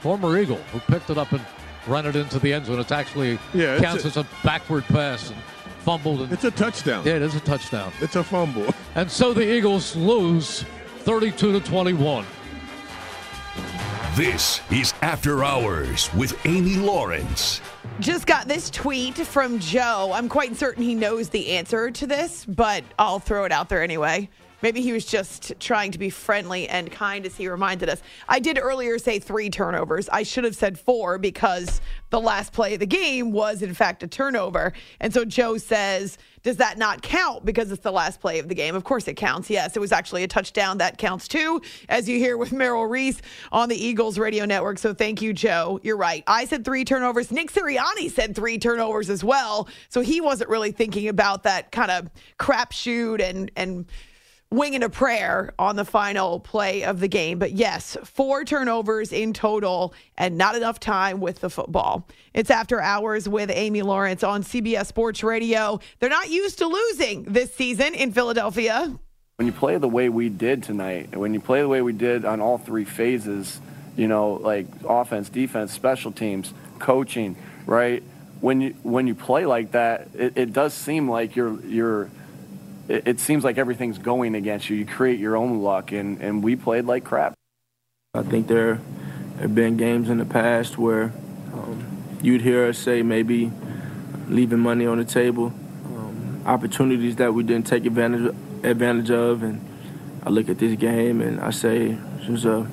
former 0.00 0.38
Eagle, 0.38 0.60
who 0.72 0.80
picked 0.80 1.08
it 1.08 1.16
up 1.16 1.32
and 1.32 1.40
ran 1.86 2.06
it 2.06 2.16
into 2.16 2.38
the 2.38 2.52
end 2.52 2.66
zone. 2.66 2.78
It's 2.80 2.92
actually 2.92 3.38
Yeah, 3.54 3.74
it's 3.74 3.82
counts 3.82 4.04
a- 4.04 4.08
as 4.08 4.16
a 4.16 4.26
backward 4.44 4.84
pass 4.84 5.30
and 5.30 5.38
fumbled. 5.84 6.20
And, 6.22 6.32
It's 6.32 6.44
a 6.44 6.50
touchdown. 6.50 7.04
yeah, 7.06 7.14
it 7.14 7.22
is 7.22 7.34
a 7.34 7.40
touchdown. 7.40 7.92
It's 8.00 8.16
a 8.16 8.24
fumble. 8.24 8.66
And 8.96 9.10
so 9.10 9.32
the 9.32 9.48
Eagles 9.48 9.94
lose 9.96 10.64
32 11.04 11.52
to 11.52 11.60
21. 11.60 12.26
This 14.16 14.60
is 14.70 14.92
After 15.02 15.44
Hours 15.44 16.12
with 16.14 16.36
Amy 16.44 16.74
Lawrence. 16.76 17.60
Just 18.00 18.26
got 18.26 18.48
this 18.48 18.68
tweet 18.70 19.16
from 19.16 19.58
Joe. 19.60 20.10
I'm 20.12 20.28
quite 20.28 20.56
certain 20.56 20.82
he 20.82 20.94
knows 20.94 21.28
the 21.28 21.50
answer 21.52 21.90
to 21.92 22.06
this, 22.06 22.44
but 22.46 22.82
I'll 22.98 23.20
throw 23.20 23.44
it 23.44 23.52
out 23.52 23.68
there 23.68 23.82
anyway. 23.82 24.28
Maybe 24.62 24.82
he 24.82 24.92
was 24.92 25.04
just 25.04 25.52
trying 25.58 25.92
to 25.92 25.98
be 25.98 26.10
friendly 26.10 26.68
and 26.68 26.90
kind 26.90 27.24
as 27.26 27.36
he 27.36 27.48
reminded 27.48 27.88
us. 27.88 28.02
I 28.28 28.40
did 28.40 28.58
earlier 28.58 28.98
say 28.98 29.18
three 29.18 29.50
turnovers. 29.50 30.08
I 30.08 30.22
should 30.22 30.44
have 30.44 30.56
said 30.56 30.78
four 30.78 31.18
because 31.18 31.80
the 32.10 32.20
last 32.20 32.52
play 32.52 32.74
of 32.74 32.80
the 32.80 32.86
game 32.86 33.32
was, 33.32 33.62
in 33.62 33.72
fact, 33.74 34.02
a 34.02 34.06
turnover. 34.06 34.72
And 35.00 35.14
so 35.14 35.24
Joe 35.24 35.56
says, 35.56 36.18
Does 36.42 36.56
that 36.58 36.76
not 36.76 37.02
count 37.02 37.44
because 37.44 37.70
it's 37.70 37.82
the 37.82 37.92
last 37.92 38.20
play 38.20 38.38
of 38.38 38.48
the 38.48 38.54
game? 38.54 38.74
Of 38.74 38.84
course 38.84 39.06
it 39.08 39.14
counts. 39.14 39.48
Yes, 39.48 39.76
it 39.76 39.80
was 39.80 39.92
actually 39.92 40.24
a 40.24 40.28
touchdown. 40.28 40.78
That 40.78 40.98
counts 40.98 41.28
too, 41.28 41.62
as 41.88 42.08
you 42.08 42.18
hear 42.18 42.36
with 42.36 42.52
Merrill 42.52 42.86
Reese 42.86 43.22
on 43.52 43.68
the 43.68 43.76
Eagles 43.76 44.18
radio 44.18 44.44
network. 44.44 44.78
So 44.78 44.92
thank 44.92 45.22
you, 45.22 45.32
Joe. 45.32 45.80
You're 45.82 45.96
right. 45.96 46.24
I 46.26 46.44
said 46.44 46.64
three 46.64 46.84
turnovers. 46.84 47.30
Nick 47.30 47.52
Sirianni 47.52 48.10
said 48.10 48.34
three 48.34 48.58
turnovers 48.58 49.08
as 49.08 49.22
well. 49.22 49.68
So 49.88 50.00
he 50.00 50.20
wasn't 50.20 50.50
really 50.50 50.72
thinking 50.72 51.08
about 51.08 51.44
that 51.44 51.72
kind 51.72 51.90
of 51.90 52.10
crapshoot 52.38 53.20
and, 53.20 53.50
and, 53.56 53.86
winging 54.52 54.82
a 54.82 54.88
prayer 54.88 55.52
on 55.60 55.76
the 55.76 55.84
final 55.84 56.40
play 56.40 56.82
of 56.82 56.98
the 56.98 57.06
game. 57.06 57.38
But 57.38 57.52
yes, 57.52 57.96
four 58.02 58.44
turnovers 58.44 59.12
in 59.12 59.32
total 59.32 59.94
and 60.18 60.36
not 60.36 60.56
enough 60.56 60.80
time 60.80 61.20
with 61.20 61.40
the 61.40 61.48
football. 61.48 62.08
It's 62.34 62.50
after 62.50 62.80
hours 62.80 63.28
with 63.28 63.50
Amy 63.52 63.82
Lawrence 63.82 64.24
on 64.24 64.42
CBS 64.42 64.86
Sports 64.86 65.22
Radio. 65.22 65.78
They're 66.00 66.10
not 66.10 66.30
used 66.30 66.58
to 66.58 66.66
losing 66.66 67.22
this 67.24 67.54
season 67.54 67.94
in 67.94 68.10
Philadelphia. 68.12 68.98
When 69.36 69.46
you 69.46 69.52
play 69.52 69.78
the 69.78 69.88
way 69.88 70.08
we 70.08 70.28
did 70.28 70.64
tonight, 70.64 71.16
when 71.16 71.32
you 71.32 71.40
play 71.40 71.62
the 71.62 71.68
way 71.68 71.80
we 71.80 71.92
did 71.92 72.24
on 72.24 72.40
all 72.40 72.58
three 72.58 72.84
phases, 72.84 73.60
you 73.96 74.08
know, 74.08 74.32
like 74.32 74.66
offense, 74.84 75.28
defense, 75.28 75.72
special 75.72 76.10
teams, 76.10 76.52
coaching, 76.80 77.36
right? 77.66 78.02
When 78.40 78.60
you 78.60 78.70
when 78.82 79.06
you 79.06 79.14
play 79.14 79.46
like 79.46 79.72
that, 79.72 80.08
it, 80.14 80.36
it 80.36 80.52
does 80.52 80.74
seem 80.74 81.08
like 81.08 81.36
you're 81.36 81.60
you're. 81.64 82.10
It, 82.90 83.06
it 83.06 83.20
seems 83.20 83.44
like 83.44 83.56
everything's 83.56 83.98
going 83.98 84.34
against 84.34 84.68
you. 84.68 84.76
You 84.76 84.86
create 84.86 85.20
your 85.20 85.36
own 85.36 85.62
luck, 85.62 85.92
and, 85.92 86.20
and 86.20 86.42
we 86.42 86.56
played 86.56 86.84
like 86.86 87.04
crap. 87.04 87.34
I 88.14 88.22
think 88.22 88.48
there 88.48 88.80
have 89.38 89.54
been 89.54 89.76
games 89.76 90.10
in 90.10 90.18
the 90.18 90.24
past 90.24 90.76
where 90.76 91.12
um, 91.52 91.86
you'd 92.20 92.42
hear 92.42 92.66
us 92.66 92.78
say 92.78 93.02
maybe 93.02 93.52
leaving 94.28 94.58
money 94.58 94.86
on 94.86 94.98
the 94.98 95.04
table, 95.04 95.52
um, 95.86 96.42
opportunities 96.44 97.16
that 97.16 97.32
we 97.32 97.44
didn't 97.44 97.66
take 97.66 97.86
advantage 97.86 98.34
advantage 98.62 99.10
of, 99.10 99.42
and 99.42 99.64
I 100.24 100.30
look 100.30 100.48
at 100.48 100.58
this 100.58 100.76
game 100.78 101.20
and 101.22 101.40
I 101.40 101.50
say 101.50 101.96
a, 102.44 102.66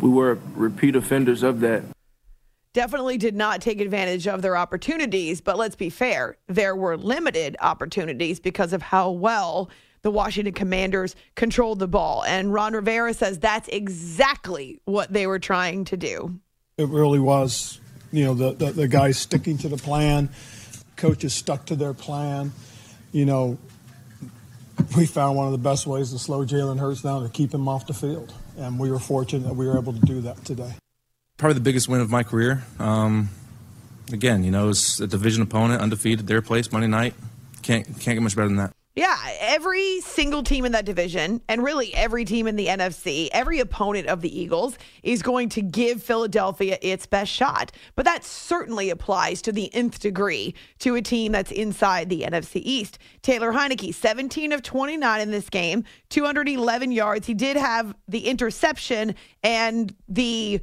we 0.00 0.08
were 0.08 0.38
repeat 0.54 0.96
offenders 0.96 1.42
of 1.42 1.60
that. 1.60 1.84
Definitely 2.74 3.18
did 3.18 3.36
not 3.36 3.60
take 3.60 3.80
advantage 3.80 4.26
of 4.26 4.40
their 4.40 4.56
opportunities, 4.56 5.42
but 5.42 5.58
let's 5.58 5.76
be 5.76 5.90
fair, 5.90 6.38
there 6.46 6.74
were 6.74 6.96
limited 6.96 7.56
opportunities 7.60 8.40
because 8.40 8.72
of 8.72 8.80
how 8.80 9.10
well 9.10 9.68
the 10.00 10.10
Washington 10.10 10.54
Commanders 10.54 11.14
controlled 11.34 11.78
the 11.78 11.88
ball. 11.88 12.24
And 12.24 12.52
Ron 12.52 12.72
Rivera 12.72 13.12
says 13.12 13.38
that's 13.38 13.68
exactly 13.68 14.80
what 14.84 15.12
they 15.12 15.26
were 15.26 15.38
trying 15.38 15.84
to 15.86 15.96
do. 15.96 16.40
It 16.78 16.88
really 16.88 17.18
was. 17.18 17.78
You 18.10 18.24
know, 18.24 18.34
the, 18.34 18.52
the, 18.52 18.72
the 18.72 18.88
guys 18.88 19.18
sticking 19.18 19.58
to 19.58 19.68
the 19.68 19.76
plan, 19.76 20.30
coaches 20.96 21.34
stuck 21.34 21.66
to 21.66 21.76
their 21.76 21.94
plan. 21.94 22.52
You 23.12 23.26
know, 23.26 23.58
we 24.96 25.06
found 25.06 25.36
one 25.36 25.46
of 25.46 25.52
the 25.52 25.58
best 25.58 25.86
ways 25.86 26.10
to 26.12 26.18
slow 26.18 26.44
Jalen 26.44 26.78
Hurts 26.78 27.02
down 27.02 27.22
to 27.22 27.28
keep 27.28 27.52
him 27.52 27.68
off 27.68 27.86
the 27.86 27.94
field. 27.94 28.32
And 28.56 28.78
we 28.78 28.90
were 28.90 28.98
fortunate 28.98 29.46
that 29.46 29.54
we 29.54 29.66
were 29.66 29.78
able 29.78 29.92
to 29.92 30.00
do 30.00 30.22
that 30.22 30.44
today. 30.44 30.72
Probably 31.42 31.54
the 31.54 31.60
biggest 31.60 31.88
win 31.88 32.00
of 32.00 32.08
my 32.08 32.22
career. 32.22 32.62
Um, 32.78 33.28
again, 34.12 34.44
you 34.44 34.52
know, 34.52 34.68
it's 34.68 35.00
a 35.00 35.08
division 35.08 35.42
opponent, 35.42 35.82
undefeated, 35.82 36.28
their 36.28 36.40
place 36.40 36.70
Monday 36.70 36.86
night. 36.86 37.14
Can't 37.62 37.84
can't 37.84 38.14
get 38.14 38.22
much 38.22 38.36
better 38.36 38.46
than 38.46 38.58
that. 38.58 38.72
Yeah, 38.94 39.16
every 39.40 40.02
single 40.02 40.44
team 40.44 40.64
in 40.64 40.70
that 40.70 40.84
division, 40.84 41.40
and 41.48 41.64
really 41.64 41.92
every 41.94 42.24
team 42.24 42.46
in 42.46 42.54
the 42.54 42.68
NFC, 42.68 43.28
every 43.32 43.58
opponent 43.58 44.06
of 44.06 44.20
the 44.20 44.40
Eagles 44.40 44.78
is 45.02 45.20
going 45.20 45.48
to 45.48 45.62
give 45.62 46.00
Philadelphia 46.00 46.78
its 46.80 47.06
best 47.06 47.32
shot. 47.32 47.72
But 47.96 48.04
that 48.04 48.22
certainly 48.22 48.90
applies 48.90 49.42
to 49.42 49.50
the 49.50 49.68
nth 49.74 49.98
degree 49.98 50.54
to 50.78 50.94
a 50.94 51.02
team 51.02 51.32
that's 51.32 51.50
inside 51.50 52.08
the 52.08 52.22
NFC 52.22 52.60
East. 52.62 53.00
Taylor 53.22 53.52
Heinicke, 53.52 53.92
17 53.92 54.52
of 54.52 54.62
29 54.62 55.20
in 55.20 55.32
this 55.32 55.50
game, 55.50 55.82
211 56.10 56.92
yards. 56.92 57.26
He 57.26 57.34
did 57.34 57.56
have 57.56 57.96
the 58.06 58.28
interception 58.28 59.16
and 59.42 59.92
the 60.08 60.60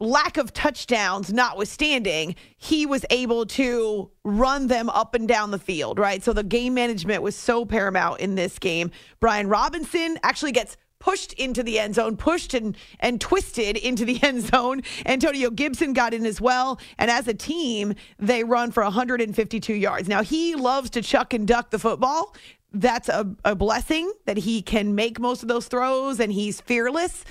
lack 0.00 0.36
of 0.36 0.52
touchdowns 0.52 1.32
notwithstanding, 1.32 2.36
he 2.56 2.86
was 2.86 3.04
able 3.10 3.46
to 3.46 4.10
run 4.24 4.68
them 4.68 4.88
up 4.90 5.14
and 5.14 5.26
down 5.26 5.50
the 5.50 5.58
field, 5.58 5.98
right? 5.98 6.22
So 6.22 6.32
the 6.32 6.44
game 6.44 6.74
management 6.74 7.22
was 7.22 7.34
so 7.34 7.64
paramount 7.64 8.20
in 8.20 8.34
this 8.34 8.58
game. 8.58 8.90
Brian 9.20 9.48
Robinson 9.48 10.18
actually 10.22 10.52
gets 10.52 10.76
pushed 11.00 11.32
into 11.34 11.62
the 11.62 11.78
end 11.78 11.94
zone, 11.94 12.16
pushed 12.16 12.54
and 12.54 12.76
and 13.00 13.20
twisted 13.20 13.76
into 13.76 14.04
the 14.04 14.22
end 14.22 14.42
zone. 14.42 14.82
Antonio 15.06 15.50
Gibson 15.50 15.92
got 15.92 16.14
in 16.14 16.26
as 16.26 16.40
well, 16.40 16.80
and 16.98 17.10
as 17.10 17.28
a 17.28 17.34
team, 17.34 17.94
they 18.18 18.44
run 18.44 18.70
for 18.70 18.82
152 18.82 19.74
yards. 19.74 20.08
Now 20.08 20.22
he 20.22 20.54
loves 20.54 20.90
to 20.90 21.02
chuck 21.02 21.34
and 21.34 21.46
duck 21.46 21.70
the 21.70 21.78
football. 21.78 22.34
That's 22.72 23.08
a, 23.08 23.34
a 23.44 23.54
blessing 23.54 24.12
that 24.26 24.36
he 24.36 24.60
can 24.60 24.94
make 24.94 25.18
most 25.18 25.42
of 25.42 25.48
those 25.48 25.68
throws 25.68 26.20
and 26.20 26.30
he's 26.30 26.60
fearless. 26.60 27.24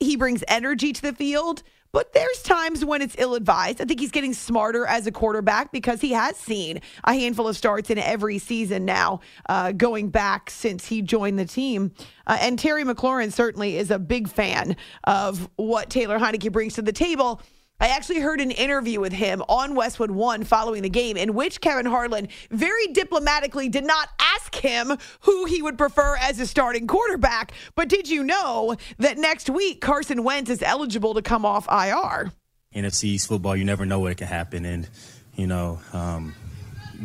He 0.00 0.16
brings 0.16 0.42
energy 0.48 0.92
to 0.92 1.02
the 1.02 1.12
field. 1.12 1.62
But 1.96 2.12
there's 2.12 2.42
times 2.42 2.84
when 2.84 3.00
it's 3.00 3.16
ill 3.16 3.34
advised. 3.36 3.80
I 3.80 3.86
think 3.86 4.00
he's 4.00 4.10
getting 4.10 4.34
smarter 4.34 4.86
as 4.86 5.06
a 5.06 5.10
quarterback 5.10 5.72
because 5.72 5.98
he 5.98 6.12
has 6.12 6.36
seen 6.36 6.82
a 7.04 7.14
handful 7.14 7.48
of 7.48 7.56
starts 7.56 7.88
in 7.88 7.96
every 7.96 8.38
season 8.38 8.84
now, 8.84 9.20
uh, 9.48 9.72
going 9.72 10.10
back 10.10 10.50
since 10.50 10.86
he 10.86 11.00
joined 11.00 11.38
the 11.38 11.46
team. 11.46 11.92
Uh, 12.26 12.36
and 12.38 12.58
Terry 12.58 12.84
McLaurin 12.84 13.32
certainly 13.32 13.78
is 13.78 13.90
a 13.90 13.98
big 13.98 14.28
fan 14.28 14.76
of 15.04 15.48
what 15.56 15.88
Taylor 15.88 16.18
Heinicke 16.18 16.52
brings 16.52 16.74
to 16.74 16.82
the 16.82 16.92
table. 16.92 17.40
I 17.78 17.88
actually 17.88 18.20
heard 18.20 18.40
an 18.40 18.50
interview 18.50 19.00
with 19.00 19.12
him 19.12 19.42
on 19.48 19.74
Westwood 19.74 20.10
One 20.10 20.44
following 20.44 20.82
the 20.82 20.88
game, 20.88 21.16
in 21.16 21.34
which 21.34 21.60
Kevin 21.60 21.84
Harlan 21.84 22.28
very 22.50 22.86
diplomatically 22.88 23.68
did 23.68 23.84
not 23.84 24.08
ask 24.18 24.54
him 24.54 24.96
who 25.20 25.44
he 25.44 25.60
would 25.60 25.76
prefer 25.76 26.16
as 26.16 26.40
a 26.40 26.46
starting 26.46 26.86
quarterback. 26.86 27.52
But 27.74 27.88
did 27.88 28.08
you 28.08 28.24
know 28.24 28.76
that 28.98 29.18
next 29.18 29.50
week 29.50 29.82
Carson 29.82 30.24
Wentz 30.24 30.48
is 30.48 30.62
eligible 30.62 31.14
to 31.14 31.22
come 31.22 31.44
off 31.44 31.66
IR? 31.68 32.32
NFC 32.74 33.04
East 33.04 33.28
football, 33.28 33.54
you 33.54 33.64
never 33.64 33.84
know 33.84 34.00
what 34.00 34.16
can 34.16 34.26
happen. 34.26 34.64
And, 34.64 34.88
you 35.34 35.46
know, 35.46 35.78
um, 35.92 36.34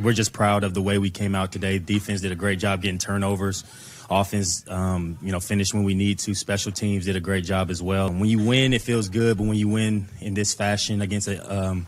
we're 0.02 0.14
just 0.14 0.34
proud 0.34 0.64
of 0.64 0.74
the 0.74 0.82
way 0.82 0.98
we 0.98 1.10
came 1.10 1.36
out 1.36 1.52
today. 1.52 1.80
Defense 1.80 2.22
did 2.22 2.32
a 2.32 2.36
great 2.36 2.60
job 2.60 2.82
getting 2.82 2.98
turnovers. 2.98 3.64
Offense, 4.10 4.66
um, 4.70 5.18
you 5.22 5.32
know, 5.32 5.40
finished 5.40 5.74
when 5.74 5.84
we 5.84 5.94
need 5.94 6.20
to. 6.20 6.36
Special 6.36 6.72
teams 6.72 7.06
did 7.06 7.16
a 7.16 7.22
great 7.22 7.46
job 7.46 7.70
as 7.70 7.82
well. 7.82 8.10
When 8.10 8.26
you 8.26 8.44
win, 8.44 8.74
it 8.74 8.82
feels 8.82 9.08
good, 9.08 9.38
but 9.38 9.48
when 9.48 9.56
you 9.56 9.70
win 9.70 10.08
in 10.20 10.34
this 10.34 10.54
fashion 10.54 11.02
against 11.02 11.30
a 11.30 11.54
um, 11.54 11.88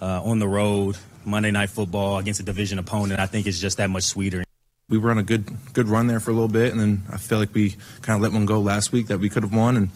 uh, 0.00 0.22
on 0.22 0.38
the 0.38 0.46
road, 0.46 0.96
Monday 1.24 1.50
Night 1.50 1.70
Football 1.70 2.18
against 2.18 2.38
a 2.38 2.44
division 2.44 2.78
opponent, 2.78 3.18
I 3.18 3.26
think 3.26 3.46
it's 3.46 3.58
just 3.58 3.78
that 3.78 3.90
much 3.90 4.04
sweeter. 4.04 4.44
We 4.88 4.98
were 4.98 5.10
on 5.10 5.18
a 5.18 5.24
good 5.24 5.50
good 5.72 5.88
run 5.88 6.06
there 6.06 6.20
for 6.20 6.30
a 6.30 6.34
little 6.34 6.48
bit, 6.48 6.70
and 6.70 6.80
then 6.80 7.02
I 7.10 7.16
feel 7.16 7.38
like 7.38 7.52
we 7.52 7.70
kind 8.02 8.16
of 8.16 8.22
let 8.22 8.32
one 8.32 8.46
go 8.46 8.60
last 8.60 8.92
week 8.92 9.08
that 9.08 9.18
we 9.18 9.28
could 9.28 9.42
have 9.42 9.52
won, 9.52 9.76
and 9.76 9.88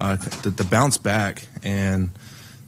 uh, 0.00 0.16
the, 0.16 0.50
the 0.50 0.64
bounce 0.64 0.98
back 0.98 1.48
and 1.64 2.10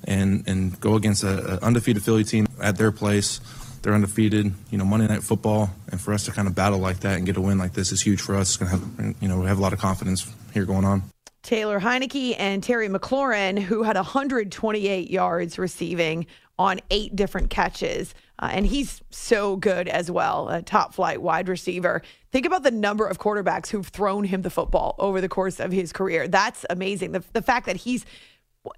and 0.02 0.42
and 0.48 0.80
go 0.80 0.96
against 0.96 1.22
a, 1.22 1.54
a 1.54 1.58
undefeated 1.58 2.02
Philly 2.02 2.24
team 2.24 2.48
at 2.60 2.78
their 2.78 2.90
place 2.90 3.40
they're 3.82 3.94
undefeated. 3.94 4.52
You 4.70 4.78
know, 4.78 4.84
Monday 4.84 5.06
Night 5.06 5.22
Football, 5.22 5.70
and 5.90 6.00
for 6.00 6.12
us 6.12 6.24
to 6.26 6.32
kind 6.32 6.48
of 6.48 6.54
battle 6.54 6.78
like 6.78 7.00
that 7.00 7.16
and 7.16 7.26
get 7.26 7.36
a 7.36 7.40
win 7.40 7.58
like 7.58 7.72
this 7.72 7.92
is 7.92 8.00
huge 8.00 8.20
for 8.20 8.34
us. 8.34 8.48
It's 8.48 8.56
gonna 8.56 8.70
have, 8.70 9.16
you 9.20 9.28
know, 9.28 9.40
we 9.40 9.46
have 9.46 9.58
a 9.58 9.62
lot 9.62 9.72
of 9.72 9.78
confidence 9.78 10.30
here 10.52 10.64
going 10.64 10.84
on. 10.84 11.02
Taylor 11.42 11.78
Heinicke 11.78 12.34
and 12.38 12.60
Terry 12.60 12.88
McLaurin, 12.88 13.58
who 13.58 13.84
had 13.84 13.94
128 13.94 15.10
yards 15.10 15.58
receiving 15.58 16.26
on 16.58 16.80
eight 16.90 17.14
different 17.14 17.50
catches. 17.50 18.14
Uh, 18.38 18.50
and 18.52 18.66
he's 18.66 19.00
so 19.10 19.56
good 19.56 19.88
as 19.88 20.10
well, 20.10 20.48
a 20.48 20.60
top 20.60 20.92
flight 20.92 21.22
wide 21.22 21.48
receiver. 21.48 22.02
Think 22.32 22.46
about 22.46 22.64
the 22.64 22.70
number 22.70 23.06
of 23.06 23.18
quarterbacks 23.18 23.68
who've 23.68 23.86
thrown 23.86 24.24
him 24.24 24.42
the 24.42 24.50
football 24.50 24.94
over 24.98 25.20
the 25.20 25.28
course 25.28 25.60
of 25.60 25.72
his 25.72 25.92
career. 25.92 26.28
That's 26.28 26.66
amazing. 26.68 27.12
The, 27.12 27.22
the 27.32 27.42
fact 27.42 27.66
that 27.66 27.76
he's 27.76 28.04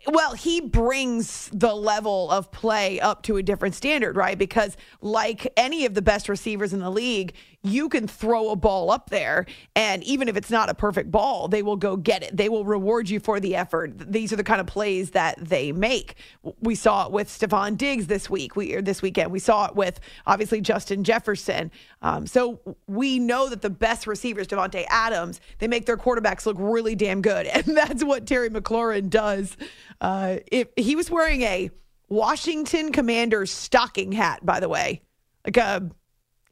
well, 0.07 0.35
he 0.35 0.61
brings 0.61 1.51
the 1.53 1.75
level 1.75 2.31
of 2.31 2.51
play 2.51 3.01
up 3.01 3.23
to 3.25 3.37
a 3.37 3.43
different 3.43 3.75
standard, 3.75 4.17
right? 4.17 4.39
Because, 4.39 4.77
like 5.01 5.53
any 5.57 5.87
of 5.87 5.95
the 5.95 6.03
best 6.03 6.29
receivers 6.29 6.73
in 6.73 6.81
the 6.81 6.91
league, 6.91 7.35
you 7.65 7.89
can 7.89 8.07
throw 8.07 8.51
a 8.51 8.57
ball 8.57 8.91
up 8.91 9.11
there, 9.11 9.45
and 9.75 10.05
even 10.05 10.29
if 10.29 10.37
it's 10.37 10.51
not 10.51 10.69
a 10.69 10.75
perfect 10.75 11.11
ball, 11.11 11.49
they 11.49 11.63
will 11.63 11.77
go 11.77 11.97
get 11.97 12.23
it. 12.23 12.37
They 12.37 12.49
will 12.49 12.65
reward 12.65 13.11
you 13.11 13.19
for 13.19 13.41
the 13.41 13.57
effort. 13.57 14.13
These 14.13 14.33
are 14.33 14.37
the 14.37 14.45
kind 14.45 14.61
of 14.61 14.67
plays 14.67 15.11
that 15.11 15.37
they 15.41 15.73
make. 15.73 16.15
We 16.61 16.77
saw 16.77 17.07
it 17.07 17.13
with 17.13 17.29
Stefon 17.29 17.77
Diggs 17.77 18.07
this 18.07 18.31
week, 18.31 18.55
we 18.55 18.81
this 18.81 19.03
weekend. 19.03 19.33
We 19.33 19.41
saw 19.41 19.67
it 19.67 19.75
with 19.75 19.99
obviously 20.27 20.61
Justin 20.61 21.03
Jefferson. 21.03 21.73
Um, 22.01 22.27
so 22.27 22.61
we 22.87 23.19
know 23.19 23.49
that 23.49 23.63
the 23.63 23.71
best 23.71 24.07
receivers, 24.07 24.47
Davante 24.47 24.85
Adams, 24.89 25.41
they 25.59 25.67
make 25.67 25.85
their 25.85 25.97
quarterbacks 25.97 26.47
look 26.47 26.57
really 26.61 26.95
damn 26.95 27.23
good, 27.23 27.47
and 27.53 27.77
that's 27.77 28.05
what 28.05 28.27
Terry 28.27 28.51
McLaurin 28.51 29.11
does. 29.11 29.57
Uh, 30.01 30.37
if 30.53 30.69
he 30.77 30.95
was 30.95 31.11
wearing 31.11 31.43
a 31.43 31.71
Washington 32.09 32.93
Commanders 32.93 33.51
stocking 33.51 34.13
hat, 34.13 34.47
by 34.47 34.61
the 34.61 34.69
way, 34.69 35.03
like 35.45 35.57
a 35.57 35.91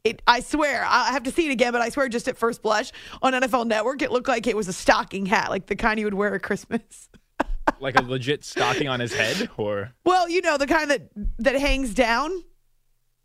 it, 0.03 0.21
I 0.27 0.39
swear, 0.39 0.85
I 0.85 1.11
have 1.11 1.23
to 1.23 1.31
see 1.31 1.47
it 1.47 1.51
again, 1.51 1.73
but 1.73 1.81
I 1.81 1.89
swear, 1.89 2.07
just 2.09 2.27
at 2.27 2.37
first 2.37 2.61
blush 2.61 2.91
on 3.21 3.33
NFL 3.33 3.67
Network, 3.67 4.01
it 4.01 4.11
looked 4.11 4.27
like 4.27 4.47
it 4.47 4.55
was 4.55 4.67
a 4.67 4.73
stocking 4.73 5.25
hat, 5.25 5.49
like 5.49 5.67
the 5.67 5.75
kind 5.75 5.99
you 5.99 6.05
would 6.05 6.13
wear 6.13 6.35
at 6.35 6.43
Christmas. 6.43 7.09
like 7.79 7.99
a 7.99 8.03
legit 8.03 8.43
stocking 8.43 8.87
on 8.87 8.99
his 8.99 9.13
head, 9.13 9.49
or 9.57 9.93
well, 10.05 10.29
you 10.29 10.41
know, 10.41 10.57
the 10.57 10.67
kind 10.67 10.89
that 10.91 11.09
that 11.39 11.59
hangs 11.59 11.93
down. 11.93 12.31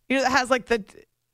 You 0.09 0.16
know, 0.18 0.23
that 0.23 0.33
has 0.33 0.51
like 0.51 0.66
the, 0.66 0.85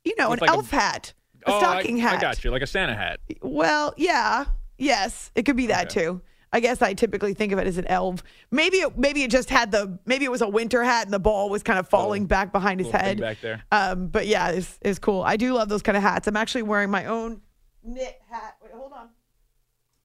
you 0.05 0.15
know, 0.19 0.31
With 0.31 0.43
an 0.43 0.47
like 0.47 0.57
elf 0.57 0.73
a, 0.73 0.77
hat, 0.77 1.15
a 1.47 1.53
oh, 1.53 1.59
stocking 1.59 1.99
I, 1.99 2.03
hat. 2.03 2.19
I 2.19 2.21
got 2.21 2.45
you, 2.45 2.51
like 2.51 2.63
a 2.63 2.67
Santa 2.67 2.95
hat. 2.95 3.21
Well, 3.43 3.95
yeah, 3.97 4.45
yes, 4.77 5.33
it 5.35 5.45
could 5.45 5.57
be 5.57 5.69
that 5.69 5.91
okay. 5.91 6.05
too. 6.05 6.23
I 6.53 6.61
guess 6.61 6.81
I 6.81 6.95
typically 6.95 7.35
think 7.35 7.53
of 7.53 7.59
it 7.59 7.67
as 7.67 7.79
an 7.79 7.87
elf. 7.87 8.23
Maybe 8.51 8.79
it, 8.79 8.97
maybe 8.97 9.23
it 9.23 9.31
just 9.31 9.51
had 9.51 9.71
the 9.71 9.99
maybe 10.07 10.25
it 10.25 10.31
was 10.31 10.41
a 10.41 10.49
winter 10.49 10.83
hat 10.83 11.05
and 11.05 11.13
the 11.13 11.19
ball 11.19 11.51
was 11.51 11.63
kind 11.63 11.79
of 11.79 11.89
falling 11.89 12.23
little, 12.23 12.29
back 12.29 12.53
behind 12.53 12.81
his 12.81 12.91
head 12.91 13.21
back 13.21 13.41
there. 13.41 13.63
Um, 13.71 14.09
but 14.09 14.27
yeah, 14.27 14.51
it's, 14.51 14.79
it's 14.81 14.99
cool. 14.99 15.23
I 15.23 15.37
do 15.37 15.53
love 15.53 15.69
those 15.69 15.83
kind 15.83 15.97
of 15.97 16.03
hats. 16.03 16.27
I'm 16.27 16.37
actually 16.37 16.63
wearing 16.63 16.91
my 16.91 17.05
own 17.07 17.43
knit 17.83 18.21
hat. 18.31 18.57
Wait, 18.63 18.73
hold 18.73 18.93
on. 18.93 19.09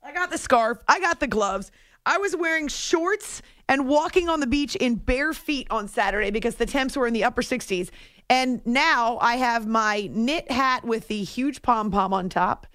I 0.03 0.13
got 0.13 0.31
the 0.31 0.37
scarf. 0.37 0.79
I 0.87 0.99
got 0.99 1.19
the 1.19 1.27
gloves. 1.27 1.71
I 2.05 2.17
was 2.17 2.35
wearing 2.35 2.67
shorts 2.67 3.41
and 3.69 3.87
walking 3.87 4.27
on 4.27 4.41
the 4.41 4.47
beach 4.47 4.75
in 4.75 4.95
bare 4.95 5.33
feet 5.33 5.67
on 5.69 5.87
Saturday 5.87 6.31
because 6.31 6.55
the 6.55 6.65
temps 6.65 6.97
were 6.97 7.07
in 7.07 7.13
the 7.13 7.23
upper 7.23 7.41
60s. 7.41 7.89
And 8.29 8.65
now 8.65 9.17
I 9.19 9.35
have 9.37 9.67
my 9.67 10.09
knit 10.11 10.51
hat 10.51 10.83
with 10.83 11.07
the 11.07 11.23
huge 11.23 11.61
pom 11.61 11.91
pom 11.91 12.13
on 12.13 12.29
top. 12.29 12.67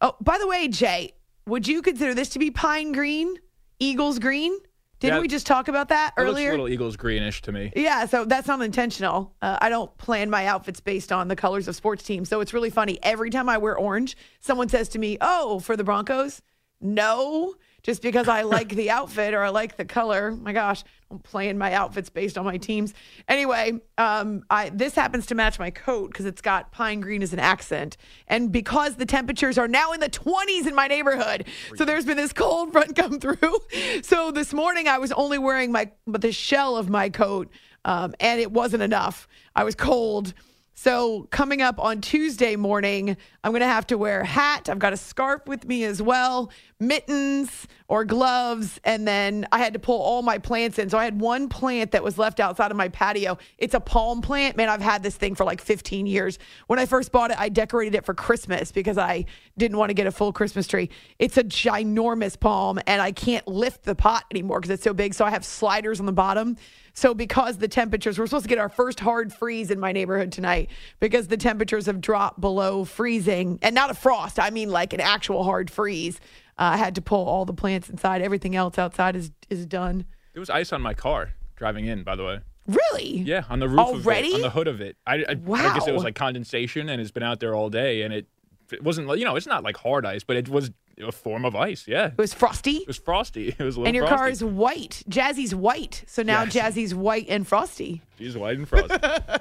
Oh, 0.00 0.16
by 0.20 0.38
the 0.38 0.46
way, 0.46 0.66
Jay, 0.68 1.12
would 1.46 1.66
you 1.68 1.82
consider 1.82 2.14
this 2.14 2.30
to 2.30 2.38
be 2.38 2.50
pine 2.50 2.92
green, 2.92 3.36
Eagles 3.78 4.18
green? 4.18 4.56
Didn't 5.00 5.16
yeah, 5.16 5.20
we 5.22 5.28
just 5.28 5.46
talk 5.46 5.68
about 5.68 5.88
that 5.88 6.14
earlier? 6.16 6.46
Looks 6.46 6.48
a 6.48 6.50
little 6.52 6.68
Eagles 6.68 6.96
greenish 6.96 7.42
to 7.42 7.52
me. 7.52 7.72
Yeah, 7.76 8.06
so 8.06 8.24
that's 8.24 8.46
not 8.46 8.62
intentional. 8.62 9.34
Uh, 9.42 9.58
I 9.60 9.68
don't 9.68 9.94
plan 9.98 10.30
my 10.30 10.46
outfits 10.46 10.80
based 10.80 11.12
on 11.12 11.28
the 11.28 11.36
colors 11.36 11.68
of 11.68 11.76
sports 11.76 12.04
teams. 12.04 12.28
So 12.28 12.40
it's 12.40 12.54
really 12.54 12.70
funny. 12.70 12.98
Every 13.02 13.28
time 13.28 13.48
I 13.48 13.58
wear 13.58 13.76
orange, 13.76 14.16
someone 14.40 14.68
says 14.68 14.88
to 14.90 14.98
me, 14.98 15.18
"Oh, 15.20 15.58
for 15.58 15.76
the 15.76 15.84
Broncos?" 15.84 16.40
No, 16.80 17.54
just 17.84 18.02
because 18.02 18.28
I 18.28 18.42
like 18.42 18.70
the 18.70 18.90
outfit 18.90 19.34
or 19.34 19.42
I 19.42 19.50
like 19.50 19.76
the 19.76 19.84
color. 19.84 20.32
My 20.32 20.52
gosh, 20.52 20.82
I'm 21.10 21.18
playing 21.20 21.58
my 21.58 21.72
outfits 21.74 22.08
based 22.08 22.36
on 22.36 22.44
my 22.44 22.56
teams. 22.56 22.94
Anyway, 23.28 23.74
um, 23.98 24.42
I 24.50 24.70
this 24.70 24.94
happens 24.96 25.26
to 25.26 25.36
match 25.36 25.58
my 25.60 25.70
coat 25.70 26.08
because 26.10 26.24
it's 26.24 26.40
got 26.40 26.72
pine 26.72 27.00
green 27.00 27.22
as 27.22 27.32
an 27.32 27.38
accent, 27.38 27.96
and 28.26 28.50
because 28.50 28.96
the 28.96 29.06
temperatures 29.06 29.58
are 29.58 29.68
now 29.68 29.92
in 29.92 30.00
the 30.00 30.08
20s 30.08 30.66
in 30.66 30.74
my 30.74 30.88
neighborhood, 30.88 31.46
so 31.76 31.84
there's 31.84 32.06
been 32.06 32.16
this 32.16 32.32
cold 32.32 32.72
front 32.72 32.96
come 32.96 33.20
through. 33.20 33.38
So 34.02 34.30
this 34.30 34.52
morning 34.52 34.88
I 34.88 34.98
was 34.98 35.12
only 35.12 35.38
wearing 35.38 35.70
my 35.70 35.90
but 36.06 36.20
the 36.20 36.32
shell 36.32 36.76
of 36.76 36.88
my 36.88 37.10
coat, 37.10 37.50
um, 37.84 38.14
and 38.18 38.40
it 38.40 38.50
wasn't 38.50 38.82
enough. 38.82 39.28
I 39.54 39.64
was 39.64 39.74
cold. 39.74 40.32
So, 40.76 41.28
coming 41.30 41.62
up 41.62 41.78
on 41.78 42.00
Tuesday 42.00 42.56
morning, 42.56 43.16
I'm 43.44 43.52
going 43.52 43.60
to 43.60 43.66
have 43.66 43.86
to 43.86 43.96
wear 43.96 44.22
a 44.22 44.26
hat. 44.26 44.68
I've 44.68 44.80
got 44.80 44.92
a 44.92 44.96
scarf 44.96 45.46
with 45.46 45.68
me 45.68 45.84
as 45.84 46.02
well, 46.02 46.50
mittens 46.80 47.68
or 47.86 48.04
gloves. 48.04 48.80
And 48.82 49.06
then 49.06 49.46
I 49.52 49.58
had 49.58 49.74
to 49.74 49.78
pull 49.78 50.02
all 50.02 50.22
my 50.22 50.38
plants 50.38 50.80
in. 50.80 50.90
So, 50.90 50.98
I 50.98 51.04
had 51.04 51.20
one 51.20 51.48
plant 51.48 51.92
that 51.92 52.02
was 52.02 52.18
left 52.18 52.40
outside 52.40 52.72
of 52.72 52.76
my 52.76 52.88
patio. 52.88 53.38
It's 53.56 53.74
a 53.74 53.78
palm 53.78 54.20
plant. 54.20 54.56
Man, 54.56 54.68
I've 54.68 54.80
had 54.80 55.04
this 55.04 55.14
thing 55.14 55.36
for 55.36 55.44
like 55.44 55.60
15 55.60 56.08
years. 56.08 56.40
When 56.66 56.80
I 56.80 56.86
first 56.86 57.12
bought 57.12 57.30
it, 57.30 57.38
I 57.38 57.50
decorated 57.50 57.94
it 57.94 58.04
for 58.04 58.12
Christmas 58.12 58.72
because 58.72 58.98
I 58.98 59.26
didn't 59.56 59.78
want 59.78 59.90
to 59.90 59.94
get 59.94 60.08
a 60.08 60.12
full 60.12 60.32
Christmas 60.32 60.66
tree. 60.66 60.90
It's 61.20 61.36
a 61.36 61.44
ginormous 61.44 62.38
palm, 62.38 62.80
and 62.88 63.00
I 63.00 63.12
can't 63.12 63.46
lift 63.46 63.84
the 63.84 63.94
pot 63.94 64.24
anymore 64.32 64.58
because 64.58 64.70
it's 64.70 64.84
so 64.84 64.92
big. 64.92 65.14
So, 65.14 65.24
I 65.24 65.30
have 65.30 65.44
sliders 65.44 66.00
on 66.00 66.06
the 66.06 66.12
bottom. 66.12 66.56
So, 66.96 67.12
because 67.12 67.58
the 67.58 67.66
temperatures, 67.66 68.18
we're 68.18 68.26
supposed 68.26 68.44
to 68.44 68.48
get 68.48 68.58
our 68.58 68.68
first 68.68 69.00
hard 69.00 69.32
freeze 69.32 69.70
in 69.70 69.80
my 69.80 69.90
neighborhood 69.90 70.30
tonight 70.30 70.70
because 71.00 71.26
the 71.26 71.36
temperatures 71.36 71.86
have 71.86 72.00
dropped 72.00 72.40
below 72.40 72.84
freezing 72.84 73.58
and 73.62 73.74
not 73.74 73.90
a 73.90 73.94
frost. 73.94 74.38
I 74.38 74.50
mean, 74.50 74.70
like 74.70 74.92
an 74.92 75.00
actual 75.00 75.42
hard 75.42 75.70
freeze. 75.70 76.20
Uh, 76.56 76.74
I 76.74 76.76
had 76.76 76.94
to 76.94 77.02
pull 77.02 77.26
all 77.26 77.44
the 77.44 77.52
plants 77.52 77.90
inside. 77.90 78.22
Everything 78.22 78.54
else 78.54 78.78
outside 78.78 79.16
is, 79.16 79.32
is 79.50 79.66
done. 79.66 80.06
There 80.34 80.40
was 80.40 80.50
ice 80.50 80.72
on 80.72 80.82
my 80.82 80.94
car 80.94 81.34
driving 81.56 81.86
in, 81.86 82.04
by 82.04 82.14
the 82.14 82.24
way. 82.24 82.40
Really? 82.66 83.18
Yeah, 83.18 83.42
on 83.50 83.58
the 83.58 83.68
roof 83.68 83.80
Already? 83.80 84.28
of 84.28 84.34
it, 84.34 84.36
on 84.36 84.40
the 84.42 84.50
hood 84.50 84.68
of 84.68 84.80
it. 84.80 84.96
I, 85.04 85.24
I, 85.28 85.34
wow. 85.34 85.58
I 85.58 85.74
guess 85.74 85.88
it 85.88 85.94
was 85.94 86.04
like 86.04 86.14
condensation 86.14 86.88
and 86.88 87.00
it's 87.00 87.10
been 87.10 87.24
out 87.24 87.40
there 87.40 87.56
all 87.56 87.70
day 87.70 88.02
and 88.02 88.14
it, 88.14 88.26
it 88.72 88.82
wasn't, 88.82 89.08
you 89.18 89.24
know, 89.24 89.34
it's 89.34 89.46
not 89.46 89.64
like 89.64 89.76
hard 89.76 90.06
ice, 90.06 90.22
but 90.22 90.36
it 90.36 90.48
was 90.48 90.70
a 91.02 91.12
form 91.12 91.44
of 91.44 91.54
ice. 91.56 91.86
Yeah, 91.86 92.06
it 92.08 92.18
was 92.18 92.34
frosty. 92.34 92.76
It 92.78 92.86
was 92.86 92.98
frosty. 92.98 93.48
It 93.58 93.62
was. 93.64 93.76
and 93.76 93.94
your 93.94 94.06
frosty. 94.06 94.16
car 94.16 94.28
is 94.28 94.44
white. 94.44 95.02
Jazzy's 95.08 95.54
white, 95.54 96.04
so 96.06 96.22
now 96.22 96.42
yes. 96.42 96.54
Jazzy's 96.54 96.94
white 96.94 97.26
and 97.28 97.46
frosty. 97.46 98.02
She's 98.18 98.36
white 98.36 98.58
and 98.58 98.68
frosty. 98.68 98.96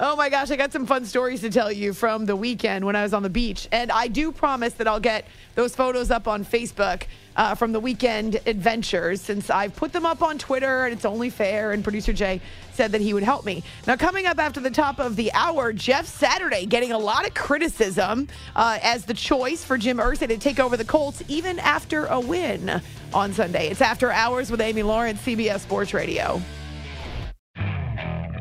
Oh 0.00 0.16
my 0.16 0.28
gosh, 0.28 0.50
I 0.50 0.56
got 0.56 0.72
some 0.72 0.86
fun 0.86 1.04
stories 1.04 1.40
to 1.42 1.50
tell 1.50 1.70
you 1.70 1.92
from 1.92 2.26
the 2.26 2.34
weekend 2.34 2.84
when 2.84 2.96
I 2.96 3.02
was 3.02 3.12
on 3.12 3.22
the 3.22 3.30
beach. 3.30 3.68
And 3.72 3.90
I 3.92 4.08
do 4.08 4.32
promise 4.32 4.72
that 4.74 4.88
I'll 4.88 5.00
get 5.00 5.26
those 5.54 5.74
photos 5.76 6.10
up 6.10 6.26
on 6.26 6.44
Facebook 6.44 7.04
uh, 7.36 7.54
from 7.54 7.72
the 7.72 7.80
weekend 7.80 8.40
adventures 8.46 9.20
since 9.20 9.50
I've 9.50 9.74
put 9.76 9.92
them 9.92 10.06
up 10.06 10.22
on 10.22 10.38
Twitter 10.38 10.84
and 10.84 10.92
it's 10.92 11.04
only 11.04 11.30
fair. 11.30 11.72
And 11.72 11.82
producer 11.84 12.12
Jay 12.12 12.40
said 12.82 12.90
that 12.90 13.00
he 13.00 13.14
would 13.14 13.22
help 13.22 13.44
me. 13.44 13.62
Now, 13.86 13.94
coming 13.94 14.26
up 14.26 14.40
after 14.40 14.58
the 14.58 14.68
top 14.68 14.98
of 14.98 15.14
the 15.14 15.32
hour, 15.34 15.72
Jeff 15.72 16.04
Saturday 16.04 16.66
getting 16.66 16.90
a 16.90 16.98
lot 16.98 17.24
of 17.24 17.32
criticism 17.32 18.26
uh, 18.56 18.80
as 18.82 19.04
the 19.04 19.14
choice 19.14 19.62
for 19.62 19.78
Jim 19.78 19.98
Irsay 19.98 20.26
to 20.26 20.36
take 20.36 20.58
over 20.58 20.76
the 20.76 20.84
Colts 20.84 21.22
even 21.28 21.60
after 21.60 22.06
a 22.06 22.18
win 22.18 22.82
on 23.14 23.32
Sunday. 23.32 23.68
It's 23.68 23.80
After 23.80 24.10
Hours 24.10 24.50
with 24.50 24.60
Amy 24.60 24.82
Lawrence, 24.82 25.20
CBS 25.22 25.60
Sports 25.60 25.94
Radio. 25.94 26.42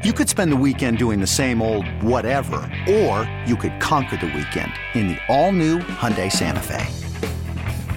You 0.03 0.11
could 0.11 0.27
spend 0.27 0.51
the 0.51 0.57
weekend 0.57 0.97
doing 0.97 1.21
the 1.21 1.27
same 1.27 1.61
old 1.61 1.85
whatever, 2.01 2.67
or 2.89 3.31
you 3.45 3.55
could 3.55 3.79
conquer 3.79 4.17
the 4.17 4.33
weekend 4.33 4.73
in 4.95 5.09
the 5.09 5.19
all-new 5.29 5.77
Hyundai 5.77 6.31
Santa 6.31 6.63
Fe. 6.63 6.87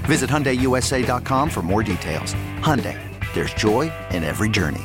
Visit 0.05 0.29
HyundaiUSA.com 0.29 1.49
for 1.49 1.63
more 1.63 1.83
details. 1.83 2.35
Hyundai, 2.61 3.01
there's 3.33 3.55
joy 3.55 3.91
in 4.11 4.23
every 4.23 4.51
journey. 4.51 4.85